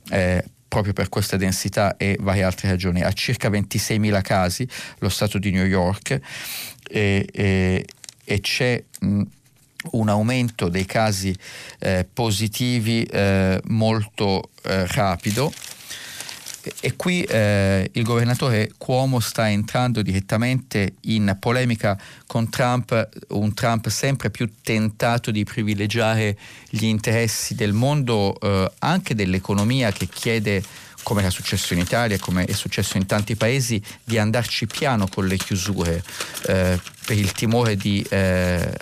Eh, 0.10 0.44
proprio 0.70 0.94
per 0.94 1.10
questa 1.10 1.38
densità 1.38 1.98
e 1.98 2.18
varie 2.20 2.44
altre 2.44 2.70
ragioni. 2.70 3.04
Ha 3.04 3.12
circa 3.12 3.50
26.000 3.50 4.22
casi 4.24 4.68
lo 5.00 5.10
Stato 5.10 5.38
di 5.38 5.52
New 5.52 5.66
York 5.66 6.20
e, 6.90 7.28
e, 7.32 7.86
e 8.24 8.40
c'è 8.40 8.84
mh, 9.02 9.22
un 9.92 10.10
aumento 10.10 10.70
dei 10.70 10.86
casi 10.86 11.36
eh, 11.80 12.08
positivi 12.12 13.04
eh, 13.04 13.60
molto 13.66 14.50
eh, 14.64 14.88
rapido 14.88 15.54
e 16.80 16.96
qui 16.96 17.24
eh, 17.24 17.90
il 17.94 18.04
governatore 18.04 18.72
Cuomo 18.78 19.20
sta 19.20 19.50
entrando 19.50 20.02
direttamente 20.02 20.94
in 21.02 21.36
polemica 21.40 22.00
con 22.26 22.50
Trump, 22.50 23.10
un 23.30 23.54
Trump 23.54 23.90
sempre 23.90 24.30
più 24.30 24.50
tentato 24.62 25.32
di 25.32 25.44
privilegiare 25.44 26.38
gli 26.70 26.86
interessi 26.86 27.56
del 27.56 27.74
mondo, 27.74 28.40
eh, 28.40 28.72
anche 28.80 29.14
dell'economia 29.14 29.92
che 29.92 30.08
chiede 30.08 30.64
come 31.04 31.22
era 31.22 31.30
successo 31.30 31.74
in 31.74 31.80
Italia, 31.80 32.18
come 32.18 32.46
è 32.46 32.54
successo 32.54 32.98
in 32.98 33.06
tanti 33.06 33.36
paesi, 33.36 33.82
di 34.04 34.18
andarci 34.18 34.66
piano 34.66 35.08
con 35.08 35.28
le 35.28 35.38
chiusure. 35.38 36.02
Eh, 36.48 36.80
per 37.06 37.18
il 37.18 37.32
timore 37.32 37.76
di, 37.76 38.06
eh, 38.10 38.78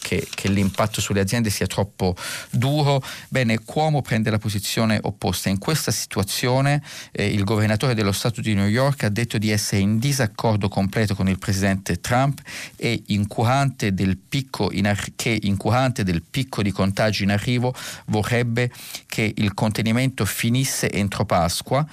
che, 0.00 0.26
che, 0.34 0.48
l'impatto 0.48 1.00
sulle 1.00 1.20
aziende 1.20 1.50
sia 1.50 1.66
troppo 1.66 2.16
duro. 2.50 3.02
Bene, 3.28 3.58
Cuomo 3.64 4.02
prende 4.02 4.30
la 4.30 4.38
posizione 4.38 4.98
opposta. 5.02 5.48
In 5.48 5.58
questa 5.58 5.90
situazione 5.90 6.82
eh, 7.12 7.26
il 7.26 7.44
governatore 7.44 7.94
dello 7.94 8.12
Stato 8.12 8.40
di 8.40 8.54
New 8.54 8.66
York 8.66 9.04
ha 9.04 9.08
detto 9.08 9.38
di 9.38 9.50
essere 9.50 9.80
in 9.80 9.98
disaccordo 9.98 10.68
completo 10.68 11.14
con 11.14 11.28
il 11.28 11.38
presidente 11.38 12.00
Trump 12.00 12.40
e 12.76 13.02
incurante 13.06 13.94
del 13.94 14.16
picco, 14.16 14.70
in 14.72 14.86
ar- 14.86 15.12
che 15.16 15.38
incurante 15.42 16.02
del 16.02 16.22
picco 16.22 16.62
di 16.62 16.72
contagi 16.72 17.22
in 17.22 17.30
arrivo 17.30 17.74
vorrebbe 18.06 18.70
che 19.06 19.32
il 19.36 19.54
contenimento 19.54 20.24
finisse 20.24 20.90
entro 20.90 21.24
Pasqua. 21.24 21.86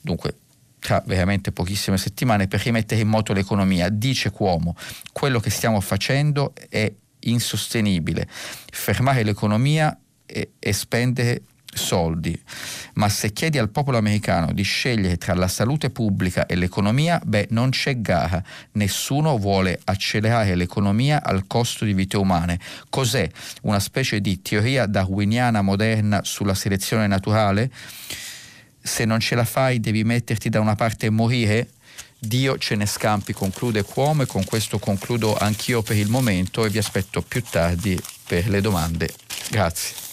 Dunque, 0.00 0.34
tra 0.78 1.02
veramente 1.06 1.52
pochissime 1.52 1.98
settimane 1.98 2.48
per 2.48 2.60
rimettere 2.62 3.00
in 3.00 3.08
moto 3.08 3.32
l'economia. 3.32 3.88
Dice 3.88 4.30
Cuomo, 4.30 4.76
quello 5.12 5.40
che 5.40 5.50
stiamo 5.50 5.80
facendo 5.80 6.52
è 6.68 6.92
insostenibile. 7.20 8.26
Fermare 8.70 9.22
l'economia 9.22 9.96
e, 10.24 10.52
e 10.58 10.72
spendere 10.72 11.42
soldi, 11.70 12.38
ma 12.94 13.08
se 13.08 13.32
chiedi 13.32 13.58
al 13.58 13.70
popolo 13.70 13.98
americano 13.98 14.52
di 14.52 14.62
scegliere 14.62 15.16
tra 15.16 15.34
la 15.34 15.48
salute 15.48 15.90
pubblica 15.90 16.46
e 16.46 16.56
l'economia, 16.56 17.20
beh, 17.22 17.48
non 17.50 17.70
c'è 17.70 18.00
gara, 18.00 18.42
nessuno 18.72 19.36
vuole 19.38 19.78
accelerare 19.84 20.54
l'economia 20.54 21.22
al 21.22 21.46
costo 21.46 21.84
di 21.84 21.92
vite 21.92 22.16
umane. 22.16 22.58
Cos'è? 22.88 23.28
Una 23.62 23.80
specie 23.80 24.20
di 24.20 24.40
teoria 24.40 24.86
darwiniana 24.86 25.62
moderna 25.62 26.20
sulla 26.24 26.54
selezione 26.54 27.06
naturale? 27.06 27.70
Se 28.80 29.04
non 29.04 29.20
ce 29.20 29.34
la 29.34 29.44
fai 29.44 29.80
devi 29.80 30.04
metterti 30.04 30.48
da 30.48 30.60
una 30.60 30.74
parte 30.74 31.06
e 31.06 31.10
morire, 31.10 31.68
Dio 32.18 32.58
ce 32.58 32.74
ne 32.74 32.86
scampi, 32.86 33.32
conclude 33.32 33.84
Cuomo 33.84 34.22
e 34.22 34.26
con 34.26 34.44
questo 34.44 34.78
concludo 34.78 35.36
anch'io 35.36 35.82
per 35.82 35.96
il 35.96 36.08
momento 36.08 36.64
e 36.64 36.68
vi 36.68 36.78
aspetto 36.78 37.22
più 37.22 37.42
tardi 37.42 37.98
per 38.26 38.48
le 38.48 38.60
domande. 38.60 39.08
Grazie. 39.50 40.06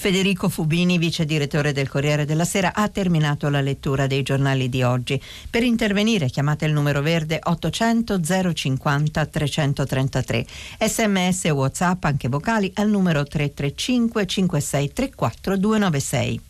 Federico 0.00 0.48
Fubini, 0.48 0.96
vice 0.96 1.26
direttore 1.26 1.72
del 1.72 1.86
Corriere 1.86 2.24
della 2.24 2.46
Sera, 2.46 2.72
ha 2.72 2.88
terminato 2.88 3.50
la 3.50 3.60
lettura 3.60 4.06
dei 4.06 4.22
giornali 4.22 4.70
di 4.70 4.82
oggi. 4.82 5.20
Per 5.50 5.62
intervenire 5.62 6.30
chiamate 6.30 6.64
il 6.64 6.72
numero 6.72 7.02
verde 7.02 7.38
800 7.42 8.18
050 8.54 9.26
333. 9.26 10.46
Sms 10.78 11.44
e 11.44 11.50
WhatsApp 11.50 12.04
anche 12.04 12.28
vocali 12.28 12.70
al 12.76 12.88
numero 12.88 13.24
335 13.24 14.26
5634 14.26 15.56
296. 15.58 16.40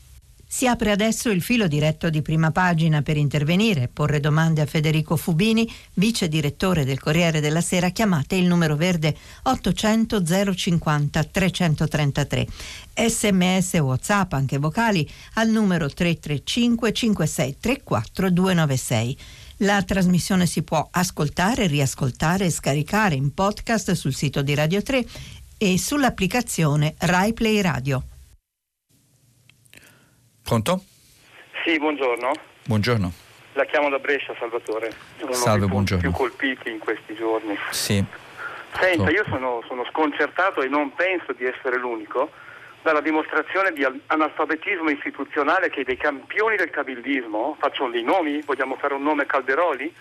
Si 0.52 0.66
apre 0.66 0.90
adesso 0.90 1.30
il 1.30 1.42
filo 1.42 1.68
diretto 1.68 2.10
di 2.10 2.22
prima 2.22 2.50
pagina 2.50 3.02
per 3.02 3.16
intervenire 3.16 3.84
e 3.84 3.88
porre 3.88 4.18
domande 4.18 4.60
a 4.60 4.66
Federico 4.66 5.16
Fubini, 5.16 5.72
vice 5.94 6.26
direttore 6.26 6.84
del 6.84 6.98
Corriere 6.98 7.38
della 7.38 7.60
Sera. 7.60 7.90
Chiamate 7.90 8.34
il 8.34 8.46
numero 8.46 8.74
verde 8.74 9.16
800 9.44 10.24
050 10.52 11.22
333. 11.22 12.48
Sms 12.94 13.74
WhatsApp, 13.74 14.32
anche 14.32 14.58
vocali, 14.58 15.08
al 15.34 15.50
numero 15.50 15.88
335 15.88 16.92
5634 16.92 18.30
296. 18.30 19.18
La 19.58 19.80
trasmissione 19.84 20.46
si 20.46 20.64
può 20.64 20.88
ascoltare, 20.90 21.68
riascoltare 21.68 22.46
e 22.46 22.50
scaricare 22.50 23.14
in 23.14 23.32
podcast 23.32 23.92
sul 23.92 24.12
sito 24.12 24.42
di 24.42 24.54
Radio 24.56 24.82
3 24.82 25.06
e 25.58 25.78
sull'applicazione 25.78 26.94
Rai 26.98 27.32
Play 27.34 27.60
Radio. 27.60 28.04
Pronto? 30.50 30.82
Sì, 31.62 31.78
buongiorno. 31.78 32.32
Buongiorno. 32.64 33.12
La 33.52 33.64
chiamo 33.66 33.88
da 33.88 34.00
Brescia, 34.00 34.34
Salvatore. 34.36 34.90
Uno 35.20 35.32
Salve, 35.32 35.60
dei 35.60 35.68
buongiorno. 35.68 36.02
più 36.02 36.10
colpiti 36.10 36.70
in 36.70 36.80
questi 36.80 37.14
giorni. 37.14 37.56
Sì. 37.70 38.04
Senta, 38.72 39.04
Top. 39.04 39.12
io 39.12 39.24
sono, 39.28 39.62
sono 39.68 39.84
sconcertato 39.84 40.60
e 40.62 40.66
non 40.66 40.92
penso 40.96 41.34
di 41.34 41.44
essere 41.44 41.76
l'unico 41.78 42.32
dalla 42.82 43.00
dimostrazione 43.00 43.70
di 43.70 43.86
analfabetismo 44.06 44.90
istituzionale 44.90 45.70
che 45.70 45.84
dei 45.84 45.96
campioni 45.96 46.56
del 46.56 46.70
cabildismo, 46.70 47.56
faccio 47.60 47.86
dei 47.86 48.02
nomi, 48.02 48.40
vogliamo 48.40 48.74
fare 48.74 48.94
un 48.94 49.04
nome 49.04 49.26
Calderoli, 49.26 49.94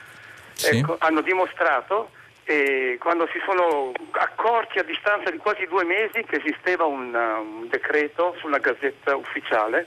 Sì. 0.54 0.78
ecco, 0.78 0.96
hanno 0.98 1.22
dimostrato 1.22 2.10
eh, 2.46 2.98
quando 3.00 3.28
si 3.32 3.38
sono 3.46 3.92
accorti 4.14 4.80
a 4.80 4.84
distanza 4.84 5.30
di 5.30 5.38
quasi 5.38 5.68
due 5.68 5.84
mesi 5.84 6.24
che 6.28 6.38
esisteva 6.38 6.86
un, 6.86 7.14
un 7.14 7.68
decreto 7.70 8.36
sulla 8.40 8.58
gazzetta 8.58 9.16
ufficiale 9.16 9.86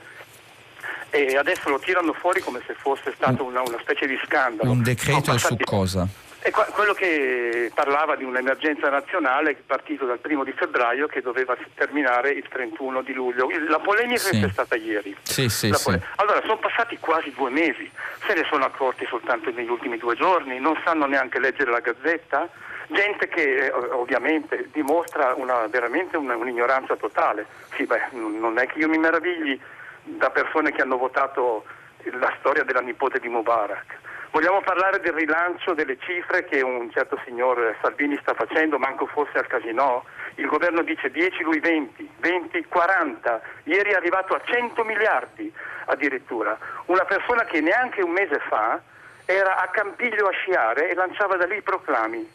e 1.09 1.37
adesso 1.37 1.69
lo 1.69 1.79
tirano 1.79 2.13
fuori 2.13 2.41
come 2.41 2.61
se 2.65 2.73
fosse 2.73 3.13
stato 3.15 3.43
una, 3.43 3.61
una 3.61 3.77
specie 3.81 4.07
di 4.07 4.19
scandalo. 4.25 4.71
Un 4.71 4.81
decreto 4.83 5.19
su 5.19 5.31
passati- 5.31 5.63
cosa? 5.63 6.07
è 6.43 6.51
qua- 6.51 6.65
quello 6.65 6.91
che 6.91 7.71
parlava 7.73 8.17
di 8.17 8.25
un'emergenza 8.25 8.89
nazionale 8.89 9.55
partito 9.65 10.05
dal 10.05 10.19
primo 10.19 10.43
di 10.43 10.51
febbraio 10.51 11.07
che 11.07 11.21
doveva 11.21 11.55
terminare 11.73 12.31
il 12.31 12.45
31 12.49 13.01
di 13.01 13.13
luglio. 13.13 13.47
La 13.69 13.79
polemica 13.79 14.19
Sì. 14.19 14.41
è 14.43 14.49
stata 14.49 14.75
ieri. 14.75 15.15
Sì, 15.23 15.47
sì, 15.47 15.71
sì. 15.71 15.97
Allora, 16.17 16.41
sono 16.41 16.57
passati 16.57 16.97
quasi 16.99 17.31
due 17.33 17.49
mesi, 17.49 17.89
se 18.27 18.33
ne 18.33 18.43
sono 18.49 18.65
accorti 18.65 19.05
soltanto 19.07 19.51
negli 19.51 19.69
ultimi 19.69 19.97
due 19.97 20.15
giorni, 20.17 20.59
non 20.59 20.77
sanno 20.83 21.05
neanche 21.05 21.39
leggere 21.39 21.71
la 21.71 21.79
gazzetta. 21.79 22.49
Gente 22.87 23.29
che 23.29 23.67
eh, 23.67 23.71
ovviamente 23.71 24.67
dimostra 24.73 25.33
una- 25.37 25.65
veramente 25.67 26.17
una- 26.17 26.35
un'ignoranza 26.35 26.97
totale. 26.97 27.45
Sì, 27.77 27.85
beh, 27.85 28.07
non 28.11 28.57
è 28.59 28.67
che 28.67 28.79
io 28.79 28.89
mi 28.89 28.97
meravigli 28.97 29.57
da 30.03 30.29
persone 30.29 30.71
che 30.71 30.81
hanno 30.81 30.97
votato 30.97 31.65
la 32.03 32.33
storia 32.39 32.63
della 32.63 32.81
nipote 32.81 33.19
di 33.19 33.29
Mubarak. 33.29 34.01
Vogliamo 34.31 34.61
parlare 34.61 34.99
del 34.99 35.13
rilancio 35.13 35.75
delle 35.75 35.97
cifre 35.99 36.43
che 36.45 36.61
un 36.61 36.89
certo 36.91 37.21
signor 37.23 37.75
Salvini 37.81 38.17
sta 38.21 38.33
facendo, 38.33 38.79
manco 38.79 39.05
fosse 39.05 39.37
al 39.37 39.45
casino? 39.45 40.05
Il 40.35 40.47
governo 40.47 40.81
dice 40.81 41.11
10, 41.11 41.43
lui 41.43 41.59
20, 41.59 42.15
20, 42.17 42.65
40. 42.65 43.41
Ieri 43.65 43.91
è 43.91 43.93
arrivato 43.93 44.33
a 44.33 44.41
100 44.43 44.83
miliardi 44.85 45.53
addirittura. 45.85 46.57
Una 46.85 47.05
persona 47.05 47.43
che 47.43 47.61
neanche 47.61 48.01
un 48.01 48.09
mese 48.09 48.39
fa 48.49 48.81
era 49.25 49.57
a 49.57 49.67
Campiglio 49.67 50.27
a 50.27 50.31
sciare 50.31 50.89
e 50.89 50.95
lanciava 50.95 51.35
da 51.35 51.45
lì 51.45 51.57
i 51.57 51.61
proclami. 51.61 52.27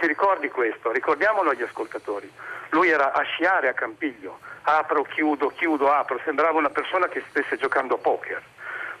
Si 0.00 0.06
ricordi 0.08 0.48
questo? 0.50 0.90
Ricordiamolo 0.90 1.50
agli 1.50 1.62
ascoltatori. 1.62 2.28
Lui 2.70 2.88
era 2.88 3.12
a 3.12 3.22
sciare 3.22 3.68
a 3.68 3.74
Campiglio, 3.74 4.40
apro, 4.64 5.02
chiudo, 5.02 5.48
chiudo, 5.48 5.92
apro, 5.92 6.20
sembrava 6.24 6.58
una 6.58 6.70
persona 6.70 7.08
che 7.08 7.22
stesse 7.30 7.56
giocando 7.56 7.94
a 7.94 7.98
poker. 7.98 8.42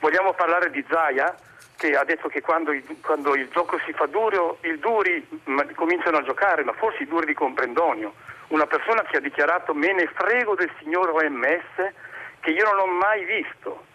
Vogliamo 0.00 0.32
parlare 0.34 0.70
di 0.70 0.84
Zaia, 0.88 1.34
che 1.76 1.96
ha 1.96 2.04
detto 2.04 2.28
che 2.28 2.40
quando 2.40 2.72
il, 2.72 2.84
quando 3.02 3.34
il 3.34 3.48
gioco 3.50 3.78
si 3.84 3.92
fa 3.92 4.06
duro, 4.06 4.58
i 4.62 4.78
duri 4.78 5.26
cominciano 5.74 6.18
a 6.18 6.22
giocare, 6.22 6.62
ma 6.64 6.72
forse 6.72 7.02
i 7.02 7.06
duri 7.06 7.26
di 7.26 7.34
comprendonio. 7.34 8.14
Una 8.48 8.66
persona 8.66 9.02
che 9.02 9.16
ha 9.16 9.20
dichiarato 9.20 9.74
me 9.74 9.92
ne 9.92 10.06
frego 10.14 10.54
del 10.54 10.70
signor 10.78 11.08
OMS 11.10 11.92
che 12.40 12.50
io 12.50 12.64
non 12.70 12.78
ho 12.80 12.86
mai 12.86 13.24
visto. 13.24 13.86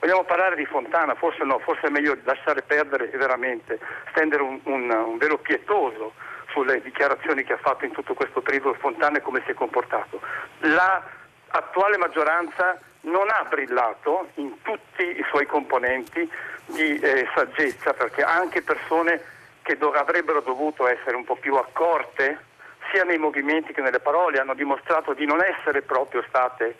Vogliamo 0.00 0.24
parlare 0.24 0.56
di 0.56 0.64
Fontana, 0.64 1.14
forse 1.14 1.44
no, 1.44 1.58
forse 1.58 1.86
è 1.88 1.90
meglio 1.90 2.16
lasciare 2.24 2.62
perdere 2.62 3.10
e 3.10 3.16
veramente 3.18 3.78
stendere 4.10 4.42
un, 4.42 4.58
un- 4.64 4.90
un 4.90 5.18
velo 5.18 5.36
pietoso 5.36 6.14
sulle 6.52 6.80
dichiarazioni 6.82 7.44
che 7.44 7.54
ha 7.54 7.58
fatto 7.58 7.84
in 7.84 7.92
tutto 7.92 8.14
questo 8.14 8.40
periodo 8.40 8.74
Fontana 8.74 9.18
e 9.18 9.22
come 9.22 9.42
si 9.44 9.50
è 9.50 9.54
comportato. 9.54 10.20
La 10.60 11.02
attuale 11.48 11.96
maggioranza 11.98 12.78
non 13.02 13.28
ha 13.28 13.44
brillato 13.48 14.28
in 14.34 14.60
tutti 14.62 15.02
i 15.02 15.24
suoi 15.28 15.46
componenti 15.46 16.28
di 16.66 16.98
eh, 16.98 17.28
saggezza 17.34 17.92
perché 17.92 18.22
anche 18.22 18.62
persone 18.62 19.22
che 19.62 19.76
do- 19.76 19.92
avrebbero 19.92 20.40
dovuto 20.40 20.86
essere 20.86 21.16
un 21.16 21.24
po' 21.24 21.36
più 21.36 21.54
accorte 21.56 22.48
sia 22.92 23.04
nei 23.04 23.18
movimenti 23.18 23.72
che 23.72 23.80
nelle 23.80 24.00
parole 24.00 24.38
hanno 24.38 24.54
dimostrato 24.54 25.12
di 25.12 25.26
non 25.26 25.42
essere 25.42 25.82
proprio 25.82 26.24
state 26.28 26.76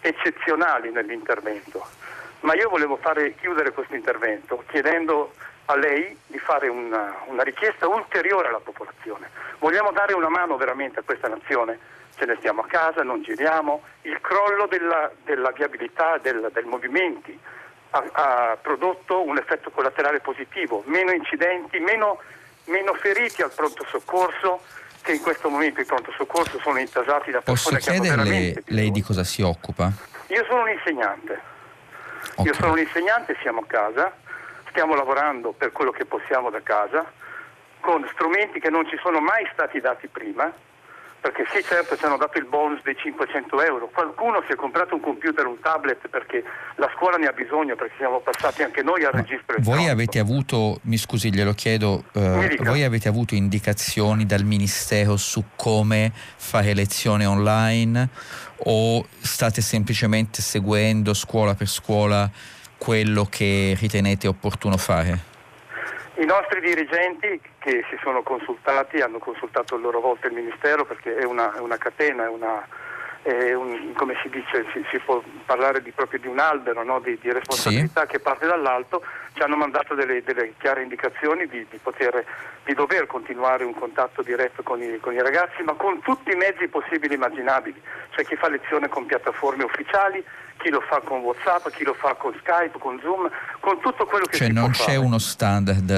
eccezionali 0.00 0.90
nell'intervento. 0.90 1.86
Ma 2.40 2.54
io 2.54 2.68
volevo 2.68 2.96
fare, 2.96 3.34
chiudere 3.34 3.72
questo 3.72 3.94
intervento 3.94 4.64
chiedendo 4.68 5.34
a 5.66 5.76
lei 5.76 6.16
di 6.26 6.38
fare 6.38 6.68
una, 6.68 7.14
una 7.26 7.42
richiesta 7.42 7.86
ulteriore 7.86 8.48
alla 8.48 8.60
popolazione. 8.60 9.28
Vogliamo 9.58 9.92
dare 9.92 10.14
una 10.14 10.28
mano 10.28 10.56
veramente 10.56 11.00
a 11.00 11.02
questa 11.02 11.28
nazione? 11.28 11.78
Ce 12.16 12.24
ne 12.26 12.36
stiamo 12.38 12.62
a 12.62 12.66
casa, 12.66 13.02
non 13.02 13.22
giriamo. 13.22 13.82
Il 14.02 14.20
crollo 14.20 14.66
della, 14.66 15.10
della 15.24 15.50
viabilità 15.52 16.18
del, 16.18 16.50
dei 16.52 16.64
movimenti 16.64 17.38
ha, 17.90 18.04
ha 18.12 18.56
prodotto 18.60 19.22
un 19.24 19.38
effetto 19.38 19.70
collaterale 19.70 20.20
positivo, 20.20 20.82
meno 20.86 21.12
incidenti, 21.12 21.78
meno, 21.78 22.20
meno 22.64 22.94
feriti 22.94 23.42
al 23.42 23.52
pronto 23.52 23.84
soccorso, 23.88 24.60
che 25.02 25.12
in 25.12 25.22
questo 25.22 25.48
momento 25.48 25.80
i 25.80 25.84
pronto 25.86 26.12
soccorso 26.12 26.58
sono 26.60 26.78
intasati 26.78 27.30
da 27.30 27.40
Posso 27.40 27.70
persone 27.70 27.78
che 27.78 27.90
hanno 27.90 28.00
chiederle 28.00 28.24
veramente 28.24 28.62
lei 28.66 28.84
di 28.90 29.00
bisogno. 29.00 29.06
cosa 29.06 29.24
si 29.24 29.42
occupa? 29.42 29.90
Io 30.26 30.44
sono 30.44 30.62
un 30.62 30.68
insegnante. 30.70 31.32
Io 32.42 32.50
Ok. 32.50 32.54
sono 32.54 32.72
un 32.72 32.78
insegnante, 32.78 33.36
siamo 33.40 33.60
a 33.60 33.66
casa, 33.66 34.12
stiamo 34.70 34.94
lavorando 34.94 35.52
per 35.52 35.72
quello 35.72 35.90
che 35.90 36.06
possiamo 36.06 36.50
da 36.50 36.62
casa, 36.62 37.04
con 37.80 38.06
strumenti 38.12 38.60
che 38.60 38.70
non 38.70 38.86
ci 38.88 38.98
sono 39.02 39.20
mai 39.20 39.48
stati 39.52 39.80
dati 39.80 40.08
prima, 40.08 40.52
perché 41.20 41.44
sì 41.52 41.62
certo 41.62 41.96
ci 41.96 42.04
hanno 42.04 42.16
dato 42.16 42.38
il 42.38 42.46
bonus 42.46 42.80
dei 42.82 42.96
500 42.96 43.62
euro, 43.62 43.90
qualcuno 43.92 44.42
si 44.46 44.52
è 44.52 44.54
comprato 44.54 44.94
un 44.94 45.00
computer, 45.00 45.46
un 45.46 45.60
tablet 45.60 46.08
perché 46.08 46.42
la 46.76 46.90
scuola 46.96 47.16
ne 47.18 47.26
ha 47.26 47.32
bisogno, 47.32 47.76
perché 47.76 47.94
siamo 47.98 48.20
passati 48.20 48.62
anche 48.62 48.82
noi 48.82 49.04
al 49.04 49.12
Ma 49.12 49.20
registro 49.20 49.56
voi 49.58 49.88
avete 49.88 50.18
avuto, 50.18 50.78
mi 50.84 50.96
scusi 50.96 51.32
glielo 51.32 51.52
chiedo, 51.52 52.04
eh, 52.12 52.56
voi 52.60 52.84
avete 52.84 53.08
avuto 53.08 53.34
indicazioni 53.34 54.24
dal 54.24 54.44
Ministero 54.44 55.16
su 55.16 55.44
come 55.56 56.10
fare 56.14 56.72
lezione 56.72 57.26
online 57.26 58.08
o 58.64 59.04
state 59.18 59.60
semplicemente 59.60 60.40
seguendo 60.40 61.12
scuola 61.12 61.54
per 61.54 61.68
scuola 61.68 62.30
quello 62.80 63.26
che 63.28 63.76
ritenete 63.78 64.26
opportuno 64.26 64.78
fare? 64.78 65.28
I 66.14 66.24
nostri 66.24 66.60
dirigenti 66.60 67.38
che 67.58 67.84
si 67.90 67.96
sono 68.02 68.22
consultati 68.22 69.00
hanno 69.02 69.18
consultato 69.18 69.74
a 69.74 69.78
loro 69.78 70.00
volta 70.00 70.28
il 70.28 70.32
Ministero 70.32 70.86
perché 70.86 71.14
è 71.14 71.24
una, 71.24 71.54
è 71.54 71.60
una 71.60 71.76
catena, 71.76 72.24
è 72.24 72.28
una, 72.28 72.66
è 73.22 73.52
un- 73.52 73.92
come 73.94 74.14
si 74.22 74.28
dice, 74.30 74.64
si, 74.72 74.84
si 74.90 74.98
può 74.98 75.22
parlare 75.44 75.82
di, 75.82 75.90
proprio 75.90 76.18
di 76.20 76.26
un 76.26 76.38
albero 76.38 76.82
no? 76.82 77.00
di, 77.00 77.18
di 77.20 77.30
responsabilità 77.32 78.06
che 78.06 78.18
parte 78.18 78.46
dall'alto, 78.46 79.02
ci 79.34 79.42
hanno 79.42 79.56
mandato 79.56 79.94
delle, 79.94 80.22
delle 80.22 80.54
chiare 80.58 80.82
indicazioni 80.82 81.46
di, 81.46 81.66
di 81.70 81.78
poter, 81.82 82.24
di 82.64 82.72
dover 82.74 83.06
continuare 83.06 83.64
un 83.64 83.74
contatto 83.74 84.22
diretto 84.22 84.62
con 84.62 84.82
i, 84.82 84.98
con 85.00 85.12
i 85.12 85.20
ragazzi, 85.22 85.62
ma 85.62 85.74
con 85.74 86.00
tutti 86.00 86.30
i 86.32 86.36
mezzi 86.36 86.66
possibili 86.68 87.12
e 87.12 87.16
immaginabili. 87.16 87.80
C'è 88.14 88.24
chi 88.24 88.36
fa 88.36 88.48
lezione 88.48 88.88
con 88.88 89.04
piattaforme 89.06 89.64
ufficiali, 89.64 90.24
chi 90.56 90.70
lo 90.70 90.80
fa 90.80 91.00
con 91.00 91.20
Whatsapp, 91.20 91.68
chi 91.70 91.84
lo 91.84 91.94
fa 91.94 92.14
con 92.14 92.34
Skype, 92.40 92.78
con 92.78 92.98
Zoom, 93.00 93.30
con 93.60 93.80
tutto 93.80 94.06
quello 94.06 94.24
che 94.26 94.36
Cioè 94.36 94.46
si 94.48 94.52
non 94.52 94.64
può 94.64 94.72
c'è 94.72 94.84
fare. 94.94 94.96
uno 94.96 95.18
standard 95.18 95.90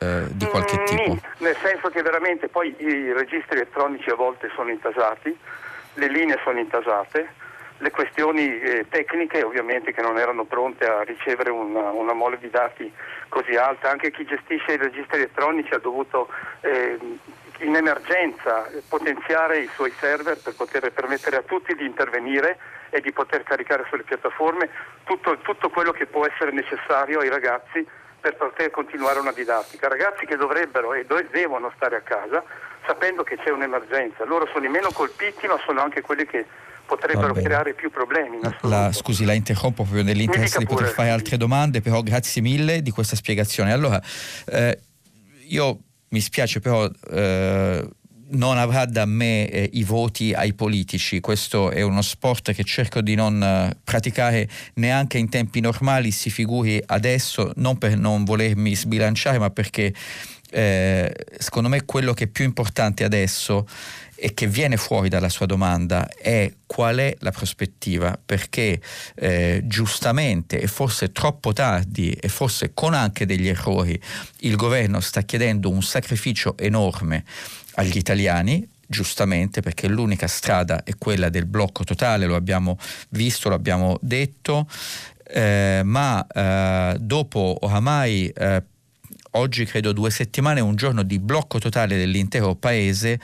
eh, 0.00 0.24
di 0.30 0.46
qualche 0.46 0.78
Mm, 0.78 0.84
tipo? 0.84 1.02
nì, 1.12 1.20
nel 1.38 1.56
senso 1.62 1.88
che 1.88 2.02
veramente 2.02 2.48
poi 2.48 2.74
i 2.78 3.12
registri 3.12 3.56
elettronici 3.56 4.08
a 4.10 4.14
volte 4.14 4.50
sono 4.54 4.70
intasati, 4.70 5.36
le 5.98 6.08
linee 6.08 6.38
sono 6.44 6.58
intasate, 6.58 7.46
le 7.78 7.90
questioni 7.90 8.60
eh, 8.60 8.86
tecniche 8.88 9.42
ovviamente 9.42 9.92
che 9.92 10.00
non 10.00 10.18
erano 10.18 10.44
pronte 10.44 10.84
a 10.84 11.02
ricevere 11.02 11.50
una, 11.50 11.90
una 11.90 12.12
mole 12.12 12.38
di 12.38 12.50
dati 12.50 12.92
così 13.28 13.54
alta, 13.56 13.90
anche 13.90 14.10
chi 14.10 14.24
gestisce 14.24 14.72
i 14.72 14.78
registri 14.78 15.18
elettronici 15.18 15.74
ha 15.74 15.78
dovuto, 15.78 16.28
eh, 16.60 16.98
in 17.60 17.74
emergenza 17.74 18.68
potenziare 18.88 19.58
i 19.58 19.70
suoi 19.74 19.92
server 19.98 20.38
per 20.38 20.54
poter 20.54 20.92
permettere 20.92 21.36
a 21.36 21.42
tutti 21.42 21.74
di 21.74 21.84
intervenire 21.84 22.58
e 22.90 23.00
di 23.00 23.12
poter 23.12 23.42
caricare 23.42 23.84
sulle 23.88 24.04
piattaforme 24.04 24.70
tutto, 25.04 25.36
tutto 25.38 25.68
quello 25.68 25.90
che 25.90 26.06
può 26.06 26.24
essere 26.24 26.52
necessario 26.52 27.18
ai 27.18 27.28
ragazzi 27.28 27.86
per 28.20 28.36
poter 28.36 28.70
continuare 28.70 29.18
una 29.18 29.32
didattica. 29.32 29.88
Ragazzi 29.88 30.26
che 30.26 30.36
dovrebbero 30.36 30.94
e 30.94 31.04
devono 31.30 31.72
stare 31.76 31.96
a 31.96 32.00
casa 32.00 32.42
sapendo 32.88 33.22
che 33.22 33.36
c'è 33.36 33.50
un'emergenza. 33.50 34.24
Loro 34.24 34.48
sono 34.50 34.64
i 34.64 34.70
meno 34.70 34.90
colpiti 34.90 35.46
ma 35.46 35.60
sono 35.66 35.82
anche 35.82 36.00
quelli 36.00 36.24
che 36.24 36.46
potrebbero 36.86 37.34
creare 37.34 37.74
più 37.74 37.90
problemi. 37.90 38.38
La, 38.62 38.90
scusi, 38.92 39.26
la 39.26 39.34
interrompo 39.34 39.82
proprio 39.82 40.02
nell'interesse 40.02 40.58
di 40.58 40.64
poter 40.64 40.88
fare 40.88 41.10
altre 41.10 41.36
domande, 41.36 41.82
però 41.82 42.00
grazie 42.00 42.40
mille 42.40 42.80
di 42.80 42.90
questa 42.90 43.14
spiegazione. 43.14 43.72
Allora, 43.72 44.02
eh, 44.46 44.80
io 45.48 45.80
mi 46.08 46.20
spiace 46.20 46.60
però 46.60 46.88
eh, 47.10 47.86
non 48.30 48.56
avrà 48.56 48.86
da 48.86 49.04
me 49.04 49.48
eh, 49.48 49.68
i 49.74 49.84
voti 49.84 50.32
ai 50.32 50.54
politici, 50.54 51.20
questo 51.20 51.70
è 51.70 51.82
uno 51.82 52.02
sport 52.02 52.52
che 52.52 52.64
cerco 52.64 53.02
di 53.02 53.14
non 53.14 53.42
eh, 53.42 53.76
praticare 53.84 54.48
neanche 54.74 55.18
in 55.18 55.28
tempi 55.28 55.60
normali, 55.60 56.10
si 56.10 56.30
figuri 56.30 56.82
adesso, 56.86 57.52
non 57.56 57.76
per 57.76 57.96
non 57.96 58.24
volermi 58.24 58.74
sbilanciare, 58.74 59.38
ma 59.38 59.50
perché 59.50 59.92
eh, 60.50 61.12
secondo 61.38 61.68
me 61.68 61.84
quello 61.84 62.14
che 62.14 62.24
è 62.24 62.26
più 62.28 62.44
importante 62.44 63.04
adesso 63.04 63.66
e 64.20 64.34
che 64.34 64.48
viene 64.48 64.76
fuori 64.76 65.08
dalla 65.08 65.28
sua 65.28 65.46
domanda 65.46 66.08
è 66.08 66.52
qual 66.66 66.96
è 66.96 67.16
la 67.20 67.30
prospettiva, 67.30 68.18
perché 68.24 68.80
eh, 69.14 69.62
giustamente 69.64 70.60
e 70.60 70.66
forse 70.66 71.12
troppo 71.12 71.52
tardi 71.52 72.10
e 72.10 72.28
forse 72.28 72.72
con 72.74 72.94
anche 72.94 73.26
degli 73.26 73.46
errori 73.46 74.00
il 74.40 74.56
governo 74.56 74.98
sta 74.98 75.22
chiedendo 75.22 75.70
un 75.70 75.82
sacrificio 75.82 76.56
enorme 76.58 77.24
agli 77.74 77.96
italiani, 77.96 78.68
giustamente 78.84 79.60
perché 79.60 79.86
l'unica 79.86 80.26
strada 80.26 80.82
è 80.82 80.94
quella 80.98 81.28
del 81.28 81.46
blocco 81.46 81.84
totale, 81.84 82.26
lo 82.26 82.34
abbiamo 82.34 82.76
visto, 83.10 83.48
lo 83.48 83.54
abbiamo 83.54 83.98
detto, 84.00 84.66
eh, 85.28 85.82
ma 85.84 86.26
eh, 86.26 86.96
dopo 86.98 87.58
oramai 87.60 88.28
eh, 88.28 88.62
oggi 89.32 89.64
credo 89.64 89.92
due 89.92 90.10
settimane, 90.10 90.60
un 90.60 90.76
giorno 90.76 91.02
di 91.02 91.18
blocco 91.18 91.58
totale 91.58 91.96
dell'intero 91.96 92.54
paese, 92.54 93.20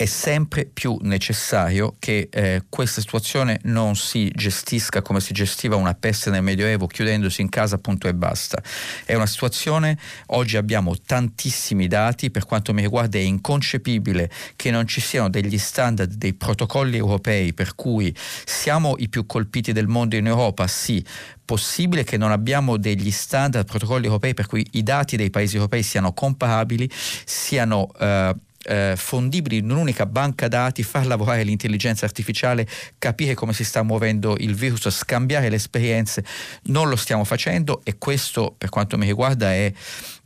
è 0.00 0.06
sempre 0.06 0.64
più 0.64 0.96
necessario 1.02 1.96
che 1.98 2.30
eh, 2.32 2.62
questa 2.70 3.02
situazione 3.02 3.60
non 3.64 3.96
si 3.96 4.32
gestisca 4.34 5.02
come 5.02 5.20
si 5.20 5.34
gestiva 5.34 5.76
una 5.76 5.92
peste 5.92 6.30
nel 6.30 6.42
Medioevo, 6.42 6.86
chiudendosi 6.86 7.42
in 7.42 7.50
casa 7.50 7.74
appunto 7.74 8.08
e 8.08 8.14
basta. 8.14 8.62
È 9.04 9.12
una 9.14 9.26
situazione, 9.26 9.98
oggi 10.28 10.56
abbiamo 10.56 10.96
tantissimi 10.96 11.86
dati, 11.86 12.30
per 12.30 12.46
quanto 12.46 12.72
mi 12.72 12.80
riguarda 12.80 13.18
è 13.18 13.20
inconcepibile 13.20 14.30
che 14.56 14.70
non 14.70 14.86
ci 14.86 15.02
siano 15.02 15.28
degli 15.28 15.58
standard, 15.58 16.14
dei 16.14 16.32
protocolli 16.32 16.96
europei 16.96 17.52
per 17.52 17.74
cui 17.74 18.16
siamo 18.46 18.94
i 18.96 19.10
più 19.10 19.26
colpiti 19.26 19.72
del 19.72 19.86
mondo 19.86 20.16
in 20.16 20.26
Europa, 20.26 20.66
sì, 20.66 21.04
possibile 21.44 22.04
che 22.04 22.16
non 22.16 22.30
abbiamo 22.30 22.78
degli 22.78 23.10
standard, 23.10 23.66
protocolli 23.66 24.06
europei 24.06 24.32
per 24.32 24.46
cui 24.46 24.66
i 24.70 24.82
dati 24.82 25.18
dei 25.18 25.28
paesi 25.28 25.56
europei 25.56 25.82
siano 25.82 26.14
comparabili, 26.14 26.90
siano... 27.26 27.90
Eh, 28.00 28.34
eh, 28.64 28.94
fondibili 28.96 29.58
in 29.58 29.70
un'unica 29.70 30.06
banca 30.06 30.48
dati, 30.48 30.82
far 30.82 31.06
lavorare 31.06 31.42
l'intelligenza 31.42 32.04
artificiale, 32.04 32.66
capire 32.98 33.34
come 33.34 33.52
si 33.52 33.64
sta 33.64 33.82
muovendo 33.82 34.36
il 34.38 34.54
virus, 34.54 34.88
scambiare 34.90 35.48
le 35.48 35.56
esperienze, 35.56 36.24
non 36.64 36.88
lo 36.88 36.96
stiamo 36.96 37.24
facendo 37.24 37.80
e 37.84 37.96
questo 37.98 38.54
per 38.56 38.68
quanto 38.68 38.98
mi 38.98 39.06
riguarda 39.06 39.52
è 39.52 39.72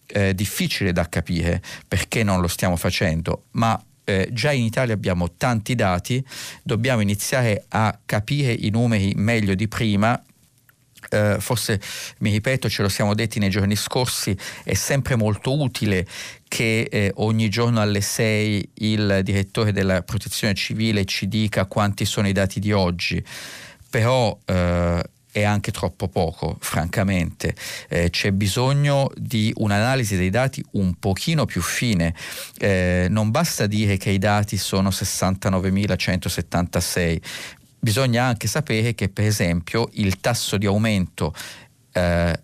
eh, 0.07 0.35
difficile 0.35 0.93
da 0.93 1.09
capire 1.09 1.63
perché 1.87 2.23
non 2.23 2.41
lo 2.41 2.49
stiamo 2.49 2.77
facendo, 2.77 3.45
ma 3.53 3.83
eh, 4.05 4.29
già 4.33 4.53
in 4.53 4.65
Italia 4.65 4.95
abbiamo 4.95 5.33
tanti 5.33 5.75
dati, 5.75 6.25
dobbiamo 6.63 7.01
iniziare 7.01 7.65
a 7.69 7.99
capire 8.05 8.53
i 8.53 8.71
numeri 8.71 9.15
meglio 9.17 9.55
di 9.55 9.67
prima 9.67 10.21
Uh, 11.11 11.41
forse 11.41 11.81
mi 12.19 12.31
ripeto, 12.31 12.69
ce 12.69 12.83
lo 12.83 12.89
siamo 12.89 13.15
detti 13.15 13.39
nei 13.39 13.51
giorni 13.51 13.77
scorsi, 13.77 14.37
è 14.63 14.75
sempre 14.75 15.17
molto 15.17 15.61
utile 15.61 16.07
che 16.49 16.89
eh, 16.91 17.13
ogni 17.17 17.49
giorno 17.49 17.81
alle 17.81 18.01
6 18.01 18.71
il 18.75 19.21
direttore 19.23 19.73
della 19.73 20.03
protezione 20.03 20.55
civile 20.55 21.05
ci 21.05 21.29
dica 21.29 21.67
quanti 21.67 22.05
sono 22.05 22.29
i 22.29 22.33
dati 22.33 22.61
di 22.61 22.73
oggi, 22.73 23.23
però 23.91 24.37
eh, 24.45 25.03
è 25.35 25.43
anche 25.43 25.73
troppo 25.73 26.07
poco, 26.07 26.57
francamente. 26.61 27.57
Eh, 27.89 28.09
c'è 28.11 28.31
bisogno 28.31 29.11
di 29.17 29.53
un'analisi 29.57 30.17
dei 30.17 30.31
dati 30.31 30.65
un 30.75 30.95
pochino 30.95 31.45
più 31.45 31.61
fine. 31.61 32.15
Eh, 32.57 33.09
non 33.11 33.33
basta 33.33 33.67
dire 33.67 33.97
che 33.97 34.11
i 34.11 34.19
dati 34.19 34.57
sono 34.57 34.91
69.176, 34.91 37.21
bisogna 37.85 38.25
anche 38.25 38.49
sapere 38.49 38.95
che 38.95 39.11
per 39.11 39.27
esempio 39.27 39.91
il 39.93 40.19
tasso 40.19 40.57
di 40.57 40.67
aumento 40.67 41.35
eh, 41.93 42.43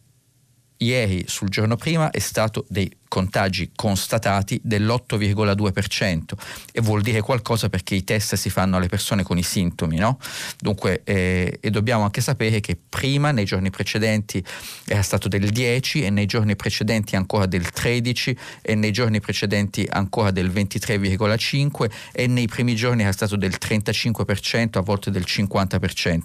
ieri 0.76 1.24
sul 1.26 1.48
giorno 1.48 1.76
prima 1.76 2.10
è 2.10 2.18
stato 2.18 2.66
dei 2.68 2.88
contagi 3.10 3.72
constatati 3.74 4.60
dell'8,2% 4.62 6.20
e 6.72 6.80
vuol 6.80 7.02
dire 7.02 7.20
qualcosa 7.22 7.68
perché 7.68 7.96
i 7.96 8.04
test 8.04 8.36
si 8.36 8.50
fanno 8.50 8.76
alle 8.76 8.86
persone 8.86 9.24
con 9.24 9.36
i 9.36 9.42
sintomi, 9.42 9.96
no? 9.96 10.18
Dunque, 10.60 11.02
eh, 11.02 11.58
e 11.60 11.70
dobbiamo 11.70 12.04
anche 12.04 12.20
sapere 12.20 12.60
che 12.60 12.78
prima, 12.88 13.32
nei 13.32 13.44
giorni 13.44 13.70
precedenti, 13.70 14.42
era 14.86 15.02
stato 15.02 15.26
del 15.26 15.50
10 15.50 16.04
e 16.04 16.10
nei 16.10 16.26
giorni 16.26 16.54
precedenti 16.54 17.16
ancora 17.16 17.46
del 17.46 17.68
13 17.68 18.38
e 18.62 18.76
nei 18.76 18.92
giorni 18.92 19.18
precedenti 19.18 19.84
ancora 19.90 20.30
del 20.30 20.48
23,5 20.48 21.90
e 22.12 22.28
nei 22.28 22.46
primi 22.46 22.76
giorni 22.76 23.02
era 23.02 23.12
stato 23.12 23.34
del 23.34 23.56
35%, 23.60 24.78
a 24.78 24.82
volte 24.82 25.10
del 25.10 25.24
50%. 25.26 26.20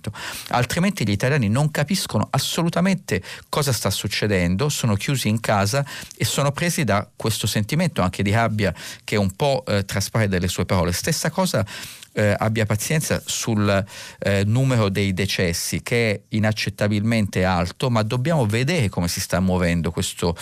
Altrimenti 0.50 1.04
gli 1.04 1.12
italiani 1.12 1.50
non 1.50 1.72
capiscono 1.72 2.28
assolutamente 2.30 3.24
cosa 3.50 3.74
sta 3.74 3.90
succedendo, 3.90 4.70
sono 4.70 4.94
chiusi 4.94 5.30
in 5.30 5.40
casa 5.40 5.84
e 6.16 6.26
sono 6.26 6.52
presi 6.52 6.75
presi 6.76 6.84
da 6.84 7.08
questo 7.16 7.48
sentimento 7.48 8.02
anche 8.02 8.22
di 8.22 8.32
rabbia 8.32 8.74
che 9.04 9.16
un 9.16 9.32
po' 9.32 9.64
eh, 9.66 9.86
traspare 9.86 10.28
dalle 10.28 10.50
sue 10.50 10.66
parole. 10.66 10.92
Stessa 10.92 11.30
cosa 11.30 11.66
eh, 12.14 12.36
abbia 12.38 12.66
pazienza 12.66 13.22
sul 13.26 13.86
eh, 14.20 14.44
numero 14.46 14.90
dei 14.90 15.14
decessi 15.14 15.82
che 15.82 16.12
è 16.12 16.22
inaccettabilmente 16.30 17.46
alto, 17.46 17.90
ma 17.90 18.04
dobbiamo 18.04 18.46
vedere 18.46 18.90
come 18.90 19.08
si 19.08 19.22
sta 19.22 19.40
muovendo 19.40 19.92
questo 19.92 20.36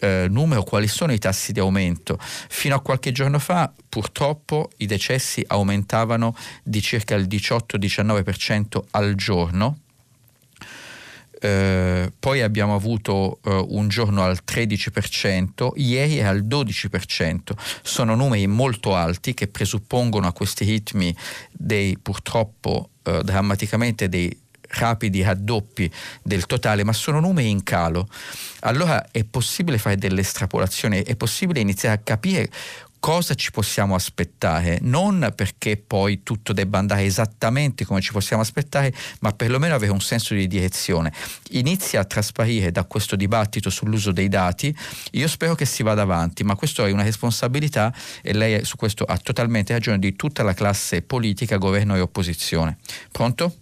eh, 0.00 0.26
numero, 0.30 0.62
quali 0.62 0.88
sono 0.88 1.12
i 1.12 1.18
tassi 1.18 1.52
di 1.52 1.60
aumento. 1.60 2.18
Fino 2.20 2.74
a 2.74 2.80
qualche 2.80 3.12
giorno 3.12 3.38
fa 3.38 3.70
purtroppo 3.88 4.70
i 4.78 4.86
decessi 4.86 5.44
aumentavano 5.46 6.34
di 6.62 6.80
circa 6.80 7.14
il 7.14 7.26
18-19% 7.26 8.80
al 8.92 9.14
giorno 9.14 9.80
eh, 11.44 12.10
poi 12.18 12.40
abbiamo 12.40 12.74
avuto 12.74 13.38
eh, 13.44 13.66
un 13.68 13.88
giorno 13.88 14.22
al 14.22 14.38
13%, 14.50 15.72
ieri 15.74 16.16
è 16.16 16.22
al 16.22 16.42
12%. 16.42 17.36
Sono 17.82 18.14
numeri 18.14 18.46
molto 18.46 18.94
alti 18.94 19.34
che 19.34 19.48
presuppongono 19.48 20.26
a 20.26 20.32
questi 20.32 20.64
ritmi 20.64 21.14
dei 21.52 21.98
purtroppo 21.98 22.88
eh, 23.02 23.20
drammaticamente 23.22 24.08
dei 24.08 24.34
rapidi 24.68 25.22
raddoppi 25.22 25.90
del 26.22 26.46
totale, 26.46 26.82
ma 26.82 26.94
sono 26.94 27.20
numeri 27.20 27.50
in 27.50 27.62
calo. 27.62 28.08
Allora 28.60 29.10
è 29.10 29.22
possibile 29.24 29.76
fare 29.76 29.96
delle 29.96 30.22
estrapolazioni, 30.22 31.02
è 31.02 31.14
possibile 31.14 31.60
iniziare 31.60 31.96
a 31.96 32.00
capire 32.02 32.48
cosa 33.04 33.34
ci 33.34 33.50
possiamo 33.50 33.94
aspettare, 33.94 34.78
non 34.80 35.30
perché 35.36 35.76
poi 35.76 36.22
tutto 36.22 36.54
debba 36.54 36.78
andare 36.78 37.02
esattamente 37.02 37.84
come 37.84 38.00
ci 38.00 38.12
possiamo 38.12 38.40
aspettare, 38.40 38.94
ma 39.20 39.30
perlomeno 39.32 39.74
avere 39.74 39.92
un 39.92 40.00
senso 40.00 40.32
di 40.32 40.46
direzione. 40.46 41.12
Inizia 41.50 42.00
a 42.00 42.06
trasparire 42.06 42.70
da 42.70 42.84
questo 42.84 43.14
dibattito 43.14 43.68
sull'uso 43.68 44.10
dei 44.10 44.28
dati, 44.28 44.74
io 45.12 45.28
spero 45.28 45.54
che 45.54 45.66
si 45.66 45.82
vada 45.82 46.00
avanti, 46.00 46.44
ma 46.44 46.56
questo 46.56 46.82
è 46.86 46.90
una 46.92 47.02
responsabilità 47.02 47.92
e 48.22 48.32
lei 48.32 48.64
su 48.64 48.76
questo 48.76 49.04
ha 49.04 49.18
totalmente 49.18 49.74
ragione 49.74 49.98
di 49.98 50.16
tutta 50.16 50.42
la 50.42 50.54
classe 50.54 51.02
politica, 51.02 51.58
governo 51.58 51.96
e 51.96 52.00
opposizione. 52.00 52.78
Pronto? 53.12 53.54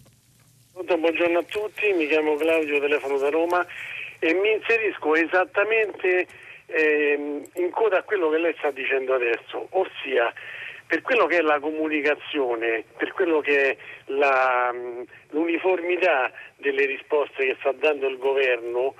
Buongiorno 0.71 1.39
a 1.39 1.43
tutti, 1.43 1.91
mi 1.97 2.07
chiamo 2.07 2.37
Claudio, 2.37 2.79
telefono 2.79 3.17
da 3.17 3.29
Roma 3.29 3.65
e 4.19 4.33
mi 4.35 4.53
inserisco 4.53 5.15
esattamente 5.15 6.27
eh, 6.73 7.41
in 7.53 7.69
coda 7.71 7.99
a 7.99 8.03
quello 8.03 8.29
che 8.29 8.37
lei 8.37 8.55
sta 8.57 8.71
dicendo 8.71 9.13
adesso, 9.13 9.67
ossia 9.71 10.33
per 10.85 11.01
quello 11.01 11.25
che 11.25 11.37
è 11.37 11.41
la 11.41 11.59
comunicazione, 11.59 12.83
per 12.97 13.13
quello 13.13 13.39
che 13.39 13.69
è 13.69 13.77
la, 14.07 14.71
mm, 14.73 15.01
l'uniformità 15.29 16.31
delle 16.57 16.85
risposte 16.85 17.45
che 17.45 17.55
sta 17.59 17.71
dando 17.71 18.07
il 18.07 18.17
governo, 18.17 18.95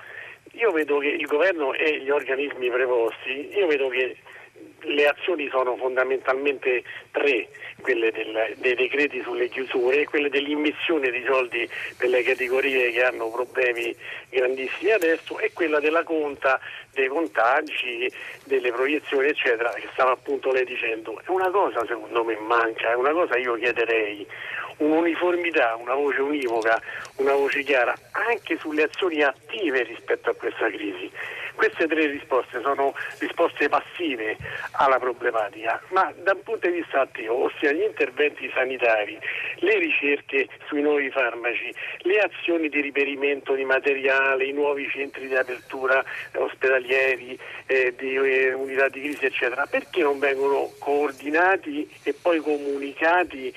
io 0.52 0.70
vedo 0.70 0.98
che 0.98 1.08
il 1.08 1.26
governo 1.26 1.72
e 1.74 2.00
gli 2.00 2.10
organismi 2.10 2.70
preposti, 2.70 3.56
io 3.56 3.66
vedo 3.66 3.88
che 3.88 4.16
le 4.84 5.06
azioni 5.08 5.48
sono 5.48 5.76
fondamentalmente 5.76 6.82
tre, 7.10 7.48
quelle 7.80 8.10
del, 8.12 8.54
dei 8.56 8.74
decreti 8.74 9.20
sulle 9.22 9.48
chiusure, 9.48 10.04
quelle 10.04 10.28
dell'immissione 10.28 11.10
di 11.10 11.24
soldi 11.26 11.68
per 11.96 12.08
le 12.08 12.22
categorie 12.22 12.90
che 12.90 13.02
hanno 13.02 13.30
problemi 13.30 13.94
grandissimi 14.30 14.90
adesso 14.90 15.38
e 15.38 15.52
quella 15.52 15.80
della 15.80 16.02
conta 16.02 16.60
dei 16.92 17.08
contagi, 17.08 18.10
delle 18.44 18.70
proiezioni 18.72 19.28
eccetera 19.28 19.70
che 19.70 19.88
stava 19.92 20.12
appunto 20.12 20.52
lei 20.52 20.64
dicendo. 20.64 21.20
È 21.24 21.30
una 21.30 21.50
cosa 21.50 21.84
secondo 21.86 22.24
me 22.24 22.36
manca, 22.38 22.90
è 22.90 22.94
una 22.94 23.12
cosa 23.12 23.36
io 23.36 23.54
chiederei 23.54 24.26
un'uniformità, 24.78 25.76
una 25.76 25.94
voce 25.94 26.20
univoca, 26.20 26.80
una 27.16 27.34
voce 27.34 27.62
chiara 27.62 27.94
anche 28.12 28.56
sulle 28.58 28.84
azioni 28.84 29.22
attive 29.22 29.82
rispetto 29.82 30.30
a 30.30 30.34
questa 30.34 30.68
crisi. 30.68 31.10
Queste 31.54 31.86
tre 31.86 32.06
risposte 32.06 32.60
sono 32.62 32.94
risposte 33.18 33.68
passive 33.68 34.36
alla 34.72 34.98
problematica, 34.98 35.80
ma 35.90 36.12
da 36.22 36.32
un 36.32 36.42
punto 36.42 36.68
di 36.68 36.78
vista 36.78 37.02
attivo, 37.02 37.44
ossia 37.44 37.72
gli 37.72 37.82
interventi 37.82 38.50
sanitari, 38.52 39.18
le 39.56 39.78
ricerche 39.78 40.48
sui 40.66 40.82
nuovi 40.82 41.10
farmaci, 41.10 41.72
le 41.98 42.18
azioni 42.18 42.68
di 42.68 42.80
riperimento 42.80 43.54
di 43.54 43.64
materiale, 43.64 44.44
i 44.44 44.52
nuovi 44.52 44.88
centri 44.90 45.28
di 45.28 45.36
apertura 45.36 46.04
ospedalieri, 46.34 47.38
eh, 47.66 47.94
di 47.96 48.16
eh, 48.16 48.52
unità 48.52 48.88
di 48.88 49.00
crisi, 49.00 49.26
eccetera, 49.26 49.66
perché 49.66 50.02
non 50.02 50.18
vengono 50.18 50.70
coordinati 50.78 51.88
e 52.02 52.14
poi 52.20 52.40
comunicati 52.40 53.54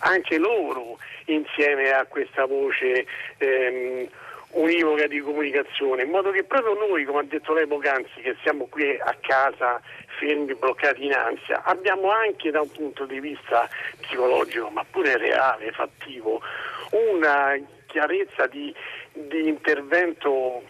anche 0.00 0.38
loro 0.38 0.98
insieme 1.26 1.92
a 1.92 2.04
questa 2.06 2.44
voce 2.46 3.06
ehm, 3.38 4.08
univoca 4.52 5.06
di 5.06 5.20
comunicazione, 5.20 6.02
in 6.02 6.10
modo 6.10 6.30
che 6.30 6.44
proprio 6.44 6.74
noi, 6.74 7.04
come 7.04 7.20
ha 7.20 7.24
detto 7.24 7.52
lei 7.52 7.66
poc'anzi, 7.66 8.20
che 8.22 8.36
siamo 8.42 8.66
qui 8.66 8.98
a 8.98 9.16
casa 9.20 9.80
fermi, 10.18 10.54
bloccati 10.54 11.04
in 11.04 11.12
ansia, 11.12 11.62
abbiamo 11.64 12.10
anche 12.10 12.50
da 12.50 12.60
un 12.62 12.70
punto 12.70 13.04
di 13.04 13.20
vista 13.20 13.68
psicologico, 14.00 14.68
ma 14.70 14.84
pure 14.90 15.16
reale, 15.16 15.70
fattivo, 15.72 16.40
una 16.90 17.56
chiarezza 17.86 18.46
di, 18.46 18.74
di 19.12 19.48
intervento 19.48 20.62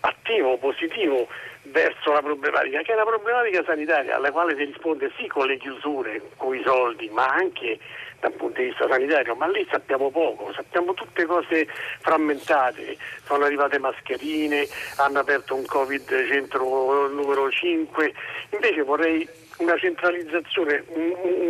attivo, 0.00 0.56
positivo 0.58 1.28
verso 1.64 2.12
la 2.12 2.22
problematica, 2.22 2.80
che 2.82 2.92
è 2.92 2.94
una 2.94 3.04
problematica 3.04 3.62
sanitaria 3.64 4.16
alla 4.16 4.32
quale 4.32 4.56
si 4.56 4.64
risponde 4.64 5.10
sì 5.16 5.26
con 5.26 5.46
le 5.46 5.58
chiusure, 5.58 6.22
con 6.36 6.54
i 6.54 6.62
soldi, 6.64 7.08
ma 7.10 7.26
anche 7.26 7.78
dal 8.20 8.32
punto 8.32 8.60
di 8.60 8.68
vista 8.68 8.86
sanitario, 8.88 9.34
ma 9.34 9.48
lì 9.48 9.66
sappiamo 9.70 10.10
poco, 10.10 10.52
sappiamo 10.52 10.94
tutte 10.94 11.24
cose 11.24 11.66
frammentate, 12.00 12.96
sono 13.24 13.44
arrivate 13.44 13.78
mascherine, 13.78 14.68
hanno 14.96 15.18
aperto 15.18 15.54
un 15.54 15.64
Covid 15.64 16.08
centro 16.28 17.08
numero 17.08 17.50
5, 17.50 18.12
invece 18.50 18.82
vorrei 18.82 19.28
una 19.60 19.76
centralizzazione, 19.78 20.84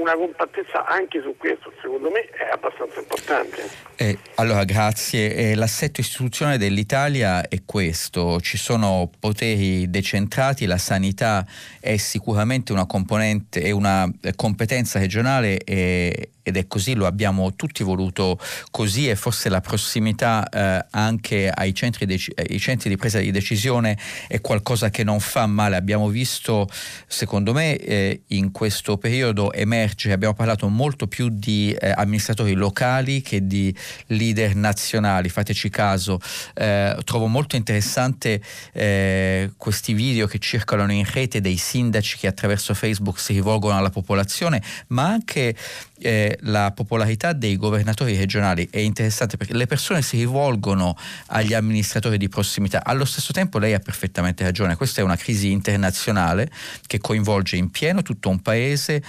una 0.00 0.14
compattezza 0.14 0.84
anche 0.86 1.20
su 1.22 1.34
questo, 1.36 1.72
secondo 1.80 2.10
me 2.10 2.22
è 2.24 2.50
abbastanza 2.52 2.98
importante. 2.98 3.62
Eh, 3.96 4.18
allora, 4.36 4.64
grazie. 4.64 5.34
Eh, 5.34 5.54
l'assetto 5.54 6.00
istituzionale 6.00 6.58
dell'Italia 6.58 7.48
è 7.48 7.62
questo, 7.64 8.40
ci 8.40 8.56
sono 8.56 9.10
poteri 9.18 9.88
decentrati, 9.90 10.66
la 10.66 10.78
sanità 10.78 11.46
è 11.80 11.96
sicuramente 11.96 12.72
una 12.72 12.86
componente 12.86 13.62
e 13.62 13.70
una 13.70 14.10
competenza 14.34 14.98
regionale 14.98 15.58
e, 15.58 16.30
ed 16.42 16.56
è 16.56 16.66
così, 16.66 16.94
lo 16.94 17.06
abbiamo 17.06 17.54
tutti 17.54 17.82
voluto 17.82 18.38
così 18.70 19.08
e 19.08 19.16
forse 19.16 19.48
la 19.48 19.60
prossimità 19.60 20.48
eh, 20.48 20.86
anche 20.90 21.50
ai 21.50 21.74
centri, 21.74 22.06
dec- 22.06 22.32
ai 22.34 22.58
centri, 22.58 22.88
di 22.88 22.96
presa 22.96 23.18
di 23.18 23.30
decisione 23.30 23.98
è 24.26 24.40
qualcosa 24.40 24.90
che 24.90 25.04
non 25.04 25.20
fa 25.20 25.46
male. 25.46 25.76
Abbiamo 25.76 26.08
visto, 26.08 26.68
secondo 27.06 27.52
me, 27.52 27.76
eh, 27.76 28.22
in 28.28 28.50
questo 28.52 28.96
periodo 28.96 29.52
emergere, 29.52 30.14
abbiamo 30.14 30.34
parlato 30.34 30.68
molto 30.68 31.06
più 31.06 31.28
di 31.30 31.72
eh, 31.72 31.92
amministratori 31.94 32.54
locali 32.54 33.20
che 33.20 33.46
di 33.46 33.74
leader 34.06 34.54
nazionali, 34.54 35.28
fateci 35.28 35.68
caso. 35.68 36.20
Eh, 36.54 36.96
trovo 37.04 37.26
molto 37.26 37.56
interessante 37.56 38.42
eh, 38.72 39.50
questi 39.56 39.92
video 39.92 40.26
che 40.26 40.38
circolano 40.38 40.92
in 40.92 41.04
rete 41.04 41.40
dei 41.40 41.56
sindaci 41.56 42.16
che 42.18 42.26
attraverso 42.26 42.74
Facebook 42.74 43.18
si 43.18 43.32
rivolgono 43.32 43.76
alla 43.76 43.90
popolazione, 43.90 44.62
ma 44.88 45.08
anche 45.08 45.54
eh, 46.00 46.38
la 46.42 46.72
popolarità 46.72 47.32
dei 47.32 47.56
governatori 47.56 48.16
regionali 48.16 48.68
è 48.70 48.78
interessante 48.78 49.36
perché 49.36 49.54
le 49.54 49.66
persone 49.66 50.02
si 50.02 50.16
rivolgono 50.16 50.96
agli 51.26 51.54
amministratori 51.54 52.18
di 52.18 52.28
prossimità. 52.28 52.84
Allo 52.84 53.04
stesso 53.04 53.32
tempo 53.32 53.58
lei 53.58 53.74
ha 53.74 53.78
perfettamente 53.78 54.44
ragione, 54.44 54.76
questa 54.76 55.00
è 55.00 55.04
una 55.04 55.16
crisi 55.16 55.50
internazionale 55.50 56.50
che 56.86 56.98
coinvolge 56.98 57.56
in 57.56 57.70
pieno 57.70 58.02
tutto 58.02 58.28
un 58.28 58.40
paese 58.40 59.02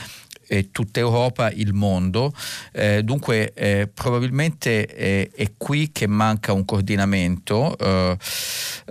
eh, 0.52 0.70
tutta 0.72 1.00
Europa, 1.00 1.50
il 1.50 1.74
mondo. 1.74 2.34
Eh, 2.74 3.04
dunque 3.04 3.54
eh, 3.54 3.89
probabilmente 3.92 4.86
eh, 4.86 5.32
è 5.34 5.54
qui 5.56 5.92
che 5.94 6.08
manca 6.08 6.52
un 6.52 6.66
coordinamento. 6.66 7.78
Eh, 7.78 8.18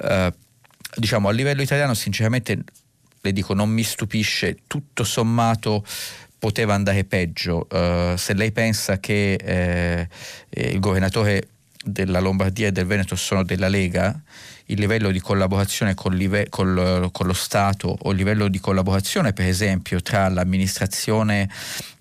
eh, 0.03 0.33
diciamo 0.97 1.29
a 1.29 1.33
livello 1.33 1.63
italiano 1.63 1.95
sinceramente 1.95 2.65
le 3.21 3.33
dico 3.33 3.55
non 3.55 3.69
mi 3.69 3.85
stupisce 3.85 4.61
tutto 4.67 5.05
sommato 5.05 5.85
poteva 6.41 6.75
andare 6.75 7.05
peggio. 7.05 7.69
Uh, 7.71 8.17
se 8.17 8.35
lei 8.35 8.51
pensa 8.51 8.99
che 8.99 9.35
eh, 9.35 10.09
il 10.73 10.81
governatore 10.81 11.47
della 11.85 12.19
Lombardia 12.19 12.67
e 12.67 12.73
del 12.73 12.87
Veneto 12.87 13.15
sono 13.15 13.45
della 13.45 13.69
Lega, 13.69 14.21
il 14.67 14.79
livello 14.79 15.11
di 15.11 15.21
collaborazione 15.21 15.95
col, 15.95 16.15
live- 16.15 16.49
col, 16.49 17.11
con 17.13 17.27
lo 17.27 17.33
Stato 17.33 17.97
o 18.01 18.11
il 18.11 18.17
livello 18.17 18.49
di 18.49 18.61
collaborazione 18.61 19.33
per 19.33 19.47
esempio 19.47 20.01
tra 20.01 20.29
l'amministrazione 20.29 21.49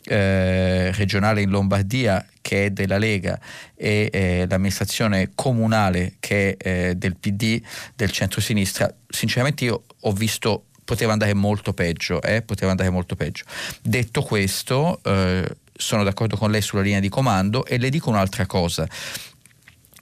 eh, 0.05 0.91
regionale 0.93 1.41
in 1.41 1.49
Lombardia 1.49 2.25
che 2.41 2.65
è 2.65 2.69
della 2.71 2.97
Lega 2.97 3.39
e 3.75 4.09
eh, 4.11 4.45
l'amministrazione 4.47 5.31
comunale 5.35 6.15
che 6.19 6.55
è 6.57 6.89
eh, 6.89 6.95
del 6.95 7.15
PD, 7.15 7.61
del 7.95 8.11
centro-sinistra, 8.11 8.91
sinceramente 9.07 9.65
io 9.65 9.83
ho 9.99 10.11
visto 10.11 10.65
poteva 10.89 11.11
andare 11.11 11.35
molto 11.35 11.71
peggio, 11.71 12.19
eh? 12.23 12.41
poteva 12.41 12.71
andare 12.71 12.89
molto 12.89 13.15
peggio. 13.15 13.43
Detto 13.79 14.23
questo, 14.23 14.99
eh, 15.03 15.47
sono 15.71 16.03
d'accordo 16.03 16.35
con 16.35 16.49
lei 16.49 16.63
sulla 16.63 16.81
linea 16.81 16.99
di 16.99 17.09
comando 17.09 17.63
e 17.63 17.77
le 17.77 17.91
dico 17.91 18.09
un'altra 18.09 18.47
cosa. 18.47 18.87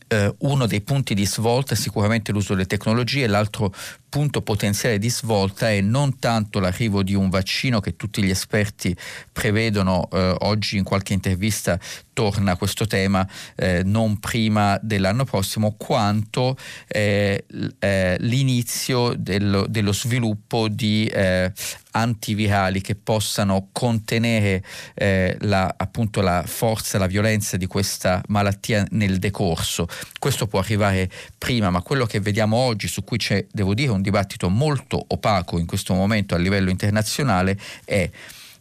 Uh, 0.09 0.33
uno 0.47 0.67
dei 0.67 0.79
punti 0.79 1.13
di 1.13 1.25
svolta 1.25 1.73
è 1.73 1.75
sicuramente 1.75 2.31
l'uso 2.31 2.53
delle 2.53 2.65
tecnologie, 2.65 3.27
l'altro 3.27 3.73
punto 4.09 4.41
potenziale 4.41 4.97
di 4.99 5.09
svolta 5.09 5.69
è 5.69 5.81
non 5.81 6.19
tanto 6.19 6.59
l'arrivo 6.59 7.03
di 7.03 7.13
un 7.13 7.29
vaccino 7.29 7.79
che 7.79 7.95
tutti 7.95 8.23
gli 8.23 8.29
esperti 8.29 8.95
prevedono, 9.31 10.07
eh, 10.11 10.35
oggi 10.39 10.77
in 10.77 10.83
qualche 10.83 11.13
intervista 11.13 11.79
torna 12.17 12.55
questo 12.55 12.87
tema 12.87 13.27
eh, 13.55 13.83
non 13.85 14.19
prima 14.19 14.79
dell'anno 14.81 15.23
prossimo, 15.23 15.75
quanto 15.77 16.57
eh, 16.87 17.45
eh 17.77 18.17
l'inizio 18.21 19.13
dello, 19.15 19.67
dello, 19.67 19.93
sviluppo 19.93 20.67
di 20.67 21.05
eh, 21.05 21.51
antivirali 21.91 22.81
che 22.81 22.95
possano 22.95 23.69
contenere 23.71 24.63
eh, 24.95 25.37
la, 25.41 25.71
appunto 25.77 26.21
la 26.21 26.43
forza, 26.45 26.97
la 26.97 27.05
violenza 27.05 27.55
di 27.55 27.67
questa 27.67 28.23
malattia 28.29 28.85
nel 28.91 29.19
decorso. 29.19 29.87
Questo 30.17 30.47
può 30.47 30.59
arrivare 30.59 31.09
prima, 31.37 31.69
ma 31.69 31.81
quello 31.81 32.07
che 32.07 32.19
vediamo 32.19 32.57
oggi, 32.57 32.87
su 32.87 33.03
cui 33.03 33.17
c'è, 33.17 33.45
devo 33.51 33.75
dire, 33.75 33.89
un 33.97 34.01
dibattito 34.01 34.49
molto 34.49 35.03
opaco 35.09 35.59
in 35.59 35.65
questo 35.65 35.93
momento 35.93 36.33
a 36.33 36.37
livello 36.37 36.69
internazionale 36.69 37.59
è 37.83 38.09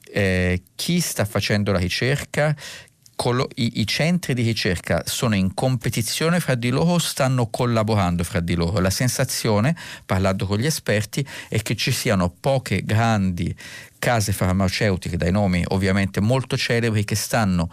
eh, 0.08 0.62
chi 0.74 1.00
sta 1.00 1.24
facendo 1.24 1.72
la 1.72 1.78
ricerca, 1.78 2.54
i, 3.54 3.80
i, 3.80 3.86
centri 3.86 4.34
di 4.34 4.42
ricerca 4.42 5.02
sono 5.06 5.34
in 5.34 5.54
competizione 5.54 6.38
fra 6.38 6.54
di 6.54 6.68
loro 6.68 6.92
o 6.92 6.98
stanno 6.98 7.48
collaborando 7.48 8.22
fra 8.24 8.40
di 8.40 8.54
loro. 8.54 8.78
La 8.80 8.90
sensazione, 8.90 9.74
parlando 10.04 10.46
con 10.46 10.58
gli 10.58 10.66
esperti, 10.66 11.26
è 11.48 11.60
che 11.62 11.74
ci 11.76 11.92
siano 11.92 12.28
poche 12.28 12.84
grandi 12.84 13.54
case 13.98 14.32
farmaceutiche, 14.32 15.16
dai 15.16 15.32
nomi 15.32 15.64
ovviamente 15.68 16.20
molto 16.20 16.56
celebri, 16.56 17.04
che 17.04 17.14
stanno 17.14 17.70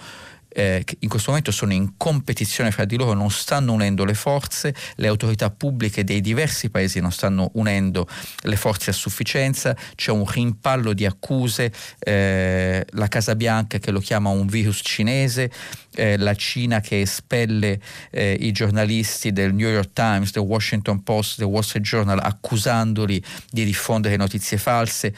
eh, 0.53 0.83
in 0.99 1.09
questo 1.09 1.29
momento 1.29 1.51
sono 1.51 1.73
in 1.73 1.93
competizione 1.97 2.71
fra 2.71 2.85
di 2.85 2.95
loro, 2.95 3.13
non 3.13 3.31
stanno 3.31 3.73
unendo 3.73 4.05
le 4.05 4.13
forze, 4.13 4.73
le 4.95 5.07
autorità 5.07 5.49
pubbliche 5.49 6.03
dei 6.03 6.21
diversi 6.21 6.69
paesi 6.69 6.99
non 6.99 7.11
stanno 7.11 7.49
unendo 7.53 8.07
le 8.41 8.55
forze 8.55 8.91
a 8.91 8.93
sufficienza, 8.93 9.75
c'è 9.95 10.11
un 10.11 10.25
rimpallo 10.25 10.93
di 10.93 11.05
accuse, 11.05 11.71
eh, 11.99 12.85
la 12.91 13.07
Casa 13.07 13.35
Bianca 13.35 13.79
che 13.79 13.91
lo 13.91 13.99
chiama 13.99 14.29
un 14.29 14.45
virus 14.45 14.81
cinese, 14.83 15.51
eh, 15.95 16.17
la 16.17 16.35
Cina 16.35 16.79
che 16.79 17.01
espelle 17.01 17.79
eh, 18.11 18.37
i 18.39 18.51
giornalisti 18.51 19.31
del 19.31 19.53
New 19.53 19.69
York 19.69 19.91
Times, 19.93 20.31
del 20.31 20.43
Washington 20.43 21.03
Post, 21.03 21.37
del 21.39 21.47
Wall 21.47 21.61
Street 21.61 21.85
Journal 21.85 22.19
accusandoli 22.19 23.23
di 23.49 23.65
diffondere 23.65 24.17
notizie 24.17 24.57
false 24.57 25.13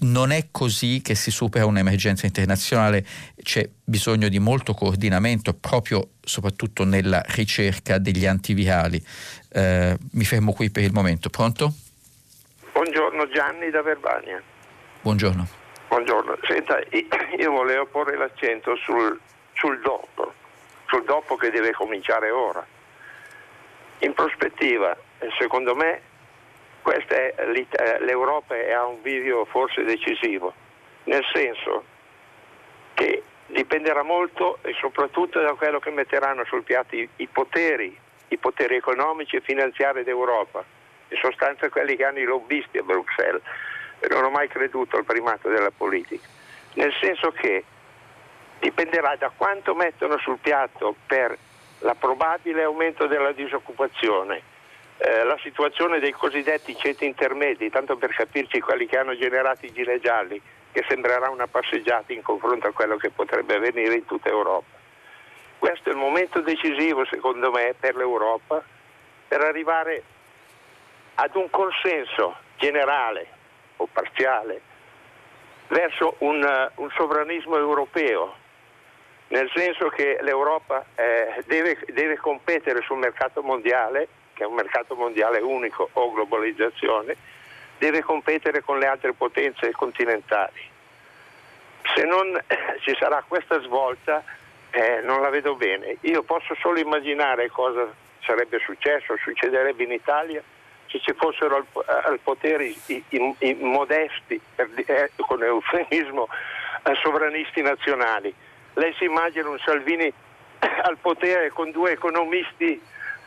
non 0.00 0.30
è 0.30 0.48
così 0.50 1.00
che 1.02 1.14
si 1.14 1.30
supera 1.30 1.64
un'emergenza 1.66 2.26
internazionale, 2.26 3.04
c'è 3.42 3.68
bisogno 3.82 4.28
di 4.28 4.38
molto 4.38 4.74
coordinamento 4.74 5.54
proprio 5.54 6.10
soprattutto 6.22 6.84
nella 6.84 7.22
ricerca 7.28 7.98
degli 7.98 8.26
antivirali. 8.26 9.02
Eh, 9.52 9.96
mi 10.12 10.24
fermo 10.24 10.52
qui 10.52 10.70
per 10.70 10.82
il 10.82 10.92
momento. 10.92 11.30
Pronto? 11.30 11.72
Buongiorno 12.72 13.28
Gianni 13.30 13.70
da 13.70 13.82
Verbania. 13.82 14.42
Buongiorno. 15.00 15.48
Buongiorno. 15.88 16.36
Senta, 16.42 16.78
io 17.38 17.50
volevo 17.50 17.86
porre 17.86 18.16
l'accento 18.16 18.76
sul, 18.76 19.18
sul 19.54 19.80
dopo, 19.80 20.34
sul 20.88 21.04
dopo 21.04 21.36
che 21.36 21.50
deve 21.50 21.72
cominciare 21.72 22.30
ora. 22.30 22.66
In 24.00 24.12
prospettiva, 24.12 24.94
secondo 25.38 25.74
me, 25.74 26.00
l'Europa 28.00 28.54
ha 28.54 28.86
un 28.86 29.02
video 29.02 29.44
forse 29.44 29.82
decisivo, 29.82 30.52
nel 31.04 31.24
senso 31.32 31.84
che 32.94 33.22
dipenderà 33.46 34.02
molto 34.02 34.58
e 34.62 34.74
soprattutto 34.78 35.40
da 35.40 35.54
quello 35.54 35.78
che 35.78 35.90
metteranno 35.90 36.44
sul 36.44 36.62
piatto 36.62 36.96
i, 36.96 37.08
i 37.16 37.26
poteri, 37.26 37.96
i 38.28 38.36
poteri 38.38 38.76
economici 38.76 39.36
e 39.36 39.40
finanziari 39.40 40.02
d'Europa, 40.02 40.64
in 41.08 41.18
sostanza 41.18 41.68
quelli 41.68 41.96
che 41.96 42.04
hanno 42.04 42.18
i 42.18 42.24
lobbisti 42.24 42.78
a 42.78 42.82
Bruxelles. 42.82 43.42
Non 44.08 44.24
ho 44.24 44.30
mai 44.30 44.48
creduto 44.48 44.96
al 44.96 45.04
primato 45.04 45.48
della 45.48 45.70
politica, 45.70 46.26
nel 46.74 46.92
senso 47.00 47.30
che 47.32 47.64
dipenderà 48.58 49.16
da 49.16 49.30
quanto 49.34 49.74
mettono 49.74 50.18
sul 50.18 50.38
piatto 50.38 50.94
per 51.06 51.36
la 51.80 51.94
probabile 51.94 52.62
aumento 52.62 53.06
della 53.06 53.32
disoccupazione, 53.32 54.42
eh, 54.98 55.24
la 55.24 55.38
situazione 55.42 55.98
dei 55.98 56.12
cosiddetti 56.12 56.76
ceti 56.76 57.04
intermedi, 57.04 57.70
tanto 57.70 57.96
per 57.96 58.14
capirci 58.14 58.60
quelli 58.60 58.86
che 58.86 58.98
hanno 58.98 59.16
generato 59.16 59.66
i 59.66 59.72
gilet 59.72 60.00
gialli, 60.00 60.40
che 60.72 60.84
sembrerà 60.88 61.30
una 61.30 61.46
passeggiata 61.46 62.12
in 62.12 62.22
confronto 62.22 62.66
a 62.66 62.72
quello 62.72 62.96
che 62.96 63.10
potrebbe 63.10 63.56
avvenire 63.56 63.94
in 63.94 64.04
tutta 64.04 64.28
Europa. 64.28 64.74
Questo 65.58 65.88
è 65.88 65.92
il 65.92 65.98
momento 65.98 66.40
decisivo, 66.40 67.04
secondo 67.06 67.50
me, 67.50 67.74
per 67.78 67.96
l'Europa 67.96 68.62
per 69.28 69.40
arrivare 69.40 70.02
ad 71.16 71.34
un 71.34 71.50
consenso 71.50 72.36
generale 72.56 73.26
o 73.76 73.88
parziale 73.90 74.60
verso 75.68 76.14
un, 76.18 76.42
uh, 76.42 76.80
un 76.82 76.90
sovranismo 76.90 77.56
europeo, 77.56 78.34
nel 79.28 79.50
senso 79.54 79.88
che 79.88 80.18
l'Europa 80.20 80.84
eh, 80.94 81.42
deve, 81.46 81.78
deve 81.88 82.16
competere 82.16 82.82
sul 82.82 82.98
mercato 82.98 83.42
mondiale, 83.42 84.06
che 84.36 84.44
è 84.44 84.46
un 84.46 84.54
mercato 84.54 84.94
mondiale 84.94 85.40
unico 85.40 85.88
o 85.94 86.12
globalizzazione, 86.12 87.16
deve 87.78 88.02
competere 88.02 88.60
con 88.60 88.78
le 88.78 88.86
altre 88.86 89.14
potenze 89.14 89.72
continentali. 89.72 90.60
Se 91.94 92.04
non 92.04 92.38
ci 92.80 92.94
sarà 92.98 93.24
questa 93.26 93.58
svolta 93.62 94.22
eh, 94.70 95.00
non 95.02 95.22
la 95.22 95.30
vedo 95.30 95.54
bene. 95.54 95.96
Io 96.02 96.22
posso 96.22 96.54
solo 96.60 96.78
immaginare 96.78 97.48
cosa 97.48 97.88
sarebbe 98.20 98.58
successo, 98.58 99.16
succederebbe 99.16 99.84
in 99.84 99.92
Italia 99.92 100.42
se 100.88 101.00
ci 101.00 101.12
fossero 101.14 101.56
al, 101.56 101.66
al 102.04 102.18
potere 102.22 102.66
i, 102.66 103.04
i, 103.08 103.34
i 103.38 103.54
modesti, 103.54 104.40
per, 104.54 104.68
eh, 104.74 105.10
con 105.16 105.42
eufemismo, 105.42 106.28
eh, 106.82 106.94
sovranisti 107.02 107.62
nazionali. 107.62 108.32
Lei 108.74 108.94
si 108.94 109.04
immagina 109.04 109.48
un 109.48 109.58
Salvini 109.58 110.12
al 110.82 110.98
potere 111.00 111.50
con 111.50 111.70
due 111.70 111.92
economisti 111.92 112.80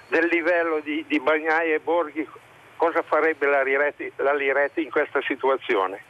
del 0.10 0.28
livello 0.28 0.80
di, 0.84 1.06
di 1.08 1.20
Bagnai 1.20 1.74
e 1.74 1.80
Borghi 1.80 2.28
cosa 2.76 3.02
farebbe 3.02 3.46
la 3.48 3.62
Liretti, 3.62 4.12
la 4.18 4.34
Liretti 4.34 4.82
in 4.82 4.90
questa 4.90 5.20
situazione? 5.26 6.02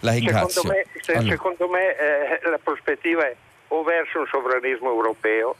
La 0.00 0.12
ringrazio. 0.12 0.62
Secondo 0.62 0.76
me, 0.76 0.86
se, 1.00 1.12
allora. 1.12 1.30
secondo 1.30 1.68
me 1.68 1.96
eh, 1.96 2.48
la 2.48 2.58
prospettiva 2.62 3.26
è 3.26 3.36
o 3.68 3.82
verso 3.82 4.20
un 4.20 4.26
sovranismo 4.26 4.88
europeo 4.88 5.54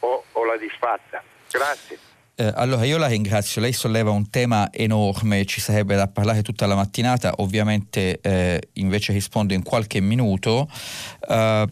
o, 0.00 0.24
o 0.32 0.44
la 0.44 0.56
disfatta. 0.56 1.22
Grazie. 1.50 1.98
Eh, 2.34 2.50
allora 2.54 2.84
io 2.84 2.96
la 2.96 3.06
ringrazio, 3.06 3.60
lei 3.60 3.72
solleva 3.72 4.10
un 4.10 4.30
tema 4.30 4.72
enorme, 4.72 5.44
ci 5.44 5.60
sarebbe 5.60 5.94
da 5.94 6.08
parlare 6.08 6.42
tutta 6.42 6.66
la 6.66 6.74
mattinata, 6.74 7.34
ovviamente 7.36 8.18
eh, 8.20 8.60
invece 8.74 9.12
rispondo 9.12 9.52
in 9.52 9.62
qualche 9.62 10.00
minuto. 10.00 10.66
Uh, 11.28 11.70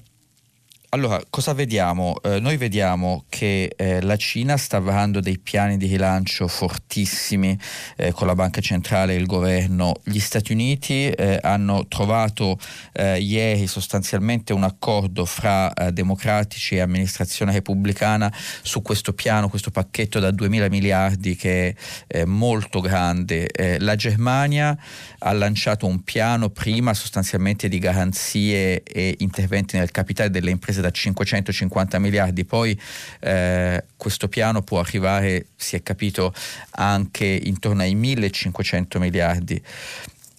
allora, 0.93 1.23
cosa 1.31 1.53
vediamo? 1.53 2.17
Eh, 2.21 2.41
noi 2.41 2.57
vediamo 2.57 3.25
che 3.29 3.73
eh, 3.77 4.03
la 4.03 4.17
Cina 4.17 4.57
sta 4.57 4.81
varando 4.81 5.21
dei 5.21 5.39
piani 5.39 5.77
di 5.77 5.87
rilancio 5.87 6.49
fortissimi 6.49 7.57
eh, 7.95 8.11
con 8.11 8.27
la 8.27 8.35
Banca 8.35 8.61
Centrale 8.61 9.15
e 9.15 9.17
il 9.17 9.27
governo. 9.27 9.95
Gli 10.03 10.19
Stati 10.19 10.51
Uniti 10.51 11.09
eh, 11.09 11.39
hanno 11.43 11.87
trovato 11.87 12.59
eh, 12.93 13.21
ieri 13.21 13.69
sostanzialmente 13.69 14.53
un 14.53 14.65
accordo 14.65 15.25
fra 15.27 15.73
eh, 15.75 15.93
democratici 15.93 16.75
e 16.75 16.81
amministrazione 16.81 17.53
repubblicana 17.53 18.33
su 18.63 18.83
questo 18.83 19.13
piano, 19.13 19.49
questo 19.49 19.71
pacchetto 19.71 20.19
da 20.19 20.33
2 20.33 20.49
miliardi 20.49 21.37
che 21.37 21.77
è 22.09 22.25
molto 22.25 22.81
grande. 22.81 23.49
la 23.79 23.95
Germania 23.95 24.77
ha 25.21 25.33
lanciato 25.33 25.87
un 25.87 26.03
piano 26.03 26.49
prima 26.49 26.95
sostanzialmente 26.95 27.69
di 27.69 27.79
garanzie 27.79 28.83
e 28.83 29.15
interventi 29.19 29.77
nel 29.77 29.93
capitale 29.93 30.31
delle 30.31 30.51
imprese 30.51 30.80
da 30.81 30.91
550 30.91 31.99
miliardi, 31.99 32.45
poi 32.45 32.79
eh, 33.21 33.85
questo 33.97 34.29
piano 34.29 34.63
può 34.63 34.81
arrivare, 34.81 35.47
si 35.57 35.77
è 35.77 35.83
capito, 35.83 36.33
anche 36.73 37.25
intorno 37.27 37.83
ai 37.83 37.95
1500 37.95 38.99
miliardi. 38.99 39.63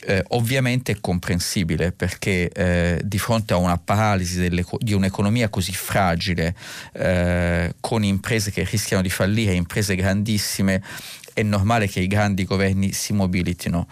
Eh, 0.03 0.23
ovviamente 0.29 0.93
è 0.93 0.97
comprensibile 0.99 1.91
perché 1.91 2.49
eh, 2.49 2.99
di 3.03 3.19
fronte 3.19 3.53
a 3.53 3.57
una 3.57 3.77
paralisi 3.77 4.49
di 4.79 4.93
un'economia 4.93 5.49
così 5.49 5.73
fragile, 5.73 6.55
eh, 6.93 7.75
con 7.79 8.03
imprese 8.03 8.49
che 8.49 8.67
rischiano 8.69 9.03
di 9.03 9.11
fallire, 9.11 9.53
imprese 9.53 9.93
grandissime, 9.95 10.81
è 11.33 11.43
normale 11.43 11.87
che 11.87 11.99
i 11.99 12.07
grandi 12.07 12.45
governi 12.45 12.93
si 12.93 13.13
mobilitino. 13.13 13.87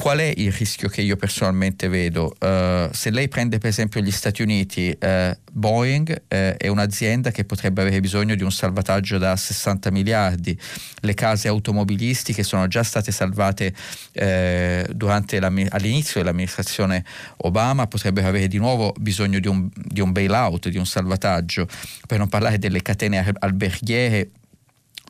Qual 0.00 0.18
è 0.18 0.32
il 0.36 0.52
rischio 0.52 0.88
che 0.88 1.02
io 1.02 1.16
personalmente 1.16 1.88
vedo? 1.88 2.32
Uh, 2.38 2.88
se 2.92 3.10
lei 3.10 3.26
prende 3.26 3.58
per 3.58 3.70
esempio 3.70 4.00
gli 4.00 4.12
Stati 4.12 4.42
Uniti, 4.42 4.96
uh, 4.96 5.36
Boeing 5.50 6.08
uh, 6.08 6.34
è 6.56 6.68
un'azienda 6.68 7.32
che 7.32 7.44
potrebbe 7.44 7.80
avere 7.80 7.98
bisogno 7.98 8.36
di 8.36 8.44
un 8.44 8.52
salvataggio 8.52 9.18
da 9.18 9.34
60 9.34 9.90
miliardi, 9.90 10.56
le 11.00 11.14
case 11.14 11.48
automobilistiche 11.48 12.44
sono 12.44 12.68
già 12.68 12.84
state 12.84 13.10
salvate 13.10 13.74
all'inizio 14.14 16.20
dell'amministrazione 16.20 17.04
Obama, 17.38 17.88
potrebbero 17.88 18.28
avere 18.28 18.46
di 18.46 18.58
nuovo 18.58 18.94
bisogno 19.00 19.40
di 19.40 19.48
un, 19.48 19.68
di 19.74 20.00
un 20.00 20.12
bailout, 20.12 20.68
di 20.68 20.78
un 20.78 20.86
salvataggio, 20.86 21.66
per 22.06 22.18
non 22.18 22.28
parlare 22.28 22.58
delle 22.58 22.82
catene 22.82 23.34
alberghiere 23.40 24.30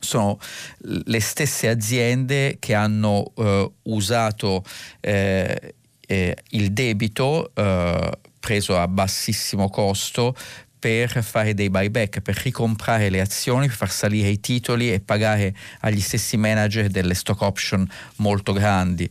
sono 0.01 0.39
le 0.79 1.21
stesse 1.21 1.69
aziende 1.69 2.57
che 2.59 2.75
hanno 2.75 3.33
eh, 3.37 3.71
usato 3.83 4.65
eh, 5.01 5.75
eh, 6.01 6.37
il 6.51 6.73
debito 6.73 7.51
eh, 7.55 8.19
preso 8.41 8.79
a 8.79 8.89
bassissimo 8.89 9.69
costo 9.69 10.35
per 10.79 11.23
fare 11.23 11.55
dei 11.55 11.71
buyback, 11.71 12.21
per 12.21 12.41
ricomprare 12.43 13.11
le 13.11 13.21
azioni, 13.21 13.67
per 13.67 13.77
far 13.77 13.91
salire 13.91 14.29
i 14.29 14.41
titoli 14.41 14.93
e 14.93 15.01
pagare 15.01 15.55
agli 15.81 16.01
stessi 16.01 16.37
manager 16.37 16.89
delle 16.89 17.15
stock 17.15 17.41
option 17.41 17.89
molto 18.17 18.53
grandi. 18.53 19.11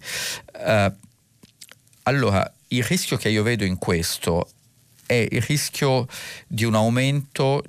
Uh, 0.53 0.93
allora, 2.03 2.49
il 2.69 2.83
rischio 2.83 3.17
che 3.17 3.29
io 3.29 3.43
vedo 3.43 3.65
in 3.65 3.77
questo 3.77 4.49
è 5.07 5.27
il 5.31 5.41
rischio 5.41 6.05
di 6.45 6.65
un 6.65 6.75
aumento, 6.75 7.63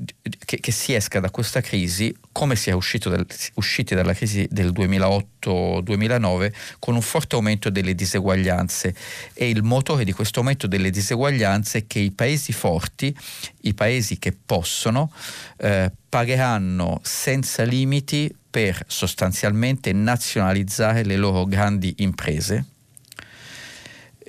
che, 0.45 0.59
che 0.61 0.73
si 0.73 0.93
esca 0.93 1.21
da 1.21 1.31
questa 1.31 1.63
crisi 1.63 2.15
come 2.33 2.57
si 2.57 2.69
è 2.71 2.73
dal, 2.73 3.27
usciti 3.55 3.95
dalla 3.95 4.13
crisi 4.13 4.47
del 4.51 4.73
2008-2009 4.73 6.53
con 6.79 6.95
un 6.95 7.01
forte 7.01 7.37
aumento 7.37 7.71
delle 7.71 7.95
diseguaglianze. 7.95 8.95
E 9.33 9.49
il 9.49 9.63
motore 9.63 10.05
di 10.05 10.13
questo 10.13 10.41
aumento 10.41 10.67
delle 10.67 10.91
diseguaglianze 10.91 11.79
è 11.79 11.87
che 11.87 12.01
i 12.01 12.11
paesi 12.11 12.53
forti, 12.53 13.17
i 13.63 13.73
paesi 13.73 14.19
che 14.19 14.37
possono, 14.45 15.13
eh, 15.59 15.91
pagheranno 16.09 17.01
senza 17.03 17.63
limiti 17.63 18.35
per 18.51 18.85
sostanzialmente 18.87 19.93
nazionalizzare 19.93 21.05
le 21.05 21.17
loro 21.17 21.45
grandi 21.45 21.95
imprese 21.99 22.65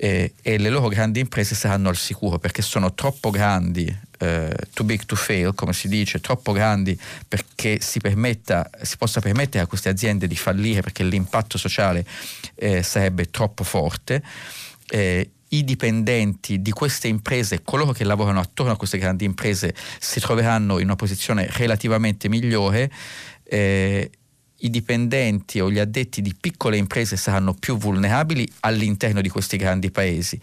eh, 0.02 0.32
e 0.40 0.56
le 0.56 0.70
loro 0.70 0.88
grandi 0.88 1.20
imprese 1.20 1.54
saranno 1.54 1.90
al 1.90 1.96
sicuro 1.96 2.38
perché 2.38 2.62
sono 2.62 2.94
troppo 2.94 3.28
grandi, 3.28 3.94
eh, 4.18 4.56
too 4.72 4.86
big 4.86 5.04
to 5.04 5.14
fail, 5.14 5.54
come 5.54 5.74
si 5.74 5.88
dice, 5.88 6.20
troppo 6.20 6.52
grandi 6.52 6.98
perché 7.28 7.82
si, 7.82 8.00
permetta, 8.00 8.70
si 8.80 8.96
possa 8.96 9.20
permettere 9.20 9.62
a 9.62 9.66
queste 9.66 9.90
aziende 9.90 10.26
di 10.26 10.36
fallire 10.36 10.80
perché 10.80 11.04
l'impatto 11.04 11.58
sociale 11.58 12.06
eh, 12.54 12.82
sarebbe 12.82 13.30
troppo 13.30 13.62
forte. 13.62 14.22
Eh, 14.88 15.32
i 15.48 15.64
dipendenti 15.64 16.62
di 16.62 16.70
queste 16.70 17.08
imprese, 17.08 17.62
coloro 17.62 17.92
che 17.92 18.04
lavorano 18.04 18.40
attorno 18.40 18.72
a 18.72 18.76
queste 18.76 18.96
grandi 18.96 19.26
imprese, 19.26 19.74
si 19.98 20.18
troveranno 20.18 20.78
in 20.78 20.84
una 20.84 20.96
posizione 20.96 21.46
relativamente 21.50 22.30
migliore 22.30 22.90
eh, 23.44 24.10
i 24.60 24.70
dipendenti 24.70 25.60
o 25.60 25.70
gli 25.70 25.78
addetti 25.78 26.22
di 26.22 26.34
piccole 26.38 26.76
imprese 26.76 27.16
saranno 27.16 27.54
più 27.54 27.76
vulnerabili 27.76 28.48
all'interno 28.60 29.20
di 29.20 29.28
questi 29.28 29.56
grandi 29.56 29.90
paesi 29.90 30.38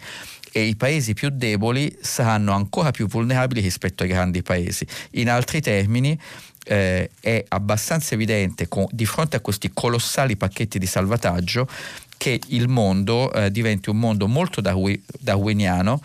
e 0.50 0.62
i 0.62 0.76
paesi 0.76 1.14
più 1.14 1.30
deboli 1.30 1.96
saranno 2.00 2.52
ancora 2.52 2.90
più 2.90 3.06
vulnerabili 3.06 3.60
rispetto 3.60 4.02
ai 4.02 4.08
grandi 4.08 4.42
paesi. 4.42 4.86
In 5.12 5.28
altri 5.28 5.60
termini, 5.60 6.18
eh, 6.64 7.10
è 7.20 7.44
abbastanza 7.48 8.14
evidente 8.14 8.68
con, 8.68 8.86
di 8.90 9.06
fronte 9.06 9.36
a 9.36 9.40
questi 9.40 9.70
colossali 9.72 10.36
pacchetti 10.36 10.78
di 10.78 10.86
salvataggio 10.86 11.66
che 12.16 12.40
il 12.48 12.68
mondo 12.68 13.32
eh, 13.32 13.50
diventi 13.50 13.90
un 13.90 13.98
mondo 13.98 14.26
molto 14.26 14.60
darwiniano 14.60 16.00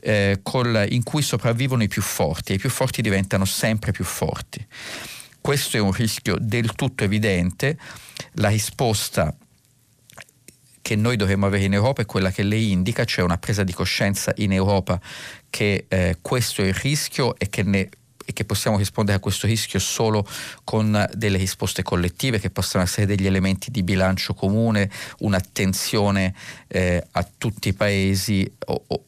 eh, 0.00 0.40
col, 0.42 0.86
in 0.88 1.02
cui 1.02 1.22
sopravvivono 1.22 1.82
i 1.82 1.88
più 1.88 2.02
forti 2.02 2.52
e 2.52 2.54
i 2.56 2.58
più 2.58 2.70
forti 2.70 3.02
diventano 3.02 3.44
sempre 3.44 3.92
più 3.92 4.04
forti. 4.04 4.64
Questo 5.48 5.78
è 5.78 5.80
un 5.80 5.92
rischio 5.92 6.36
del 6.38 6.74
tutto 6.74 7.04
evidente. 7.04 7.78
La 8.32 8.50
risposta 8.50 9.34
che 10.82 10.94
noi 10.94 11.16
dovremmo 11.16 11.46
avere 11.46 11.64
in 11.64 11.72
Europa 11.72 12.02
è 12.02 12.04
quella 12.04 12.30
che 12.30 12.42
lei 12.42 12.70
indica, 12.70 13.06
cioè 13.06 13.24
una 13.24 13.38
presa 13.38 13.64
di 13.64 13.72
coscienza 13.72 14.30
in 14.36 14.52
Europa 14.52 15.00
che 15.48 15.86
eh, 15.88 16.18
questo 16.20 16.60
è 16.60 16.66
il 16.66 16.74
rischio 16.74 17.34
e 17.38 17.48
che, 17.48 17.62
ne, 17.62 17.88
e 18.26 18.32
che, 18.34 18.44
possiamo 18.44 18.76
rispondere 18.76 19.16
a 19.16 19.20
questo 19.20 19.46
rischio 19.46 19.78
solo 19.78 20.28
con 20.64 21.08
delle 21.14 21.38
risposte 21.38 21.82
collettive 21.82 22.38
che 22.38 22.50
possano 22.50 22.84
essere 22.84 23.06
degli 23.06 23.26
elementi 23.26 23.70
di 23.70 23.82
bilancio 23.82 24.34
comune, 24.34 24.90
un'attenzione 25.20 26.34
eh, 26.66 27.02
a 27.10 27.26
tutti 27.38 27.68
i 27.68 27.72
paesi 27.72 28.52
o, 28.66 28.84
o, 28.86 29.04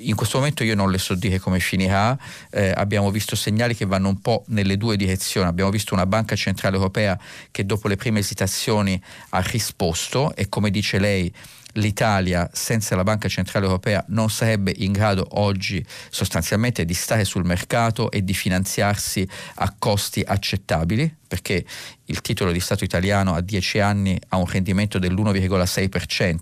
in 0.00 0.14
questo 0.14 0.38
momento 0.38 0.64
io 0.64 0.74
non 0.74 0.90
le 0.90 0.98
so 0.98 1.14
dire 1.14 1.38
come 1.38 1.60
finirà, 1.60 2.16
eh, 2.50 2.72
abbiamo 2.74 3.10
visto 3.10 3.36
segnali 3.36 3.74
che 3.74 3.86
vanno 3.86 4.08
un 4.08 4.20
po' 4.20 4.44
nelle 4.48 4.76
due 4.76 4.96
direzioni, 4.96 5.46
abbiamo 5.46 5.70
visto 5.70 5.94
una 5.94 6.06
banca 6.06 6.36
centrale 6.36 6.76
europea 6.76 7.18
che 7.50 7.64
dopo 7.64 7.88
le 7.88 7.96
prime 7.96 8.20
esitazioni 8.20 9.00
ha 9.30 9.40
risposto 9.40 10.34
e 10.34 10.48
come 10.48 10.70
dice 10.70 10.98
lei 10.98 11.32
l'Italia 11.78 12.48
senza 12.52 12.94
la 12.96 13.02
Banca 13.02 13.28
Centrale 13.28 13.66
Europea 13.66 14.04
non 14.08 14.30
sarebbe 14.30 14.72
in 14.76 14.92
grado 14.92 15.26
oggi 15.32 15.84
sostanzialmente 16.10 16.84
di 16.84 16.94
stare 16.94 17.24
sul 17.24 17.44
mercato 17.44 18.10
e 18.10 18.22
di 18.22 18.34
finanziarsi 18.34 19.26
a 19.56 19.74
costi 19.78 20.22
accettabili, 20.26 21.16
perché 21.26 21.64
il 22.06 22.20
titolo 22.20 22.52
di 22.52 22.60
Stato 22.60 22.84
italiano 22.84 23.34
a 23.34 23.40
10 23.40 23.80
anni 23.80 24.18
ha 24.28 24.36
un 24.36 24.46
rendimento 24.46 24.98
dell'1,6%, 24.98 26.38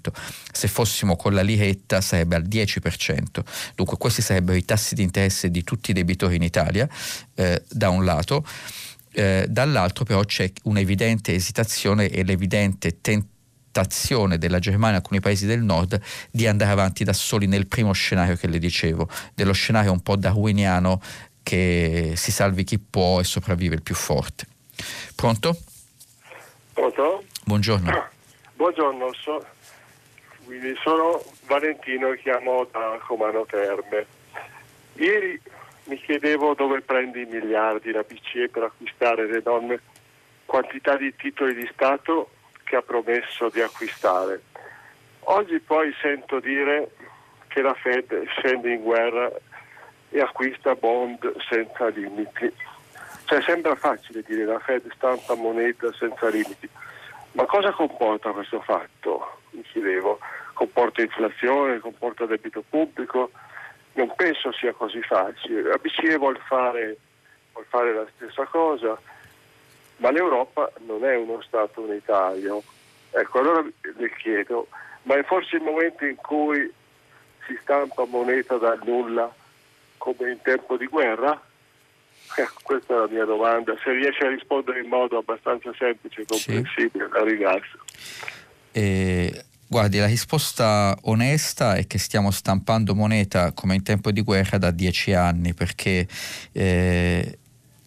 se 0.53 0.68
fossimo 0.68 1.16
con 1.16 1.34
la 1.34 1.43
liretta 1.43 2.01
sarebbe 2.01 2.37
al 2.37 2.45
10%, 2.45 3.22
dunque 3.74 3.97
questi 3.97 4.22
sarebbero 4.22 4.57
i 4.57 4.64
tassi 4.64 4.95
di 4.95 5.03
interesse 5.03 5.51
di 5.51 5.62
tutti 5.64 5.91
i 5.91 5.95
debitori 5.95 6.37
in 6.37 6.43
Italia, 6.43 6.89
eh, 7.34 7.62
da 7.68 7.91
un 7.91 8.05
lato. 8.05 8.45
Eh, 9.18 9.47
dall'altro 9.49 10.05
però 10.05 10.22
c'è 10.24 10.53
un'evidente 10.64 11.32
esitazione 11.32 12.11
e 12.11 12.22
l'evidente 12.22 13.01
tentazione 13.01 13.34
tentazione 13.76 14.38
della 14.38 14.58
Germania 14.58 14.94
e 14.94 15.00
alcuni 15.00 15.20
paesi 15.20 15.46
del 15.46 15.60
nord 15.60 16.00
di 16.30 16.46
andare 16.46 16.70
avanti 16.70 17.04
da 17.04 17.12
soli 17.12 17.46
nel 17.46 17.66
primo 17.66 17.92
scenario 17.92 18.34
che 18.36 18.46
le 18.46 18.58
dicevo, 18.58 19.08
dello 19.34 19.52
scenario 19.52 19.92
un 19.92 20.00
po' 20.00 20.16
darwiniano 20.16 21.00
che 21.42 22.14
si 22.16 22.32
salvi 22.32 22.64
chi 22.64 22.78
può 22.78 23.20
e 23.20 23.24
sopravvive 23.24 23.74
il 23.74 23.82
più 23.82 23.94
forte. 23.94 24.46
Pronto? 25.14 25.56
Pronto? 26.72 27.24
Buongiorno. 27.44 28.08
Buongiorno, 28.56 29.12
so, 29.12 29.44
sono 30.82 31.22
Valentino 31.46 32.12
e 32.12 32.18
chiamo 32.20 32.66
da 32.72 32.98
Comano 33.06 33.44
Terme. 33.44 34.06
Ieri 34.94 35.38
mi 35.84 36.00
chiedevo 36.00 36.54
dove 36.54 36.80
prende 36.80 37.20
i 37.20 37.26
miliardi 37.26 37.92
la 37.92 38.02
BCE 38.02 38.48
per 38.48 38.62
acquistare 38.64 39.26
le 39.26 39.38
enorme 39.38 39.80
quantità 40.46 40.96
di 40.96 41.14
titoli 41.14 41.54
di 41.54 41.68
Stato 41.72 42.30
che 42.66 42.76
ha 42.76 42.82
promesso 42.82 43.48
di 43.48 43.62
acquistare. 43.62 44.42
Oggi 45.28 45.60
poi 45.60 45.94
sento 46.00 46.40
dire 46.40 46.90
che 47.46 47.62
la 47.62 47.74
Fed 47.74 48.26
scende 48.26 48.72
in 48.72 48.82
guerra 48.82 49.30
e 50.10 50.20
acquista 50.20 50.74
bond 50.74 51.34
senza 51.48 51.86
limiti. 51.88 52.52
Cioè 53.24 53.40
sembra 53.42 53.74
facile 53.76 54.22
dire 54.22 54.44
la 54.44 54.58
Fed 54.58 54.92
stampa 54.94 55.34
moneta 55.34 55.92
senza 55.92 56.28
limiti, 56.28 56.68
ma 57.32 57.44
cosa 57.44 57.70
comporta 57.70 58.32
questo 58.32 58.60
fatto? 58.60 59.38
Mi 59.50 59.62
chiedevo, 59.62 60.18
comporta 60.52 61.02
inflazione, 61.02 61.78
comporta 61.78 62.26
debito 62.26 62.64
pubblico? 62.68 63.30
Non 63.92 64.12
penso 64.16 64.52
sia 64.52 64.72
così 64.72 65.00
facile. 65.02 65.62
La 65.62 65.76
BCE 65.76 66.16
vuole 66.16 66.40
fare, 66.46 66.96
vuol 67.52 67.64
fare 67.68 67.94
la 67.94 68.06
stessa 68.14 68.44
cosa, 68.44 68.98
ma 69.97 70.11
l'Europa 70.11 70.70
non 70.86 71.05
è 71.05 71.16
uno 71.16 71.40
Stato 71.42 71.82
unitario. 71.82 72.62
Ecco, 73.11 73.38
allora 73.38 73.62
le 73.62 74.12
chiedo, 74.16 74.68
ma 75.03 75.16
è 75.16 75.24
forse 75.24 75.57
il 75.57 75.62
momento 75.62 76.05
in 76.05 76.16
cui 76.16 76.70
si 77.47 77.59
stampa 77.62 78.05
moneta 78.05 78.57
dal 78.57 78.80
nulla 78.84 79.32
come 79.97 80.30
in 80.30 80.40
tempo 80.42 80.76
di 80.76 80.86
guerra? 80.86 81.40
Eh, 82.36 82.49
questa 82.62 82.94
è 82.94 82.99
la 82.99 83.09
mia 83.09 83.24
domanda, 83.24 83.74
se 83.82 83.92
riesce 83.92 84.24
a 84.24 84.28
rispondere 84.28 84.80
in 84.80 84.88
modo 84.88 85.18
abbastanza 85.18 85.72
semplice 85.78 86.22
e 86.22 86.26
comprensibile, 86.26 87.07
sì. 87.07 87.12
la 87.12 87.24
ringrazio. 87.24 87.78
Eh, 88.72 89.44
guardi, 89.66 89.99
la 89.99 90.07
risposta 90.07 90.94
onesta 91.03 91.76
è 91.76 91.86
che 91.86 91.99
stiamo 91.99 92.30
stampando 92.30 92.94
moneta 92.94 93.53
come 93.53 93.76
in 93.76 93.82
tempo 93.82 94.11
di 94.11 94.20
guerra 94.20 94.59
da 94.59 94.70
dieci 94.70 95.14
anni 95.14 95.55
perché 95.55 96.07
eh, 96.53 97.38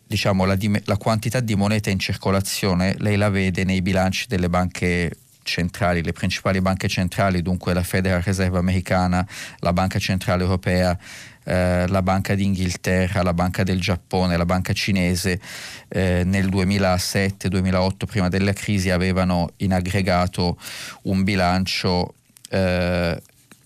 diciamo, 0.10 0.44
la, 0.46 0.58
la 0.86 0.98
quantità 0.98 1.40
di 1.40 1.54
moneta 1.54 1.92
in 1.92 2.00
circolazione 2.00 2.96
lei 2.98 3.16
la 3.16 3.30
vede 3.30 3.64
nei 3.64 3.84
bilanci 3.84 4.26
delle 4.28 4.50
banche 4.50 5.16
centrali, 5.44 6.02
le 6.02 6.14
principali 6.14 6.62
banche 6.62 6.88
centrali, 6.88 7.44
dunque 7.44 7.76
la 7.76 7.84
Federal 7.84 8.22
Reserve 8.22 8.58
americana, 8.58 9.26
la 9.60 9.72
Banca 9.72 10.00
Centrale 10.00 10.42
Europea, 10.42 10.98
eh, 11.44 11.86
la 11.88 12.02
Banca 12.02 12.34
d'Inghilterra, 12.34 13.22
la 13.22 13.36
Banca 13.36 13.62
del 13.64 13.80
Giappone, 13.80 14.36
la 14.36 14.46
Banca 14.46 14.74
cinese, 14.74 15.40
eh, 15.88 16.24
nel 16.26 16.50
2007-2008, 16.50 18.06
prima 18.08 18.30
della 18.30 18.54
crisi, 18.54 18.90
avevano 18.90 19.52
in 19.58 19.74
aggregato 19.74 20.58
un 21.04 21.24
bilancio 21.24 22.16
eh, 22.50 23.22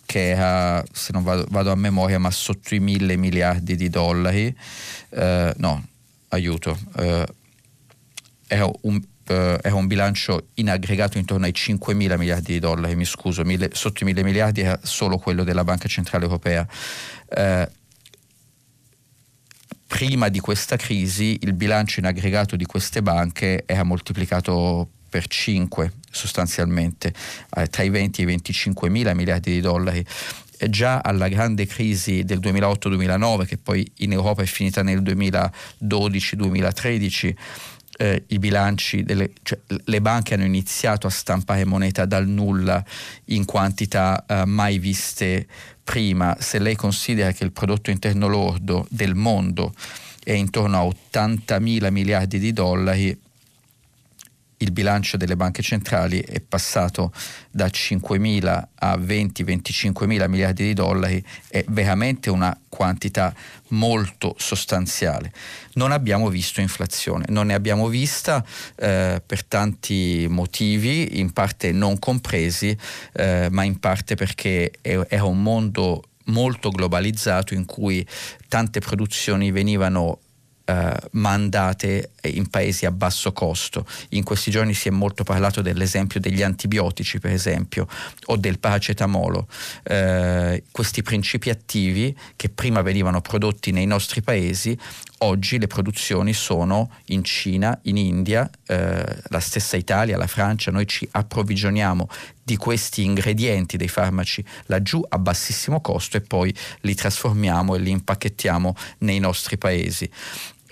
che 0.05 0.29
era, 0.29 0.83
se 0.91 1.13
non 1.13 1.23
vado, 1.23 1.45
vado, 1.49 1.71
a 1.71 1.75
memoria, 1.75 2.19
ma 2.19 2.31
sotto 2.31 2.75
i 2.75 2.79
mille 2.79 3.15
miliardi 3.15 3.77
di 3.77 3.89
dollari, 3.89 4.53
eh, 5.09 5.53
no, 5.57 5.83
aiuto, 6.33 6.77
eh, 6.97 7.25
era, 8.47 8.69
un, 8.81 9.01
eh, 9.27 9.59
era, 9.61 9.75
un, 9.75 9.87
bilancio 9.87 10.49
in 10.55 10.69
aggregato 10.69 11.17
intorno 11.17 11.45
ai 11.45 11.53
5 11.53 11.93
mila 11.93 12.17
miliardi 12.17 12.53
di 12.53 12.59
dollari, 12.59 12.95
mi 12.95 13.05
scuso, 13.05 13.43
mille, 13.43 13.69
sotto 13.73 14.03
i 14.03 14.05
mille 14.05 14.23
miliardi 14.23 14.61
era 14.61 14.79
solo 14.83 15.17
quello 15.17 15.43
della 15.43 15.63
Banca 15.63 15.87
Centrale 15.87 16.25
Europea. 16.25 16.67
Eh, 17.29 17.69
prima 19.87 20.29
di 20.29 20.39
questa 20.39 20.75
crisi 20.75 21.37
il 21.41 21.53
bilancio 21.53 21.99
in 21.99 22.07
aggregato 22.07 22.55
di 22.55 22.65
queste 22.65 23.03
banche 23.03 23.63
era 23.65 23.83
moltiplicato 23.83 24.89
per 25.07 25.27
5 25.27 25.91
sostanzialmente, 26.09 27.13
eh, 27.55 27.67
tra 27.67 27.83
i 27.83 27.89
20 27.89 28.21
e 28.21 28.23
i 28.23 28.27
25 28.27 28.89
mila 28.89 29.13
miliardi 29.13 29.51
di 29.51 29.61
dollari 29.61 30.03
già 30.69 30.99
alla 30.99 31.27
grande 31.27 31.65
crisi 31.65 32.23
del 32.23 32.39
2008-2009, 32.39 33.45
che 33.45 33.57
poi 33.57 33.89
in 33.97 34.11
Europa 34.11 34.41
è 34.41 34.45
finita 34.45 34.83
nel 34.83 35.01
2012-2013, 35.01 37.35
eh, 37.97 38.23
i 38.27 38.39
bilanci, 38.39 39.03
delle, 39.03 39.31
cioè, 39.43 39.59
le 39.67 40.01
banche 40.01 40.33
hanno 40.33 40.45
iniziato 40.45 41.07
a 41.07 41.09
stampare 41.09 41.65
moneta 41.65 42.05
dal 42.05 42.27
nulla 42.27 42.83
in 43.25 43.45
quantità 43.45 44.25
eh, 44.27 44.45
mai 44.45 44.79
viste 44.79 45.47
prima. 45.83 46.35
Se 46.39 46.59
lei 46.59 46.75
considera 46.75 47.31
che 47.31 47.43
il 47.43 47.51
prodotto 47.51 47.91
interno 47.91 48.27
lordo 48.27 48.87
del 48.89 49.15
mondo 49.15 49.73
è 50.23 50.31
intorno 50.31 50.77
a 50.77 50.85
80 50.85 51.59
mila 51.59 51.89
miliardi 51.89 52.39
di 52.39 52.53
dollari, 52.53 53.19
il 54.63 54.71
bilancio 54.71 55.17
delle 55.17 55.35
banche 55.35 55.61
centrali 55.61 56.19
è 56.19 56.39
passato 56.39 57.11
da 57.51 57.67
5.000 57.67 58.63
a 58.75 58.95
20-25.000 58.95 60.29
miliardi 60.29 60.63
di 60.63 60.73
dollari, 60.73 61.23
è 61.49 61.63
veramente 61.67 62.29
una 62.29 62.57
quantità 62.69 63.33
molto 63.69 64.35
sostanziale. 64.37 65.31
Non 65.73 65.91
abbiamo 65.91 66.29
visto 66.29 66.61
inflazione, 66.61 67.25
non 67.29 67.47
ne 67.47 67.53
abbiamo 67.53 67.87
vista 67.87 68.43
eh, 68.75 69.21
per 69.23 69.43
tanti 69.43 70.25
motivi, 70.29 71.19
in 71.19 71.31
parte 71.33 71.71
non 71.71 71.99
compresi, 71.99 72.75
eh, 73.13 73.47
ma 73.51 73.63
in 73.63 73.79
parte 73.79 74.15
perché 74.15 74.71
era 74.81 75.25
un 75.25 75.41
mondo 75.41 76.03
molto 76.27 76.69
globalizzato 76.69 77.53
in 77.53 77.65
cui 77.65 78.05
tante 78.47 78.79
produzioni 78.79 79.51
venivano 79.51 80.19
eh, 80.65 80.95
mandate 81.11 82.11
in 82.23 82.47
paesi 82.47 82.85
a 82.85 82.91
basso 82.91 83.33
costo. 83.33 83.85
In 84.09 84.23
questi 84.23 84.49
giorni 84.49 84.73
si 84.73 84.87
è 84.87 84.91
molto 84.91 85.23
parlato 85.23 85.61
dell'esempio 85.61 86.19
degli 86.19 86.41
antibiotici, 86.41 87.19
per 87.19 87.31
esempio, 87.31 87.87
o 88.25 88.37
del 88.37 88.59
paracetamolo. 88.59 89.47
Eh, 89.83 90.63
questi 90.71 91.01
principi 91.01 91.49
attivi 91.49 92.15
che 92.35 92.49
prima 92.49 92.81
venivano 92.81 93.21
prodotti 93.21 93.71
nei 93.71 93.85
nostri 93.85 94.21
paesi, 94.21 94.77
oggi 95.19 95.59
le 95.59 95.67
produzioni 95.67 96.33
sono 96.33 96.91
in 97.05 97.23
Cina, 97.23 97.77
in 97.83 97.97
India, 97.97 98.49
eh, 98.67 99.05
la 99.27 99.39
stessa 99.39 99.77
Italia, 99.77 100.17
la 100.17 100.27
Francia, 100.27 100.71
noi 100.71 100.87
ci 100.87 101.07
approvvigioniamo 101.09 102.07
di 102.43 102.57
questi 102.57 103.05
ingredienti 103.05 103.77
dei 103.77 103.87
farmaci 103.87 104.43
laggiù 104.65 105.03
a 105.07 105.17
bassissimo 105.17 105.79
costo 105.79 106.17
e 106.17 106.21
poi 106.21 106.53
li 106.81 106.93
trasformiamo 106.93 107.75
e 107.75 107.79
li 107.79 107.91
impacchettiamo 107.91 108.75
nei 108.99 109.19
nostri 109.19 109.57
paesi 109.57 110.09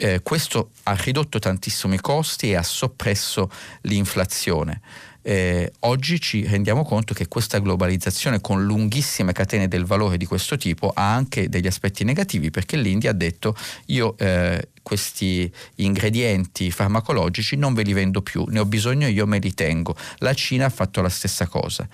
eh, 0.01 0.21
questo 0.23 0.71
ha 0.83 0.95
ridotto 0.95 1.37
tantissimo 1.37 1.93
i 1.93 2.01
costi 2.01 2.49
e 2.49 2.55
ha 2.55 2.63
soppresso 2.63 3.51
l'inflazione. 3.81 4.81
Eh, 5.21 5.71
oggi 5.81 6.19
ci 6.19 6.47
rendiamo 6.47 6.83
conto 6.83 7.13
che 7.13 7.27
questa 7.27 7.59
globalizzazione 7.59 8.41
con 8.41 8.65
lunghissime 8.65 9.33
catene 9.33 9.67
del 9.67 9.85
valore 9.85 10.17
di 10.17 10.25
questo 10.25 10.57
tipo 10.57 10.89
ha 10.95 11.13
anche 11.13 11.47
degli 11.47 11.67
aspetti 11.67 12.03
negativi 12.03 12.49
perché 12.49 12.75
l'India 12.75 13.11
ha 13.11 13.13
detto 13.13 13.55
io 13.87 14.17
eh, 14.17 14.69
questi 14.81 15.51
ingredienti 15.75 16.71
farmacologici 16.71 17.55
non 17.55 17.75
ve 17.75 17.83
li 17.83 17.93
vendo 17.93 18.23
più, 18.23 18.43
ne 18.47 18.57
ho 18.57 18.65
bisogno 18.65 19.05
io 19.05 19.27
me 19.27 19.37
li 19.37 19.53
tengo. 19.53 19.95
La 20.17 20.33
Cina 20.33 20.65
ha 20.65 20.69
fatto 20.69 21.03
la 21.03 21.09
stessa 21.09 21.45
cosa. 21.45 21.87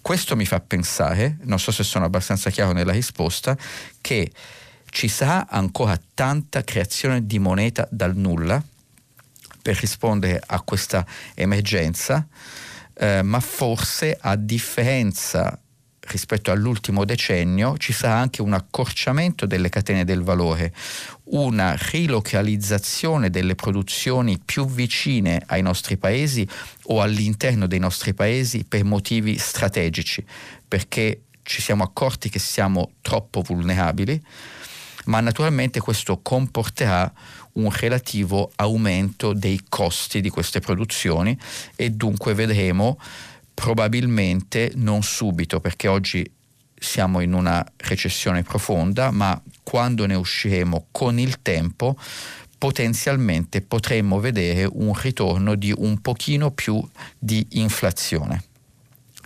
Questo 0.00 0.36
mi 0.36 0.46
fa 0.46 0.60
pensare, 0.60 1.36
non 1.42 1.58
so 1.58 1.70
se 1.70 1.84
sono 1.84 2.06
abbastanza 2.06 2.48
chiaro 2.48 2.72
nella 2.72 2.92
risposta, 2.92 3.54
che 4.00 4.32
ci 4.92 5.08
sarà 5.08 5.48
ancora 5.48 5.98
tanta 6.12 6.62
creazione 6.62 7.24
di 7.24 7.38
moneta 7.38 7.88
dal 7.90 8.14
nulla 8.14 8.62
per 9.62 9.78
rispondere 9.78 10.40
a 10.44 10.60
questa 10.60 11.06
emergenza, 11.34 12.26
eh, 12.92 13.22
ma 13.22 13.40
forse 13.40 14.18
a 14.20 14.36
differenza 14.36 15.58
rispetto 16.00 16.50
all'ultimo 16.50 17.06
decennio 17.06 17.78
ci 17.78 17.94
sarà 17.94 18.16
anche 18.16 18.42
un 18.42 18.52
accorciamento 18.52 19.46
delle 19.46 19.70
catene 19.70 20.04
del 20.04 20.22
valore, 20.22 20.74
una 21.24 21.74
rilocalizzazione 21.74 23.30
delle 23.30 23.54
produzioni 23.54 24.38
più 24.44 24.66
vicine 24.66 25.42
ai 25.46 25.62
nostri 25.62 25.96
paesi 25.96 26.46
o 26.84 27.00
all'interno 27.00 27.66
dei 27.66 27.78
nostri 27.78 28.12
paesi 28.12 28.64
per 28.68 28.84
motivi 28.84 29.38
strategici, 29.38 30.22
perché 30.68 31.22
ci 31.44 31.62
siamo 31.62 31.82
accorti 31.82 32.28
che 32.28 32.38
siamo 32.38 32.92
troppo 33.00 33.40
vulnerabili, 33.40 34.22
ma 35.06 35.20
naturalmente 35.20 35.80
questo 35.80 36.20
comporterà 36.20 37.12
un 37.54 37.70
relativo 37.70 38.50
aumento 38.56 39.32
dei 39.32 39.60
costi 39.68 40.20
di 40.20 40.30
queste 40.30 40.60
produzioni 40.60 41.38
e 41.76 41.90
dunque 41.90 42.34
vedremo 42.34 42.98
probabilmente 43.54 44.72
non 44.76 45.02
subito 45.02 45.60
perché 45.60 45.88
oggi 45.88 46.30
siamo 46.82 47.20
in 47.20 47.32
una 47.32 47.64
recessione 47.76 48.42
profonda, 48.42 49.10
ma 49.10 49.40
quando 49.62 50.04
ne 50.06 50.14
usciremo 50.14 50.88
con 50.90 51.18
il 51.18 51.40
tempo 51.40 51.96
potenzialmente 52.58 53.60
potremmo 53.60 54.20
vedere 54.20 54.68
un 54.70 54.92
ritorno 54.94 55.54
di 55.54 55.72
un 55.76 56.00
pochino 56.00 56.50
più 56.50 56.80
di 57.18 57.44
inflazione. 57.52 58.42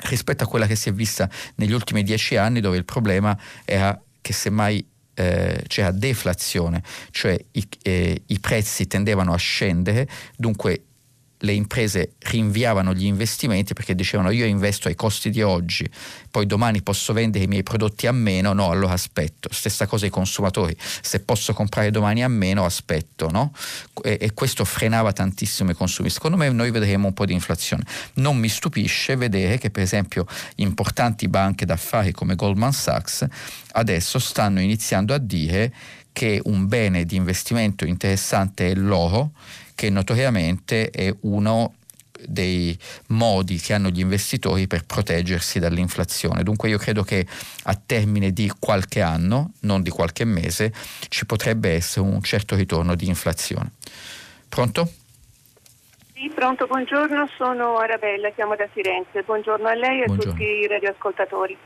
Rispetto 0.04 0.44
a 0.44 0.46
quella 0.46 0.66
che 0.66 0.76
si 0.76 0.90
è 0.90 0.92
vista 0.92 1.28
negli 1.56 1.72
ultimi 1.72 2.02
dieci 2.02 2.36
anni 2.36 2.60
dove 2.60 2.76
il 2.76 2.84
problema 2.84 3.38
era 3.64 3.98
che 4.20 4.32
semmai 4.32 4.86
eh, 5.16 5.64
c'era 5.66 5.90
deflazione, 5.90 6.82
cioè 7.10 7.38
i, 7.52 7.66
eh, 7.82 8.22
i 8.26 8.38
prezzi 8.38 8.86
tendevano 8.86 9.32
a 9.32 9.36
scendere, 9.36 10.06
dunque 10.36 10.82
le 11.40 11.52
imprese 11.52 12.12
rinviavano 12.20 12.94
gli 12.94 13.04
investimenti 13.04 13.74
perché 13.74 13.94
dicevano 13.94 14.30
io 14.30 14.46
investo 14.46 14.88
ai 14.88 14.94
costi 14.94 15.30
di 15.30 15.42
oggi, 15.42 15.88
poi 16.30 16.46
domani 16.46 16.82
posso 16.82 17.12
vendere 17.12 17.44
i 17.44 17.46
miei 17.46 17.62
prodotti 17.62 18.06
a 18.06 18.12
meno, 18.12 18.52
no, 18.52 18.70
allora 18.70 18.92
aspetto. 18.92 19.48
Stessa 19.52 19.86
cosa 19.86 20.04
ai 20.04 20.10
consumatori, 20.10 20.76
se 21.00 21.20
posso 21.20 21.52
comprare 21.52 21.90
domani 21.90 22.22
a 22.22 22.28
meno 22.28 22.64
aspetto, 22.64 23.30
no? 23.30 23.52
E, 24.02 24.18
e 24.20 24.34
questo 24.34 24.64
frenava 24.64 25.12
tantissimo 25.12 25.70
i 25.70 25.74
consumi. 25.74 26.10
Secondo 26.10 26.36
me 26.36 26.48
noi 26.50 26.70
vedremo 26.70 27.08
un 27.08 27.14
po' 27.14 27.26
di 27.26 27.32
inflazione. 27.32 27.84
Non 28.14 28.36
mi 28.36 28.48
stupisce 28.48 29.16
vedere 29.16 29.58
che 29.58 29.70
per 29.70 29.82
esempio 29.82 30.26
importanti 30.56 31.28
banche 31.28 31.66
d'affari 31.66 32.12
come 32.12 32.34
Goldman 32.34 32.72
Sachs 32.72 33.26
adesso 33.72 34.18
stanno 34.18 34.60
iniziando 34.60 35.12
a 35.12 35.18
dire 35.18 35.72
che 36.12 36.40
un 36.44 36.66
bene 36.66 37.04
di 37.04 37.16
investimento 37.16 37.84
interessante 37.84 38.70
è 38.70 38.74
l'oro 38.74 39.32
che 39.76 39.90
notoriamente 39.90 40.90
è 40.90 41.14
uno 41.20 41.74
dei 42.26 42.76
modi 43.08 43.58
che 43.58 43.74
hanno 43.74 43.90
gli 43.90 44.00
investitori 44.00 44.66
per 44.66 44.84
proteggersi 44.84 45.58
dall'inflazione. 45.58 46.42
Dunque 46.42 46.70
io 46.70 46.78
credo 46.78 47.02
che 47.02 47.26
a 47.64 47.78
termine 47.86 48.32
di 48.32 48.50
qualche 48.58 49.02
anno, 49.02 49.52
non 49.60 49.82
di 49.82 49.90
qualche 49.90 50.24
mese, 50.24 50.72
ci 51.08 51.26
potrebbe 51.26 51.72
essere 51.72 52.06
un 52.06 52.22
certo 52.22 52.56
ritorno 52.56 52.94
di 52.94 53.06
inflazione. 53.06 53.72
Pronto? 54.48 54.90
Sì, 56.14 56.32
pronto, 56.34 56.66
buongiorno, 56.66 57.28
sono 57.36 57.76
Arabella, 57.76 58.30
chiamo 58.30 58.56
da 58.56 58.66
Firenze. 58.72 59.22
Buongiorno 59.22 59.68
a 59.68 59.74
lei 59.74 60.00
e 60.00 60.04
a 60.04 60.16
tutti 60.16 60.42
i 60.42 60.66
radioascoltatori. 60.66 61.56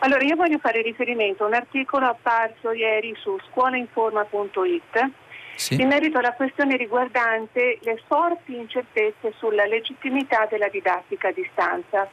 Allora, 0.00 0.22
io 0.22 0.36
voglio 0.36 0.58
fare 0.58 0.82
riferimento 0.82 1.44
a 1.44 1.46
un 1.46 1.54
articolo 1.54 2.04
apparso 2.04 2.72
ieri 2.72 3.14
su 3.18 3.34
scuolainforma.it 3.50 5.10
sì. 5.56 5.80
in 5.80 5.88
merito 5.88 6.18
alla 6.18 6.32
questione 6.32 6.76
riguardante 6.76 7.78
le 7.82 8.02
forti 8.06 8.56
incertezze 8.56 9.32
sulla 9.36 9.66
legittimità 9.66 10.46
della 10.48 10.68
didattica 10.68 11.28
a 11.28 11.32
distanza. 11.32 12.08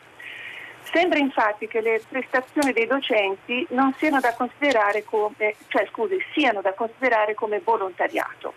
Sembra 0.91 1.19
infatti 1.19 1.67
che 1.67 1.81
le 1.81 2.01
prestazioni 2.07 2.73
dei 2.73 2.87
docenti 2.87 3.65
non 3.69 3.93
siano 3.97 4.19
da 4.19 4.33
considerare 4.33 5.03
come, 5.03 5.55
cioè, 5.67 5.87
scusi, 5.91 6.17
siano 6.33 6.61
da 6.61 6.73
considerare 6.73 7.33
come 7.33 7.61
volontariato. 7.63 8.53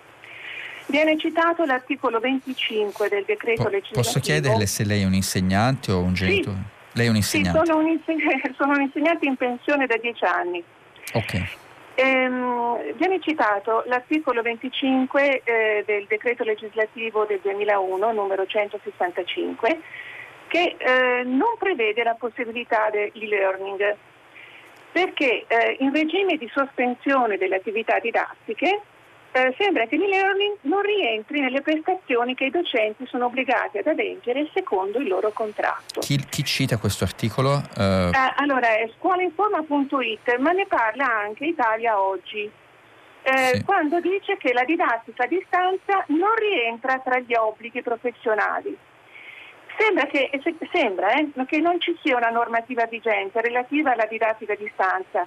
Viene 0.87 1.19
citato 1.19 1.65
l'articolo 1.65 2.19
25 2.19 3.09
del 3.09 3.25
decreto 3.25 3.65
po- 3.65 3.69
legislativo. 3.69 4.03
Posso 4.03 4.21
chiederle 4.21 4.67
se 4.67 4.85
lei 4.85 5.03
è 5.03 5.05
un 5.05 5.15
insegnante 5.15 5.93
o 5.93 6.01
un 6.01 6.15
genitore? 6.15 6.57
Sì. 6.57 6.75
Lei 6.93 7.07
è 7.07 7.11
un 7.11 7.17
insegnante? 7.17 7.59
Sì, 7.59 7.67
sono 7.67 7.79
un, 7.79 7.89
inseg- 7.89 8.55
sono 8.57 8.73
un 8.73 8.81
insegnante 8.83 9.27
in 9.27 9.37
pensione 9.37 9.87
da 9.87 9.97
dieci 9.97 10.25
anni. 10.25 10.63
Ok. 11.13 11.57
Ehm, 11.99 12.93
viene 12.97 13.21
citato 13.21 13.83
l'articolo 13.87 14.43
25 14.43 15.41
eh, 15.43 15.83
del 15.87 16.05
decreto 16.07 16.45
legislativo 16.45 17.25
del 17.25 17.41
2001, 17.41 18.13
numero 18.13 18.45
165, 18.45 19.81
che 20.49 20.77
eh, 20.77 21.23
non 21.25 21.57
prevede 21.59 22.03
la 22.03 22.15
possibilità 22.15 22.91
dell'e-learning, 22.91 23.97
perché 24.93 25.47
eh, 25.47 25.77
in 25.81 25.91
regime 25.91 26.37
di 26.37 26.51
sospensione 26.53 27.39
delle 27.39 27.57
attività 27.57 27.99
didattiche 27.99 28.83
eh, 29.37 29.55
sembra 29.59 29.87
che 29.87 29.97
l'e-learning 29.97 30.57
non 30.63 30.81
rientri 30.81 31.41
nelle 31.41 31.61
prestazioni 31.61 32.35
che 32.35 32.47
i 32.47 32.51
docenti 32.51 33.07
sono 33.07 33.27
obbligati 33.27 33.79
ad 33.79 33.87
adempiere 33.87 34.49
secondo 34.55 34.99
il 34.99 35.09
loro 35.09 35.31
contratto. 35.31 36.01
Chi, 36.01 36.17
chi 36.29 36.43
cita 36.43 36.79
questo 36.79 37.05
articolo? 37.05 37.63
Uh... 37.77 38.11
allora 38.37 38.69
è 38.79 38.91
scuolainforma.it, 38.97 40.37
ma 40.39 40.53
ne 40.53 40.67
parla 40.67 41.05
anche 41.05 41.45
Italia 41.45 42.01
Oggi. 42.01 42.51
Eh, 43.23 43.57
sì. 43.57 43.65
quando 43.65 43.99
dice 44.01 44.37
che 44.37 44.53
la 44.53 44.63
didattica 44.65 45.25
a 45.25 45.27
distanza 45.27 46.05
non 46.09 46.35
rientra 46.37 47.01
tra 47.01 47.19
gli 47.19 47.35
obblighi 47.35 47.83
professionali. 47.83 48.77
Sembra, 49.77 50.07
che, 50.07 50.31
sembra 50.73 51.13
eh, 51.13 51.29
che 51.45 51.59
non 51.59 51.79
ci 51.81 51.95
sia 52.03 52.17
una 52.17 52.31
normativa 52.31 52.87
vigente 52.87 53.43
relativa 53.43 53.93
alla 53.93 54.07
didattica 54.07 54.55
a 54.55 54.57
distanza, 54.57 55.27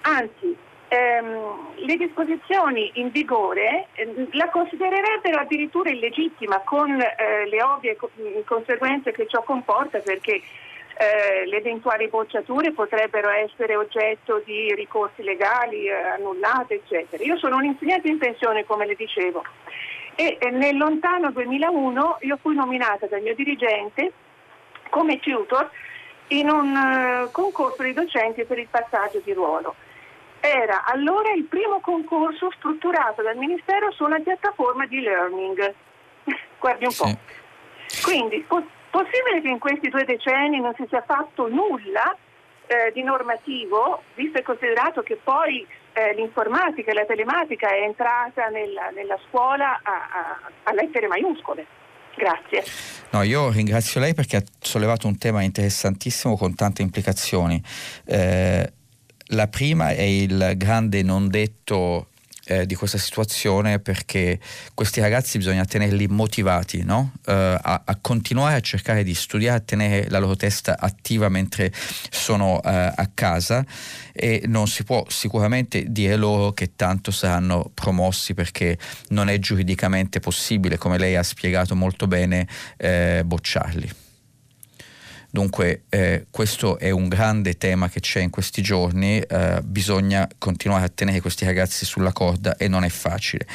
anzi 0.00 0.56
ehm, 0.88 1.74
le 1.76 1.96
disposizioni 1.96 2.90
in 2.94 3.10
vigore 3.10 3.88
eh, 3.92 4.28
la 4.32 4.48
considererebbero 4.50 5.38
addirittura 5.38 5.90
illegittima 5.90 6.60
con 6.60 7.00
eh, 7.00 7.46
le 7.48 7.62
ovvie 7.62 7.96
co- 7.96 8.10
conseguenze 8.44 9.12
che 9.12 9.26
ciò 9.26 9.42
comporta 9.42 9.98
perché 9.98 10.40
eh, 10.98 11.46
le 11.46 11.56
eventuali 11.58 12.08
bocciature 12.08 12.72
potrebbero 12.72 13.28
essere 13.28 13.76
oggetto 13.76 14.40
di 14.44 14.74
ricorsi 14.74 15.22
legali, 15.22 15.86
eh, 15.86 15.92
annullate, 15.92 16.74
eccetera. 16.74 17.22
Io 17.22 17.36
sono 17.36 17.56
un 17.56 17.64
insegnante 17.64 18.08
in 18.08 18.16
pensione, 18.16 18.64
come 18.64 18.86
le 18.86 18.94
dicevo, 18.94 19.44
e 20.14 20.38
nel 20.50 20.78
lontano 20.78 21.30
2001 21.30 22.18
io 22.20 22.38
fui 22.40 22.54
nominata 22.54 23.06
dal 23.06 23.20
mio 23.20 23.34
dirigente 23.34 24.10
come 24.88 25.18
tutor 25.20 25.70
in 26.28 26.48
un 26.48 26.74
uh, 26.74 27.30
concorso 27.30 27.82
di 27.82 27.92
docenti 27.92 28.44
per 28.44 28.58
il 28.58 28.66
passaggio 28.70 29.20
di 29.22 29.34
ruolo 29.34 29.74
era 30.40 30.84
allora 30.84 31.32
il 31.32 31.44
primo 31.44 31.80
concorso 31.80 32.50
strutturato 32.56 33.22
dal 33.22 33.36
Ministero 33.36 33.92
su 33.92 34.04
una 34.04 34.18
piattaforma 34.20 34.86
di 34.86 35.00
learning. 35.00 35.74
Guardi 36.58 36.84
un 36.84 36.94
po'. 36.96 37.18
Quindi, 38.02 38.44
po- 38.46 38.66
possibile 38.90 39.40
che 39.42 39.48
in 39.48 39.58
questi 39.58 39.88
due 39.88 40.04
decenni 40.04 40.60
non 40.60 40.74
si 40.76 40.84
sia 40.88 41.02
fatto 41.06 41.48
nulla 41.48 42.16
eh, 42.66 42.92
di 42.92 43.02
normativo, 43.02 44.02
visto 44.14 44.38
e 44.38 44.42
considerato 44.42 45.02
che 45.02 45.18
poi 45.22 45.66
eh, 45.92 46.14
l'informatica 46.14 46.90
e 46.90 46.94
la 46.94 47.04
telematica 47.04 47.68
è 47.68 47.82
entrata 47.82 48.48
nella, 48.48 48.90
nella 48.90 49.18
scuola 49.28 49.80
a, 49.82 49.92
a, 49.92 50.40
a 50.64 50.72
lettere 50.72 51.06
maiuscole. 51.06 51.66
Grazie. 52.16 52.64
No, 53.10 53.22
io 53.22 53.50
ringrazio 53.50 54.00
lei 54.00 54.14
perché 54.14 54.36
ha 54.36 54.42
sollevato 54.58 55.06
un 55.06 55.18
tema 55.18 55.42
interessantissimo 55.42 56.36
con 56.36 56.54
tante 56.54 56.82
implicazioni. 56.82 57.62
Eh, 58.06 58.72
la 59.28 59.48
prima 59.48 59.90
è 59.90 60.02
il 60.02 60.54
grande 60.56 61.02
non 61.02 61.28
detto 61.28 62.08
eh, 62.46 62.64
di 62.64 62.74
questa 62.74 62.98
situazione 62.98 63.80
perché 63.80 64.38
questi 64.72 65.00
ragazzi 65.00 65.38
bisogna 65.38 65.64
tenerli 65.64 66.06
motivati 66.06 66.84
no? 66.84 67.14
eh, 67.26 67.32
a, 67.32 67.82
a, 67.84 67.98
continuare 68.00 68.54
a 68.54 68.60
cercare 68.60 69.02
di 69.02 69.14
studiare, 69.14 69.58
a 69.58 69.60
tenere 69.60 70.08
la 70.08 70.18
loro 70.18 70.36
testa 70.36 70.78
attiva 70.78 71.28
mentre 71.28 71.72
sono 72.10 72.62
eh, 72.62 72.70
a 72.70 73.10
casa 73.12 73.64
e 74.12 74.42
non 74.46 74.68
si 74.68 74.84
può 74.84 75.04
sicuramente 75.08 75.86
dire 75.88 76.16
loro 76.16 76.52
che 76.52 76.76
tanto 76.76 77.10
saranno 77.10 77.70
promossi 77.74 78.32
perché 78.32 78.78
non 79.08 79.28
è 79.28 79.38
giuridicamente 79.38 80.20
possibile, 80.20 80.78
come 80.78 80.98
lei 80.98 81.16
ha 81.16 81.22
spiegato 81.22 81.74
molto 81.74 82.06
bene, 82.06 82.46
eh, 82.76 83.22
bocciarli. 83.24 84.04
Dunque 85.36 85.82
eh, 85.90 86.28
questo 86.30 86.78
è 86.78 86.88
un 86.88 87.08
grande 87.08 87.58
tema 87.58 87.90
che 87.90 88.00
c'è 88.00 88.20
in 88.20 88.30
questi 88.30 88.62
giorni, 88.62 89.20
eh, 89.20 89.60
bisogna 89.62 90.26
continuare 90.38 90.86
a 90.86 90.88
tenere 90.88 91.20
questi 91.20 91.44
ragazzi 91.44 91.84
sulla 91.84 92.10
corda 92.10 92.56
e 92.56 92.68
non 92.68 92.84
è 92.84 92.88
facile. 92.88 93.46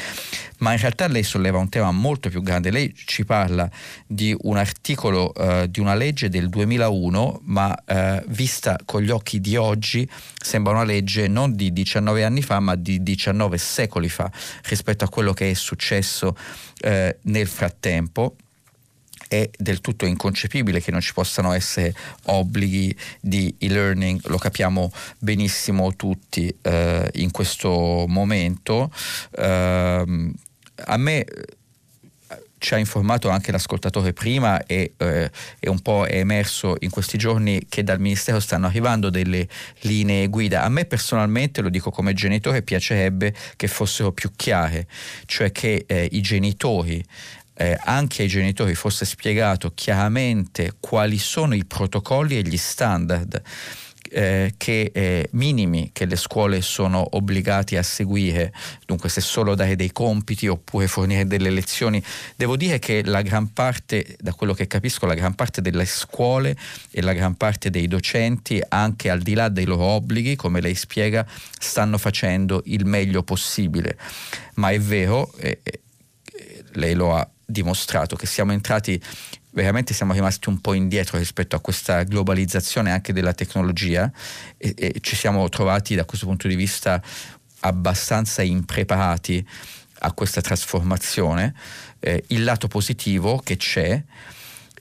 Ma 0.60 0.74
in 0.74 0.78
realtà 0.78 1.08
lei 1.08 1.24
solleva 1.24 1.58
un 1.58 1.70
tema 1.70 1.90
molto 1.90 2.30
più 2.30 2.44
grande, 2.44 2.70
lei 2.70 2.94
ci 2.94 3.26
parla 3.26 3.68
di 4.06 4.38
un 4.42 4.58
articolo 4.58 5.34
eh, 5.34 5.72
di 5.72 5.80
una 5.80 5.96
legge 5.96 6.30
del 6.30 6.50
2001, 6.50 7.42
ma 7.46 7.76
eh, 7.84 8.24
vista 8.28 8.78
con 8.86 9.02
gli 9.02 9.10
occhi 9.10 9.42
di 9.42 9.56
oggi 9.56 10.08
sembra 10.40 10.74
una 10.74 10.84
legge 10.84 11.28
non 11.28 11.56
di 11.56 11.74
19 11.74 12.24
anni 12.24 12.44
fa, 12.44 12.60
ma 12.60 12.76
di 12.76 13.02
19 13.02 13.58
secoli 13.58 14.08
fa 14.08 14.32
rispetto 14.66 15.04
a 15.04 15.10
quello 15.10 15.34
che 15.34 15.50
è 15.50 15.54
successo 15.56 16.38
eh, 16.82 17.18
nel 17.24 17.48
frattempo 17.48 18.36
è 19.32 19.50
del 19.58 19.80
tutto 19.80 20.06
inconcepibile 20.06 20.82
che 20.82 20.92
non 20.92 21.00
ci 21.00 21.14
possano 21.14 21.54
essere 21.54 21.96
obblighi 22.26 22.94
di 23.22 23.56
e-learning, 23.60 24.28
lo 24.28 24.38
capiamo 24.38 24.92
benissimo 25.20 25.96
tutti 25.96 26.54
eh, 26.62 27.10
in 27.14 27.32
questo 27.32 28.04
momento. 28.10 28.92
Eh, 29.38 30.32
a 30.84 30.98
me 30.98 31.26
ci 32.58 32.74
ha 32.74 32.78
informato 32.78 33.30
anche 33.30 33.52
l'ascoltatore 33.54 34.12
prima 34.12 34.64
e 34.66 34.94
eh, 34.98 35.32
è 35.60 35.68
un 35.68 35.80
po' 35.80 36.06
è 36.06 36.18
emerso 36.18 36.76
in 36.80 36.90
questi 36.90 37.18
giorni 37.18 37.66
che 37.68 37.84
dal 37.84 38.00
Ministero 38.00 38.40
stanno 38.42 38.68
arrivando 38.68 39.10
delle 39.10 39.48
linee 39.82 40.28
guida. 40.28 40.64
A 40.64 40.70
me 40.70 40.86
personalmente, 40.86 41.62
lo 41.62 41.70
dico 41.70 41.90
come 41.90 42.14
genitore, 42.14 42.62
piacerebbe 42.62 43.34
che 43.56 43.68
fossero 43.68 44.12
più 44.12 44.32
chiare, 44.36 44.88
cioè 45.26 45.52
che 45.52 45.86
eh, 45.88 46.08
i 46.12 46.22
genitori 46.22 47.04
eh, 47.62 47.78
anche 47.84 48.24
ai 48.24 48.28
genitori 48.28 48.74
fosse 48.74 49.06
spiegato 49.06 49.72
chiaramente 49.76 50.74
quali 50.80 51.20
sono 51.20 51.54
i 51.54 51.64
protocolli 51.64 52.36
e 52.36 52.42
gli 52.42 52.58
standard 52.58 53.40
eh, 54.10 54.56
che, 54.58 54.90
eh, 54.92 55.30
minimi 55.34 55.92
che 55.94 56.06
le 56.06 56.16
scuole 56.16 56.62
sono 56.62 57.06
obbligate 57.12 57.78
a 57.78 57.84
seguire, 57.84 58.52
dunque 58.88 59.10
se 59.10 59.22
solo 59.22 59.54
dare 59.54 59.76
dei 59.76 59.92
compiti 59.92 60.48
oppure 60.48 60.88
fornire 60.88 61.28
delle 61.28 61.52
lezioni. 61.52 62.04
Devo 62.36 62.58
dire 62.58 62.80
che 62.80 63.04
la 63.06 63.22
gran 63.22 63.54
parte, 63.54 64.18
da 64.20 64.34
quello 64.34 64.54
che 64.54 64.66
capisco, 64.66 65.06
la 65.06 65.14
gran 65.14 65.36
parte 65.36 65.62
delle 65.62 65.86
scuole 65.86 66.58
e 66.90 67.02
la 67.02 67.14
gran 67.14 67.36
parte 67.36 67.70
dei 67.70 67.88
docenti, 67.88 68.60
anche 68.70 69.12
al 69.12 69.22
di 69.22 69.36
là 69.36 69.50
dei 69.50 69.66
loro 69.66 69.84
obblighi, 69.84 70.36
come 70.36 70.62
lei 70.62 70.76
spiega, 70.76 71.26
stanno 71.60 72.00
facendo 72.00 72.64
il 72.66 72.86
meglio 72.86 73.22
possibile. 73.22 73.98
Ma 74.56 74.72
è 74.72 74.80
vero, 74.80 75.32
eh, 75.38 75.62
lei 76.74 76.96
lo 76.96 77.16
ha 77.16 77.30
dimostrato, 77.52 78.16
che 78.16 78.26
siamo 78.26 78.52
entrati 78.52 79.02
veramente 79.52 79.94
siamo 79.94 80.14
rimasti 80.14 80.50
un 80.50 80.60
po' 80.62 80.74
indietro 80.74 81.18
rispetto 81.18 81.56
a 81.56 81.60
questa 81.60 82.04
globalizzazione 82.04 82.92
anche 82.92 83.14
della 83.14 83.34
tecnologia 83.34 84.12
e, 84.58 84.74
e, 84.78 84.96
ci 85.02 85.16
siamo 85.16 85.48
trovati 85.50 85.96
da 85.96 86.06
questo 86.06 86.26
punto 86.26 86.48
di 86.48 86.56
vista 86.56 87.02
abbastanza 87.62 88.42
impreparati 88.42 89.46
a 90.00 90.14
questa 90.14 90.42
trasformazione. 90.42 91.54
Eh, 92.00 92.24
il 92.28 92.44
lato 92.44 92.68
positivo 92.68 93.38
che 93.40 93.58
c'è 93.58 94.02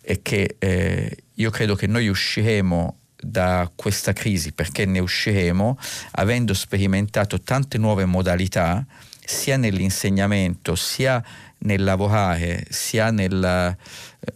è 0.01 0.23
che 0.23 0.57
eh, 0.59 1.17
io 1.35 1.51
credo 1.51 1.75
che 1.75 1.87
noi 1.87 2.09
usciremo 2.09 2.97
da 3.23 3.71
questa 3.75 4.15
crisi 4.15 4.53
perché 4.53 4.87
ne 4.87 4.99
usciremo 4.99 5.79
avendo 6.13 6.55
sperimentato 6.55 7.41
tante 7.41 7.77
nuove 7.77 8.07
modalità 8.07 8.85
sia 9.23 9.59
nell'insegnamento 9.59 10.75
sia 10.75 11.23
nel 11.61 11.82
lavorare, 11.82 12.65
sia 12.69 13.11
nella 13.11 13.70
eh, 13.70 14.32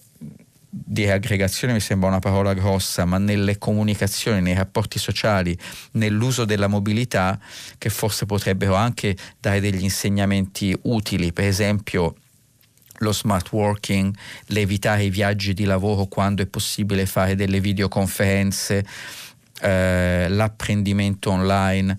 di 0.77 1.09
aggregazione 1.09 1.73
mi 1.73 1.81
sembra 1.81 2.09
una 2.09 2.19
parola 2.19 2.53
grossa, 2.53 3.05
ma 3.05 3.19
nelle 3.19 3.59
comunicazioni, 3.59 4.41
nei 4.41 4.55
rapporti 4.55 4.99
sociali, 4.99 5.57
nell'uso 5.93 6.45
della 6.45 6.67
mobilità, 6.67 7.39
che 7.79 7.91
forse 7.91 8.27
potrebbero 8.27 8.75
anche 8.75 9.17
dare 9.39 9.61
degli 9.61 9.83
insegnamenti 9.83 10.77
utili, 10.83 11.33
per 11.33 11.47
esempio 11.47 12.17
lo 12.99 13.13
smart 13.13 13.53
working, 13.53 14.15
l'evitare 14.47 15.05
i 15.05 15.11
viaggi 15.11 15.53
di 15.53 15.65
lavoro 15.65 16.07
quando 16.07 16.43
è 16.43 16.47
possibile 16.47 17.07
fare 17.07 17.37
delle 17.37 17.61
videoconferenze, 17.61 18.85
eh, 19.61 20.27
l'apprendimento 20.29 21.31
online 21.31 21.97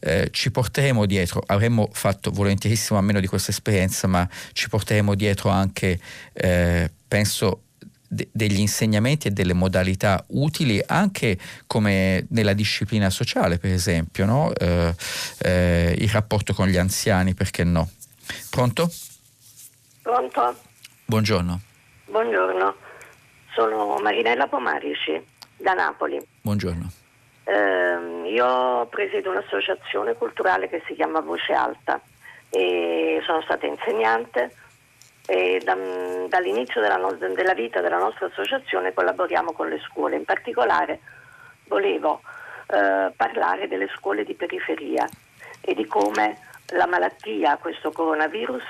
eh, 0.00 0.28
ci 0.30 0.50
porteremo 0.50 1.06
dietro, 1.06 1.42
avremmo 1.46 1.88
fatto 1.92 2.30
volentierissimo 2.30 2.98
a 2.98 3.02
meno 3.02 3.20
di 3.20 3.26
questa 3.26 3.50
esperienza, 3.50 4.06
ma 4.06 4.28
ci 4.52 4.68
porteremo 4.68 5.14
dietro 5.14 5.50
anche, 5.50 5.98
eh, 6.32 6.90
penso, 7.06 7.62
de- 8.08 8.28
degli 8.32 8.58
insegnamenti 8.58 9.28
e 9.28 9.30
delle 9.30 9.52
modalità 9.52 10.24
utili 10.28 10.82
anche 10.86 11.38
come 11.66 12.26
nella 12.30 12.54
disciplina 12.54 13.10
sociale, 13.10 13.58
per 13.58 13.72
esempio, 13.72 14.24
no? 14.24 14.54
eh, 14.54 14.94
eh 15.38 15.94
il 15.98 16.08
rapporto 16.08 16.54
con 16.54 16.68
gli 16.68 16.76
anziani, 16.76 17.34
perché 17.34 17.64
no? 17.64 17.90
Pronto? 18.50 18.90
Pronto? 20.02 20.56
Buongiorno. 21.04 21.60
Buongiorno, 22.06 22.74
sono 23.54 23.96
Marinella 23.98 24.46
Pomarici 24.46 25.22
da 25.56 25.74
Napoli. 25.74 26.18
Buongiorno. 26.40 26.90
Eh, 27.48 28.28
io 28.28 28.86
presiedo 28.90 29.30
un'associazione 29.30 30.12
culturale 30.16 30.68
che 30.68 30.82
si 30.86 30.94
chiama 30.94 31.20
Voce 31.20 31.54
Alta 31.54 31.98
e 32.50 33.22
sono 33.24 33.40
stata 33.40 33.64
insegnante 33.64 34.54
e 35.26 35.58
da, 35.64 35.74
dall'inizio 36.28 36.82
della, 36.82 36.98
no, 36.98 37.12
della, 37.12 37.54
vita 37.54 37.80
della 37.80 37.96
nostra 37.96 38.26
associazione 38.26 38.92
collaboriamo 38.92 39.52
con 39.52 39.68
le 39.70 39.78
scuole. 39.78 40.16
In 40.16 40.24
particolare 40.24 41.00
volevo 41.68 42.20
eh, 42.66 43.12
parlare 43.16 43.66
delle 43.66 43.88
scuole 43.96 44.24
di 44.24 44.34
periferia 44.34 45.08
e 45.62 45.72
di 45.72 45.86
come 45.86 46.40
la 46.72 46.86
malattia, 46.86 47.56
questo 47.56 47.92
coronavirus, 47.92 48.62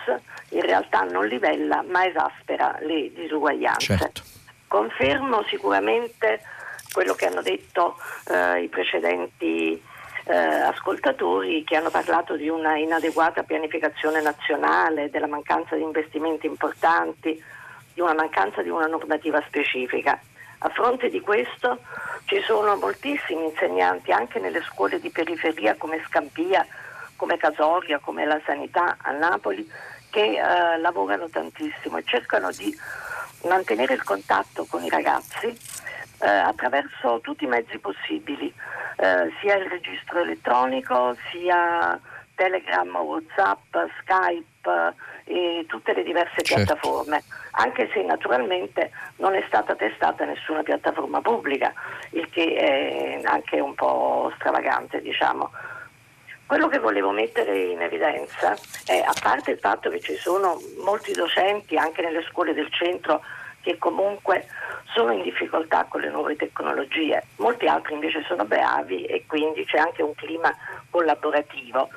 in 0.51 0.61
realtà 0.61 1.01
non 1.01 1.27
livella 1.27 1.83
ma 1.83 2.07
esaspera 2.07 2.79
le 2.83 3.13
disuguaglianze. 3.13 3.97
Certo. 3.97 4.23
Confermo 4.69 5.43
sicuramente 5.49 6.43
quello 6.93 7.15
che 7.15 7.27
hanno 7.27 7.43
detto 7.43 7.97
eh, 8.31 8.63
i 8.63 8.69
precedenti 8.69 9.83
eh, 10.25 10.37
ascoltatori 10.37 11.65
che 11.65 11.77
hanno 11.77 11.91
parlato 11.91 12.37
di 12.37 12.49
una 12.49 12.77
inadeguata 12.77 13.43
pianificazione 13.43 14.21
nazionale, 14.21 15.11
della 15.11 15.27
mancanza 15.27 15.75
di 15.75 15.83
investimenti 15.83 16.47
importanti, 16.47 17.43
di 17.95 18.01
una 18.01 18.15
mancanza 18.15 18.63
di 18.63 18.69
una 18.69 18.87
normativa 18.87 19.43
specifica. 19.47 20.21
A 20.59 20.69
fronte 20.71 21.09
di 21.09 21.21
questo 21.21 21.79
ci 22.25 22.41
sono 22.43 22.77
moltissimi 22.77 23.45
insegnanti 23.45 24.13
anche 24.13 24.39
nelle 24.39 24.63
scuole 24.63 25.01
di 25.01 25.11
periferia 25.11 25.77
come 25.77 26.03
Scampia, 26.07 26.67
come 27.17 27.37
Casoria, 27.37 27.99
come 27.99 28.25
la 28.27 28.41
Sanità 28.45 28.97
a 29.01 29.13
Napoli, 29.13 29.69
che 30.11 30.35
eh, 30.37 30.79
lavorano 30.79 31.29
tantissimo 31.29 31.99
e 31.99 32.03
cercano 32.05 32.51
di 32.51 32.77
mantenere 33.45 33.95
il 33.95 34.03
contatto 34.03 34.67
con 34.69 34.83
i 34.83 34.89
ragazzi 34.89 35.57
eh, 36.21 36.29
attraverso 36.29 37.21
tutti 37.23 37.45
i 37.45 37.49
mezzi 37.49 37.79
possibili, 37.79 38.53
eh, 38.97 39.33
sia 39.41 39.57
il 39.57 39.69
registro 39.69 40.21
elettronico, 40.21 41.17
sia 41.31 41.99
Telegram, 42.35 42.97
Whatsapp, 42.97 43.75
Skype 44.01 44.95
eh, 45.25 45.61
e 45.61 45.67
tutte 45.67 45.93
le 45.93 46.03
diverse 46.03 46.43
certo. 46.43 46.65
piattaforme, 46.65 47.23
anche 47.53 47.91
se 47.93 48.03
naturalmente 48.03 48.91
non 49.17 49.35
è 49.35 49.43
stata 49.47 49.75
testata 49.75 50.25
nessuna 50.25 50.63
piattaforma 50.63 51.21
pubblica, 51.21 51.73
il 52.11 52.29
che 52.31 52.55
è 52.55 53.21
anche 53.25 53.61
un 53.61 53.75
po' 53.75 54.33
stravagante, 54.37 55.03
diciamo. 55.03 55.51
Quello 56.47 56.69
che 56.69 56.79
volevo 56.79 57.11
mettere 57.11 57.59
in 57.59 57.83
evidenza 57.83 58.57
è, 58.87 58.99
a 59.05 59.13
parte 59.21 59.51
il 59.51 59.59
fatto 59.59 59.91
che 59.91 60.01
ci 60.01 60.15
sono 60.17 60.59
molti 60.83 61.13
docenti 61.13 61.77
anche 61.77 62.01
nelle 62.01 62.23
scuole 62.23 62.55
del 62.55 62.73
centro 62.73 63.21
che 63.61 63.79
comunque 63.79 64.47
sono 64.95 65.13
in 65.13 65.23
difficoltà 65.23 65.87
con 65.89 66.01
le 66.01 66.11
nuove 66.11 66.37
tecnologie, 66.37 67.23
molti 67.37 67.67
altri 67.67 67.95
invece 67.95 68.23
sono 68.27 68.45
bravi 68.45 69.05
e 69.05 69.25
quindi 69.27 69.65
c'è 69.65 69.79
anche 69.79 70.03
un 70.03 70.15
clima 70.15 70.51
collaborativo. 70.91 71.89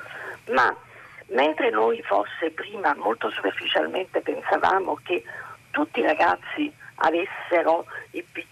Ma 0.50 0.74
mentre 1.28 1.70
noi 1.70 2.02
forse 2.02 2.50
prima 2.50 2.94
molto 2.96 3.30
superficialmente 3.30 4.20
pensavamo 4.20 4.98
che 5.02 5.22
tutti 5.70 6.00
i 6.00 6.04
ragazzi 6.04 6.72
avessero 6.96 7.86
i 8.10 8.22
PC 8.22 8.51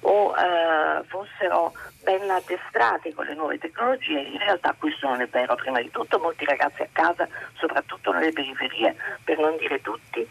o 0.00 0.34
eh, 0.36 1.04
fossero 1.06 1.72
ben 2.02 2.30
addestrati 2.30 3.12
con 3.12 3.26
le 3.26 3.34
nuove 3.34 3.58
tecnologie, 3.58 4.20
in 4.20 4.38
realtà 4.38 4.74
questo 4.78 5.08
non 5.08 5.20
è 5.20 5.26
vero. 5.26 5.54
Prima 5.54 5.80
di 5.80 5.90
tutto 5.90 6.18
molti 6.18 6.44
ragazzi 6.44 6.82
a 6.82 6.88
casa, 6.92 7.26
soprattutto 7.54 8.12
nelle 8.12 8.32
periferie, 8.32 8.94
per 9.24 9.38
non 9.38 9.56
dire 9.56 9.80
tutti, 9.80 10.26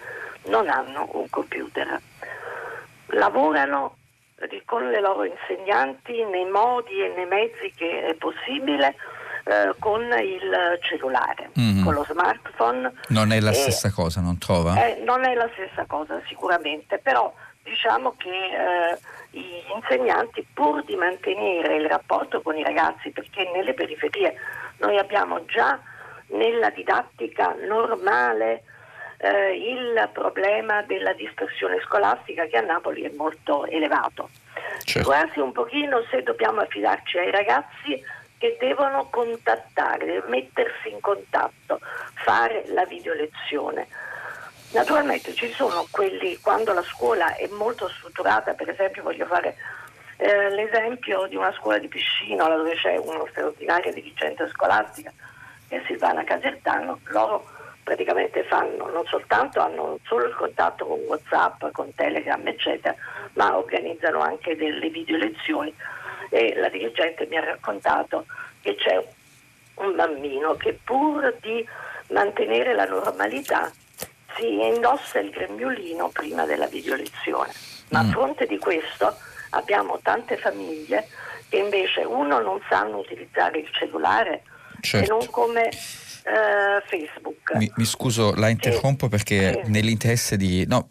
non 0.45 0.69
hanno 0.69 1.09
un 1.13 1.29
computer. 1.29 1.99
Lavorano 3.07 3.97
con 4.65 4.89
le 4.89 4.99
loro 4.99 5.23
insegnanti 5.23 6.23
nei 6.25 6.45
modi 6.45 7.01
e 7.01 7.13
nei 7.15 7.25
mezzi 7.25 7.71
che 7.75 8.07
è 8.07 8.13
possibile 8.15 8.95
eh, 9.45 9.73
con 9.79 10.01
il 10.01 10.79
cellulare, 10.81 11.51
mm-hmm. 11.57 11.83
con 11.83 11.93
lo 11.93 12.05
smartphone. 12.09 12.91
Non 13.09 13.31
è 13.31 13.39
la 13.39 13.51
e, 13.51 13.53
stessa 13.53 13.91
cosa, 13.91 14.21
non 14.21 14.37
trova? 14.37 14.85
Eh, 14.85 15.01
non 15.03 15.23
è 15.25 15.33
la 15.33 15.49
stessa 15.53 15.85
cosa 15.85 16.21
sicuramente, 16.27 16.97
però 16.97 17.33
diciamo 17.63 18.15
che 18.17 18.29
eh, 18.29 18.99
gli 19.31 19.61
insegnanti 19.73 20.45
pur 20.53 20.83
di 20.83 20.95
mantenere 20.95 21.77
il 21.77 21.87
rapporto 21.87 22.41
con 22.41 22.57
i 22.57 22.63
ragazzi, 22.63 23.09
perché 23.11 23.49
nelle 23.53 23.73
periferie 23.73 24.35
noi 24.77 24.97
abbiamo 24.97 25.43
già 25.45 25.79
nella 26.27 26.69
didattica 26.69 27.55
normale 27.67 28.63
eh, 29.17 29.55
il 29.55 30.09
problema 30.11 30.81
della 30.83 31.13
dispersione 31.13 31.79
scolastica 31.85 32.45
che 32.45 32.57
a 32.57 32.61
Napoli 32.61 33.03
è 33.03 33.11
molto 33.15 33.65
elevato. 33.65 34.29
Certo. 34.83 35.07
Quasi 35.07 35.39
un 35.39 35.51
pochino 35.51 36.03
se 36.09 36.23
dobbiamo 36.23 36.61
affidarci 36.61 37.17
ai 37.17 37.31
ragazzi 37.31 38.03
che 38.37 38.57
devono 38.59 39.07
contattare, 39.09 40.23
mettersi 40.27 40.89
in 40.89 40.99
contatto, 40.99 41.79
fare 42.15 42.65
la 42.67 42.85
videolezione. 42.85 43.87
Naturalmente 44.73 45.33
ci 45.35 45.51
sono 45.51 45.85
quelli, 45.91 46.39
quando 46.41 46.73
la 46.73 46.81
scuola 46.81 47.35
è 47.35 47.47
molto 47.51 47.87
strutturata, 47.89 48.53
per 48.53 48.69
esempio 48.69 49.03
voglio 49.03 49.27
fare 49.27 49.55
eh, 50.17 50.49
l'esempio 50.49 51.27
di 51.27 51.35
una 51.35 51.53
scuola 51.53 51.77
di 51.77 51.87
Piscina 51.87 52.47
dove 52.47 52.73
c'è 52.73 52.97
uno 52.97 53.27
straordinario 53.29 53.93
dirigente 53.93 54.49
scolastica 54.49 55.13
che 55.67 55.77
è 55.77 55.83
Silvana 55.85 56.23
Casertano, 56.23 56.99
loro 57.05 57.45
praticamente 57.83 58.43
fanno, 58.45 58.89
non 58.89 59.05
soltanto 59.05 59.59
hanno 59.59 59.99
solo 60.05 60.25
il 60.25 60.33
contatto 60.33 60.87
con 60.87 60.99
Whatsapp, 61.01 61.65
con 61.71 61.93
Telegram, 61.93 62.47
eccetera, 62.47 62.95
ma 63.33 63.55
organizzano 63.55 64.21
anche 64.21 64.55
delle 64.55 64.89
video 64.89 65.17
lezioni. 65.17 65.73
E 66.29 66.55
la 66.55 66.69
dirigente 66.69 67.27
mi 67.27 67.37
ha 67.37 67.43
raccontato 67.43 68.25
che 68.61 68.73
c'è 68.75 69.05
un 69.75 69.95
bambino 69.95 70.55
che 70.55 70.79
pur 70.83 71.35
di 71.41 71.67
mantenere 72.07 72.73
la 72.73 72.85
normalità 72.85 73.71
si 74.37 74.45
indossa 74.45 75.19
il 75.19 75.29
grembiolino 75.29 76.09
prima 76.09 76.45
della 76.45 76.67
video 76.67 76.95
lezione. 76.95 77.51
Ma 77.89 78.03
mm. 78.03 78.09
a 78.09 78.11
fronte 78.11 78.45
di 78.45 78.57
questo 78.57 79.15
abbiamo 79.51 79.99
tante 80.01 80.37
famiglie 80.37 81.07
che 81.49 81.57
invece 81.57 82.01
uno 82.01 82.39
non 82.39 82.59
sanno 82.69 82.97
utilizzare 82.97 83.59
il 83.59 83.69
cellulare 83.71 84.43
certo. 84.81 85.05
e 85.05 85.09
non 85.09 85.27
come 85.29 85.69
Uh, 86.25 86.79
Facebook. 86.87 87.53
Mi, 87.55 87.69
mi, 87.75 87.83
scuso, 87.83 88.33
la 88.33 88.47
interrompo 88.47 89.09
perché 89.09 89.59
sì. 89.61 89.69
nell'interesse 89.69 90.37
di... 90.37 90.65
No, 90.65 90.87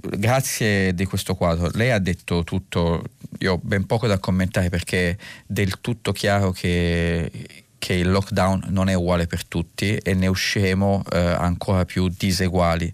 grazie 0.00 0.92
di 0.94 1.04
questo 1.04 1.36
quadro. 1.36 1.70
Lei 1.74 1.92
ha 1.92 2.00
detto 2.00 2.42
tutto, 2.42 3.04
io 3.38 3.52
ho 3.52 3.60
ben 3.62 3.86
poco 3.86 4.08
da 4.08 4.18
commentare 4.18 4.70
perché 4.70 5.10
è 5.10 5.16
del 5.46 5.80
tutto 5.80 6.10
chiaro 6.10 6.50
che 6.50 7.30
che 7.84 7.92
il 7.92 8.10
lockdown 8.10 8.68
non 8.68 8.88
è 8.88 8.94
uguale 8.94 9.26
per 9.26 9.44
tutti 9.44 9.94
e 9.94 10.14
ne 10.14 10.26
usciremo 10.26 11.02
eh, 11.12 11.18
ancora 11.18 11.84
più 11.84 12.08
diseguali. 12.08 12.90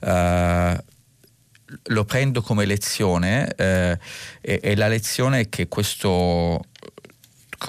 Uh, 0.00 0.74
lo 1.88 2.04
prendo 2.06 2.40
come 2.40 2.64
lezione 2.64 3.52
eh, 3.54 3.98
e, 4.40 4.60
e, 4.62 4.76
la 4.76 4.88
lezione 4.88 5.40
è 5.40 5.48
che 5.50 5.68
questo 5.68 6.64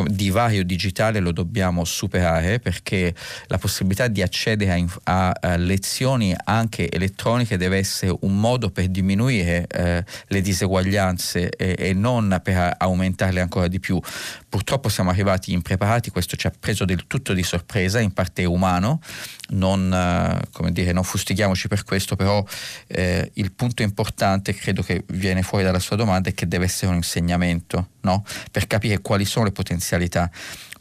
divario 0.08 0.64
digitale 0.64 1.20
lo 1.20 1.32
dobbiamo 1.32 1.84
superare 1.84 2.60
perché 2.60 3.14
la 3.48 3.58
possibilità 3.58 4.08
di 4.08 4.22
accedere 4.22 4.86
a, 5.04 5.30
a, 5.30 5.56
lezioni 5.58 6.34
anche 6.46 6.90
elettroniche 6.90 7.58
deve 7.58 7.78
essere 7.78 8.16
un 8.22 8.40
modo 8.40 8.70
per 8.70 8.88
diminuire 8.88 9.68
eh, 9.68 10.04
le 10.28 10.42
diseguaglianze 10.42 11.50
e, 11.50 11.76
e, 11.78 11.94
non 11.94 12.40
per 12.44 12.76
aumentarle 12.78 13.42
ancora 13.42 13.68
di 13.68 13.80
più. 13.80 14.00
Purtroppo 14.48 14.90
siamo 14.90 15.10
arrivati 15.10 15.52
impreparati, 15.54 16.10
questo 16.10 16.36
ci 16.36 16.48
ha 16.48 16.54
preso 16.58 16.86
del 16.86 17.08
tutto 17.08 17.34
di 17.34 17.44
sorpresa, 17.44 18.00
in 18.00 18.12
parte 18.12 18.46
umano, 18.46 19.02
non, 19.50 19.92
eh, 19.94 20.72
dire, 20.72 20.92
non 20.92 21.04
fustighiamoci 21.04 21.68
per 21.68 21.84
questo, 21.84 22.16
però 22.16 22.44
eh, 22.88 23.30
il 23.34 23.52
punto 23.52 23.82
importante 23.82 24.54
credo 24.54 24.82
che 24.82 25.04
viene 25.08 25.42
fuori 25.42 25.64
dalla 25.64 25.80
sua 25.80 25.96
domanda 25.96 26.30
è 26.30 26.34
che 26.34 26.48
deve 26.48 26.66
essere 26.66 26.92
un 26.92 26.98
insegnamento 26.98 27.90
no? 28.02 28.24
per 28.52 28.68
capire 28.68 29.00
quali 29.00 29.26
sono 29.26 29.46
le 29.46 29.52
potenzialità. 29.52 29.81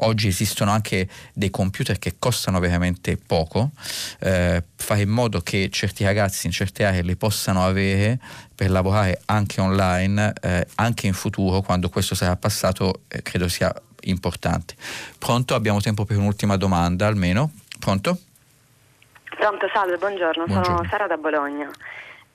Oggi 0.02 0.28
esistono 0.28 0.70
anche 0.70 1.09
dei 1.35 1.51
computer 1.51 1.98
che 1.98 2.14
costano 2.18 2.59
veramente 2.59 3.16
poco, 3.16 3.70
eh, 4.20 4.62
fare 4.77 5.01
in 5.02 5.10
modo 5.10 5.40
che 5.40 5.68
certi 5.70 6.05
ragazzi 6.05 6.47
in 6.47 6.52
certe 6.52 6.85
aree 6.85 7.02
li 7.02 7.16
possano 7.16 7.64
avere 7.64 8.18
per 8.55 8.70
lavorare 8.70 9.20
anche 9.27 9.60
online, 9.60 10.32
eh, 10.40 10.66
anche 10.77 11.06
in 11.06 11.12
futuro, 11.12 11.60
quando 11.60 11.89
questo 11.89 12.14
sarà 12.14 12.36
passato, 12.36 13.02
eh, 13.09 13.22
credo 13.22 13.48
sia 13.48 13.72
importante. 14.02 14.74
Pronto? 15.18 15.55
Abbiamo 15.55 15.81
tempo 15.81 16.05
per 16.05 16.16
un'ultima 16.16 16.56
domanda 16.56 17.06
almeno. 17.06 17.51
Pronto? 17.78 18.18
Pronto, 19.36 19.66
salve, 19.72 19.97
buongiorno, 19.97 20.44
buongiorno. 20.44 20.77
sono 20.77 20.89
Sara 20.89 21.06
da 21.06 21.16
Bologna. 21.16 21.70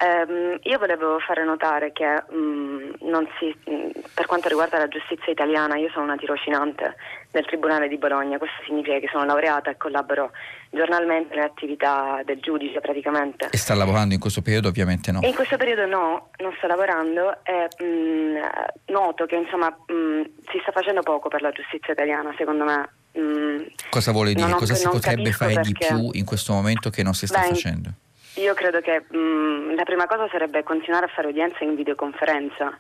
Um, 0.06 0.60
io 0.62 0.78
volevo 0.78 1.18
fare 1.20 1.44
notare 1.44 1.92
che 1.92 2.06
um, 2.30 2.94
si, 3.40 3.56
um, 3.66 3.92
per 4.14 4.28
quanto 4.28 4.48
riguarda 4.48 4.78
la 4.78 4.88
giustizia 4.88 5.32
italiana, 5.32 5.78
io 5.78 5.90
sono 5.90 6.04
una 6.04 6.16
tirocinante 6.16 6.96
del 7.32 7.44
Tribunale 7.46 7.88
di 7.88 7.98
Bologna, 7.98 8.38
questo 8.38 8.62
significa 8.68 9.00
che 9.00 9.08
sono 9.12 9.26
laureata 9.26 9.72
e 9.72 9.78
collaboro 9.78 10.30
giornalmente 10.70 11.34
nelle 11.34 11.48
attività 11.48 12.22
del 12.24 12.40
giudice 12.40 12.82
praticamente. 12.82 13.48
E 13.50 13.58
sta 13.58 13.74
lavorando 13.74 14.14
in 14.14 14.20
questo 14.20 14.44
periodo 14.44 14.68
ovviamente 14.68 15.12
no? 15.12 15.22
in 15.24 15.34
questo 15.34 15.58
periodo 15.58 15.88
no, 15.88 16.30
non 16.38 16.54
sto 16.58 16.68
lavorando 16.68 17.44
e 17.44 17.68
noto 18.86 19.26
che 19.26 19.36
insomma 19.36 19.76
si 19.88 20.60
sta 20.62 20.72
facendo 20.72 21.02
poco 21.02 21.30
per 21.30 21.42
la 21.42 21.52
giustizia 21.52 21.94
italiana 21.94 22.32
secondo 22.38 22.64
me. 22.64 22.90
Cosa 23.90 24.12
vuole 24.12 24.34
dire? 24.34 24.52
Cosa 24.52 24.76
si 24.76 24.88
potrebbe 24.88 25.32
fare 25.32 25.54
perché... 25.54 25.72
di 25.72 25.74
più 25.74 26.10
in 26.14 26.26
questo 26.26 26.54
momento 26.54 26.90
che 26.90 27.02
non 27.02 27.14
si 27.14 27.26
sta 27.26 27.40
Beh, 27.40 27.48
facendo? 27.48 27.90
Io 28.36 28.54
credo 28.54 28.82
che 28.82 29.06
mh, 29.08 29.18
mm, 29.18 29.76
la 29.76 29.84
prima 29.84 30.08
cosa 30.08 30.28
sarebbe 30.30 30.64
continuare 30.64 31.06
a 31.06 31.10
fare 31.10 31.28
udienze 31.28 31.64
in 31.64 31.76
videoconferenza. 31.76 32.78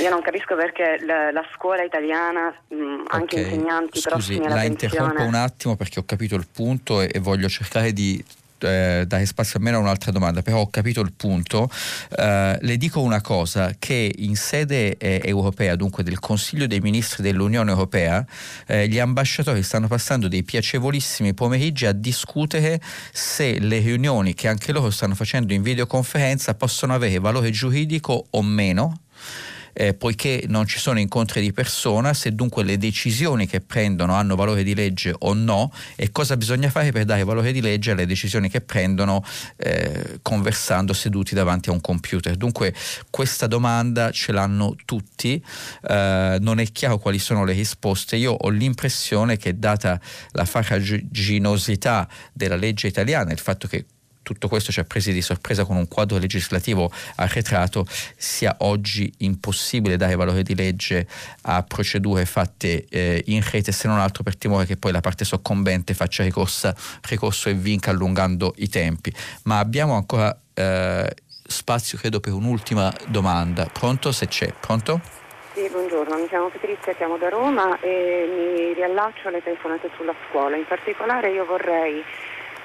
Io 0.00 0.08
non 0.08 0.22
capisco 0.22 0.56
perché 0.56 0.98
la, 1.04 1.30
la 1.30 1.44
scuola 1.54 1.82
italiana, 1.82 2.54
mh, 2.68 2.74
mm, 2.74 3.04
anche 3.08 3.40
okay. 3.40 3.52
insegnanti 3.52 4.00
Scusi, 4.00 4.08
prossimi 4.08 4.46
alla 4.46 4.54
la 4.54 4.60
pensione... 4.62 4.94
interrompo 4.94 5.22
un 5.22 5.34
attimo 5.34 5.76
perché 5.76 6.00
ho 6.00 6.04
capito 6.04 6.34
il 6.34 6.46
punto 6.52 7.00
e, 7.00 7.10
e 7.12 7.18
voglio 7.18 7.48
cercare 7.48 7.92
di 7.92 8.22
eh, 8.64 9.04
dare 9.06 9.26
spazio 9.26 9.58
almeno 9.58 9.78
a 9.78 9.80
un'altra 9.80 10.10
domanda, 10.10 10.42
però 10.42 10.60
ho 10.60 10.68
capito 10.68 11.00
il 11.00 11.12
punto. 11.12 11.70
Eh, 12.16 12.58
le 12.60 12.76
dico 12.76 13.00
una 13.00 13.20
cosa, 13.20 13.74
che 13.78 14.12
in 14.16 14.36
sede 14.36 14.96
eh, 14.96 15.20
europea, 15.24 15.76
dunque 15.76 16.02
del 16.02 16.18
Consiglio 16.18 16.66
dei 16.66 16.80
Ministri 16.80 17.22
dell'Unione 17.22 17.70
Europea, 17.70 18.24
eh, 18.66 18.88
gli 18.88 18.98
ambasciatori 18.98 19.62
stanno 19.62 19.86
passando 19.86 20.28
dei 20.28 20.42
piacevolissimi 20.42 21.34
pomeriggi 21.34 21.86
a 21.86 21.92
discutere 21.92 22.80
se 23.12 23.58
le 23.58 23.78
riunioni 23.78 24.34
che 24.34 24.48
anche 24.48 24.72
loro 24.72 24.90
stanno 24.90 25.14
facendo 25.14 25.52
in 25.52 25.62
videoconferenza 25.62 26.54
possono 26.54 26.94
avere 26.94 27.18
valore 27.18 27.50
giuridico 27.50 28.26
o 28.30 28.42
meno 28.42 29.03
eh, 29.74 29.92
poiché 29.92 30.44
non 30.48 30.66
ci 30.66 30.78
sono 30.78 30.98
incontri 30.98 31.42
di 31.42 31.52
persona, 31.52 32.14
se 32.14 32.34
dunque 32.34 32.62
le 32.64 32.78
decisioni 32.78 33.46
che 33.46 33.60
prendono 33.60 34.14
hanno 34.14 34.36
valore 34.36 34.62
di 34.62 34.74
legge 34.74 35.14
o 35.16 35.34
no 35.34 35.70
e 35.96 36.10
cosa 36.10 36.36
bisogna 36.36 36.70
fare 36.70 36.92
per 36.92 37.04
dare 37.04 37.24
valore 37.24 37.52
di 37.52 37.60
legge 37.60 37.90
alle 37.90 38.06
decisioni 38.06 38.48
che 38.48 38.60
prendono 38.60 39.22
eh, 39.56 40.20
conversando 40.22 40.92
seduti 40.92 41.34
davanti 41.34 41.68
a 41.68 41.72
un 41.72 41.80
computer. 41.80 42.36
Dunque 42.36 42.74
questa 43.10 43.46
domanda 43.46 44.10
ce 44.10 44.32
l'hanno 44.32 44.76
tutti, 44.84 45.44
eh, 45.88 46.38
non 46.40 46.60
è 46.60 46.64
chiaro 46.72 46.98
quali 46.98 47.18
sono 47.18 47.44
le 47.44 47.52
risposte, 47.52 48.16
io 48.16 48.32
ho 48.32 48.48
l'impressione 48.48 49.36
che 49.36 49.58
data 49.58 50.00
la 50.30 50.44
farraginosità 50.44 52.08
della 52.32 52.56
legge 52.56 52.86
italiana, 52.86 53.32
il 53.32 53.38
fatto 53.38 53.66
che 53.66 53.86
tutto 54.24 54.48
questo 54.48 54.72
ci 54.72 54.80
ha 54.80 54.84
presi 54.84 55.12
di 55.12 55.22
sorpresa 55.22 55.64
con 55.64 55.76
un 55.76 55.86
quadro 55.86 56.18
legislativo 56.18 56.90
arretrato, 57.16 57.86
sia 58.16 58.56
oggi 58.60 59.12
impossibile 59.18 59.96
dare 59.96 60.16
valore 60.16 60.42
di 60.42 60.56
legge 60.56 61.06
a 61.42 61.62
procedure 61.62 62.24
fatte 62.24 62.86
eh, 62.88 63.22
in 63.26 63.44
rete, 63.48 63.70
se 63.70 63.86
non 63.86 64.00
altro 64.00 64.24
per 64.24 64.36
timore 64.36 64.66
che 64.66 64.76
poi 64.76 64.90
la 64.90 65.00
parte 65.00 65.24
soccombente 65.24 65.94
faccia 65.94 66.24
ricorsa, 66.24 66.74
ricorso 67.02 67.48
e 67.48 67.54
vinca 67.54 67.90
allungando 67.90 68.54
i 68.56 68.68
tempi. 68.68 69.14
Ma 69.44 69.58
abbiamo 69.58 69.94
ancora 69.94 70.36
eh, 70.54 71.14
spazio, 71.46 71.98
credo, 71.98 72.18
per 72.18 72.32
un'ultima 72.32 72.92
domanda. 73.06 73.66
Pronto? 73.66 74.10
Se 74.10 74.26
c'è. 74.26 74.52
Pronto? 74.58 75.00
Sì, 75.54 75.68
buongiorno, 75.70 76.16
mi 76.16 76.26
chiamo 76.26 76.48
Patrizia, 76.48 76.94
chiamo 76.94 77.16
da 77.16 77.28
Roma 77.28 77.78
e 77.78 78.26
mi 78.26 78.74
riallaccio 78.74 79.28
alle 79.28 79.40
telefonate 79.40 79.88
sulla 79.96 80.14
scuola. 80.28 80.56
In 80.56 80.66
particolare 80.66 81.30
io 81.30 81.44
vorrei 81.44 82.02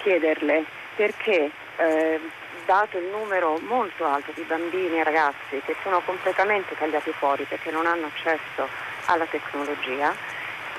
chiederle 0.02 0.66
perché 1.00 1.50
eh, 1.78 2.20
dato 2.66 2.98
il 2.98 3.06
numero 3.06 3.58
molto 3.66 4.06
alto 4.06 4.34
di 4.36 4.44
bambini 4.44 5.00
e 5.00 5.04
ragazzi 5.06 5.62
che 5.66 5.74
sono 5.82 6.02
completamente 6.02 6.76
tagliati 6.78 7.14
fuori 7.18 7.46
perché 7.46 7.72
non 7.72 7.88
hanno 7.88 8.08
accesso 8.08 8.68
alla 9.06 9.26
tecnologia, 9.26 10.14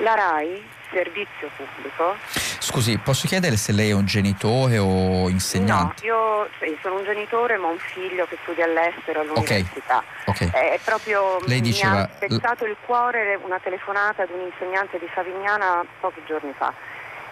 la 0.00 0.14
RAI, 0.14 0.62
servizio 0.92 1.48
pubblico. 1.56 2.16
Scusi, 2.58 2.98
posso 2.98 3.26
chiedere 3.26 3.56
se 3.56 3.72
lei 3.72 3.88
è 3.88 3.94
un 3.94 4.04
genitore 4.04 4.76
o 4.76 5.30
insegnante? 5.30 6.06
No, 6.06 6.44
io 6.44 6.48
sì, 6.58 6.76
sono 6.82 6.98
un 6.98 7.04
genitore 7.04 7.56
ma 7.56 7.68
ho 7.68 7.70
un 7.70 7.78
figlio 7.78 8.26
che 8.26 8.36
studia 8.42 8.66
all'estero 8.66 9.22
all'università. 9.22 10.04
Okay. 10.26 10.48
Okay. 10.48 10.74
È 10.74 10.78
proprio 10.84 11.38
lei 11.46 11.62
diceva... 11.62 11.92
mi 11.94 12.00
ha 12.00 12.10
spezzato 12.14 12.66
il 12.66 12.76
cuore 12.84 13.40
una 13.42 13.58
telefonata 13.58 14.24
ad 14.24 14.30
un 14.32 14.40
insegnante 14.52 14.98
di 14.98 15.08
Savignana 15.14 15.82
pochi 15.98 16.22
giorni 16.26 16.52
fa 16.58 16.74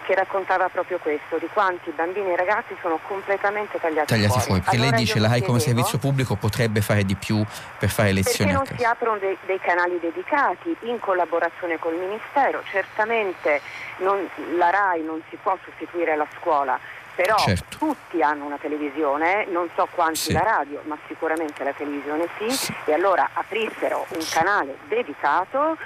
che 0.09 0.15
raccontava 0.15 0.69
proprio 0.69 0.97
questo, 0.97 1.37
di 1.37 1.47
quanti 1.53 1.91
bambini 1.91 2.31
e 2.31 2.35
ragazzi 2.35 2.75
sono 2.81 2.99
completamente 3.07 3.79
tagliati, 3.79 4.07
tagliati 4.07 4.31
fuori. 4.31 4.45
fuori. 4.45 4.61
Perché 4.61 4.75
allora 4.75 4.95
lei 4.95 5.05
dice 5.05 5.19
la 5.19 5.27
RAI 5.27 5.43
come 5.43 5.59
servizio 5.59 5.99
pubblico 5.99 6.33
potrebbe 6.33 6.81
fare 6.81 7.05
di 7.05 7.13
più 7.13 7.45
per 7.77 7.89
fare 7.89 8.11
lezioni 8.11 8.51
Perché 8.51 8.69
non 8.71 8.79
si 8.79 8.83
aprono 8.83 9.19
dei, 9.19 9.37
dei, 9.45 9.59
canali 9.59 9.99
dedicati 9.99 10.75
in 10.81 10.99
collaborazione 10.99 11.77
col 11.77 11.93
Ministero, 11.93 12.63
certamente 12.71 13.61
non, 13.97 14.27
la 14.57 14.71
RAI 14.71 15.03
non 15.03 15.21
si 15.29 15.37
può 15.39 15.55
sostituire 15.63 16.13
alla 16.13 16.27
scuola, 16.39 16.79
però 17.13 17.37
certo. 17.37 17.77
tutti 17.77 18.23
hanno 18.23 18.45
una 18.45 18.57
televisione, 18.57 19.45
non 19.51 19.69
so 19.75 19.87
quanti 19.93 20.17
sì. 20.17 20.31
la 20.31 20.41
radio, 20.41 20.81
ma 20.85 20.97
sicuramente 21.05 21.63
la 21.63 21.73
televisione 21.73 22.27
sì, 22.39 22.49
sì, 22.49 22.73
e 22.85 22.93
allora 22.93 23.29
aprissero 23.33 24.07
un 24.09 24.25
canale 24.27 24.75
dedicato 24.87 25.77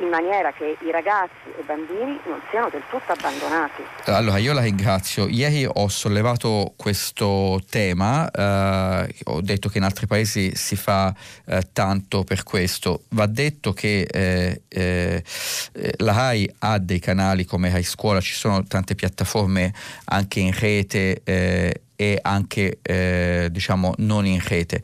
in 0.00 0.08
maniera 0.08 0.52
che 0.52 0.76
i 0.80 0.90
ragazzi 0.90 1.48
e 1.56 1.60
i 1.60 1.64
bambini 1.64 2.18
non 2.26 2.40
siano 2.50 2.68
del 2.70 2.82
tutto 2.90 3.12
abbandonati. 3.12 3.82
Allora 4.04 4.38
io 4.38 4.52
la 4.52 4.62
ringrazio. 4.62 5.28
Ieri 5.28 5.66
ho 5.70 5.88
sollevato 5.88 6.74
questo 6.76 7.60
tema, 7.68 8.30
eh, 8.30 9.14
ho 9.24 9.40
detto 9.40 9.68
che 9.68 9.78
in 9.78 9.84
altri 9.84 10.06
paesi 10.06 10.54
si 10.54 10.76
fa 10.76 11.14
eh, 11.46 11.62
tanto 11.72 12.24
per 12.24 12.42
questo. 12.42 13.02
Va 13.10 13.26
detto 13.26 13.72
che 13.72 14.06
eh, 14.10 14.62
eh 14.68 15.22
la 15.98 16.12
RAI 16.12 16.54
ha 16.60 16.78
dei 16.78 16.98
canali 16.98 17.44
come 17.44 17.70
RAI 17.70 17.82
Scuola, 17.82 18.20
ci 18.20 18.34
sono 18.34 18.62
tante 18.64 18.94
piattaforme 18.94 19.72
anche 20.06 20.40
in 20.40 20.52
rete 20.52 21.20
eh, 21.24 21.82
e 21.96 22.18
anche 22.20 22.78
eh, 22.82 23.48
diciamo 23.50 23.94
non 23.98 24.26
in 24.26 24.40
rete 24.46 24.82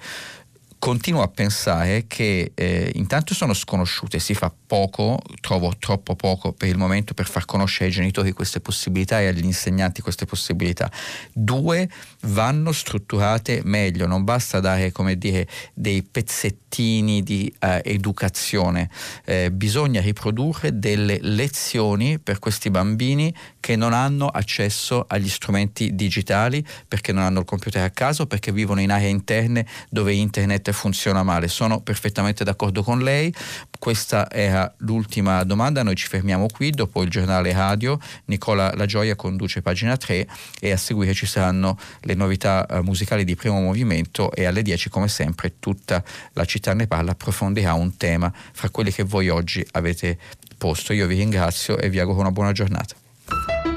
continuo 0.83 1.23
a 1.23 1.29
pensare 1.29 2.07
che 2.09 2.51
eh, 2.57 2.91
intanto 2.97 3.35
sono 3.35 3.55
sconosciute, 3.55 4.19
si 4.19 4.35
fa 4.35 4.53
poco, 4.67 5.21
trovo 5.41 5.73
troppo 5.79 6.17
poco 6.17 6.51
per 6.51 6.69
il 6.69 6.77
momento 6.77 7.15
per 7.15 7.29
far 7.29 7.45
conoscere 7.45 7.85
ai 7.85 7.93
genitori 7.93 8.33
queste 8.33 8.59
possibilità 8.59 9.21
e 9.21 9.29
agli 9.29 9.45
insegnanti 9.45 10.03
queste 10.03 10.25
possibilità. 10.25 10.91
Due, 11.33 11.89
vanno 12.23 12.73
strutturate 12.73 13.61
meglio, 13.63 14.09
non 14.09 14.25
basta 14.25 14.59
dare 14.59 14.91
come 14.91 15.17
dire 15.17 15.47
dei 15.73 16.03
pezzettini 16.03 17.23
di 17.23 17.55
eh, 17.61 17.81
educazione, 17.85 18.91
eh, 19.25 19.53
bisogna 19.53 20.01
riprodurre 20.01 20.81
delle 20.81 21.19
lezioni 21.21 22.19
per 22.19 22.41
questi 22.41 22.71
bambini 22.71 23.33
che 23.61 23.77
non 23.77 23.93
hanno 23.93 24.27
accesso 24.27 25.05
agli 25.07 25.29
strumenti 25.29 25.95
digitali 25.95 26.67
perché 26.89 27.13
non 27.13 27.23
hanno 27.23 27.39
il 27.39 27.45
computer 27.45 27.85
a 27.85 27.91
casa 27.91 28.23
o 28.25 28.27
perché 28.27 28.51
vivono 28.51 28.81
in 28.81 28.91
aree 28.91 29.11
interne 29.11 29.65
dove 29.89 30.13
internet 30.13 30.71
funziona 30.73 31.23
male. 31.23 31.49
Sono 31.49 31.81
perfettamente 31.81 32.45
d'accordo 32.45 32.83
con 32.83 33.01
lei. 33.01 33.35
Questa 33.79 34.31
era 34.31 34.73
l'ultima 34.79 35.43
domanda. 35.45 35.83
Noi 35.83 35.95
ci 35.95 36.07
fermiamo 36.07 36.47
qui. 36.53 36.71
Dopo 36.71 37.03
il 37.03 37.11
giornale 37.11 37.53
radio, 37.53 37.99
Nicola 38.27 38.73
La 38.75 38.87
Gioia 38.87 39.17
conduce 39.17 39.63
pagina 39.63 39.97
3 39.97 40.27
e 40.61 40.73
a 40.73 40.77
seguire 40.77 41.15
ci 41.15 41.27
saranno 41.27 41.79
le 42.01 42.15
novità 42.15 42.67
eh, 42.67 42.81
musicali 42.83 43.25
di 43.25 43.35
primo 43.35 43.61
movimento 43.61 44.33
e 44.33 44.45
alle 44.45 44.63
10 44.63 44.89
come 44.89 45.09
sempre 45.09 45.59
tutta 45.59 46.03
la 46.33 46.45
città 46.45 46.75
ne 46.75 46.87
parla 46.87 47.13
approfondirà 47.13 47.75
un 47.75 47.97
tema 47.97 48.33
fra 48.53 48.71
quelli 48.71 48.93
che 48.93 49.03
voi 49.03 49.29
oggi 49.29 49.67
avete 49.73 50.19
posto. 50.59 50.93
Io 50.93 51.07
vi 51.07 51.17
ringrazio 51.17 51.79
e 51.79 51.89
vi 51.89 51.99
auguro 51.99 52.21
una 52.21 52.31
buona 52.31 52.53
giornata. 52.53 53.72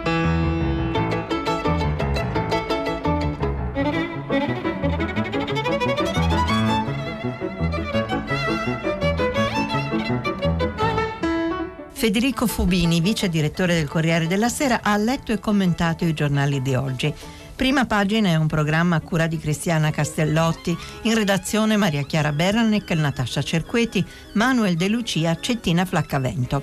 Federico 12.06 12.46
Fubini, 12.46 13.02
vice 13.02 13.30
direttore 13.30 13.74
del 13.74 13.88
Corriere 13.88 14.28
della 14.28 14.48
Sera, 14.48 14.82
ha 14.84 14.96
letto 14.96 15.32
e 15.32 15.40
commentato 15.40 16.06
i 16.06 16.14
giornali 16.14 16.62
di 16.62 16.76
oggi. 16.76 17.12
Prima 17.56 17.88
pagina 17.88 18.30
è 18.30 18.36
un 18.36 18.46
programma 18.46 18.98
a 18.98 19.00
cura 19.00 19.26
di 19.26 19.40
Cristiana 19.40 19.90
Castellotti, 19.90 20.78
in 21.02 21.16
redazione 21.16 21.78
Maria 21.78 22.04
Chiara 22.04 22.32
Beranec, 22.32 22.92
Natascia 22.92 23.42
Cerqueti, 23.42 24.06
Manuel 24.34 24.76
De 24.76 24.88
Lucia, 24.88 25.36
Cettina 25.40 25.84
Flaccavento. 25.84 26.62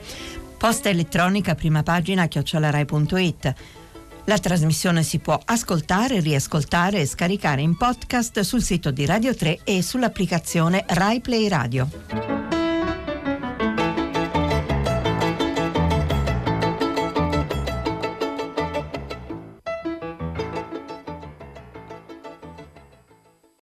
Posta 0.56 0.90
elettronica 0.90 1.56
prima 1.56 1.82
pagina 1.82 2.28
chiocciolarai.it. 2.28 3.55
La 4.27 4.39
trasmissione 4.39 5.02
si 5.02 5.19
può 5.19 5.36
ascoltare, 5.44 6.20
riascoltare 6.20 7.01
e 7.01 7.06
scaricare 7.06 7.62
in 7.62 7.77
podcast 7.77 8.39
sul 8.43 8.62
sito 8.62 8.93
di 8.93 9.05
Radio 9.06 9.35
3 9.35 9.62
e 9.64 9.82
sull'applicazione 9.82 10.85
Rai 10.86 11.20
Play 11.20 11.48
Radio. 11.48 12.52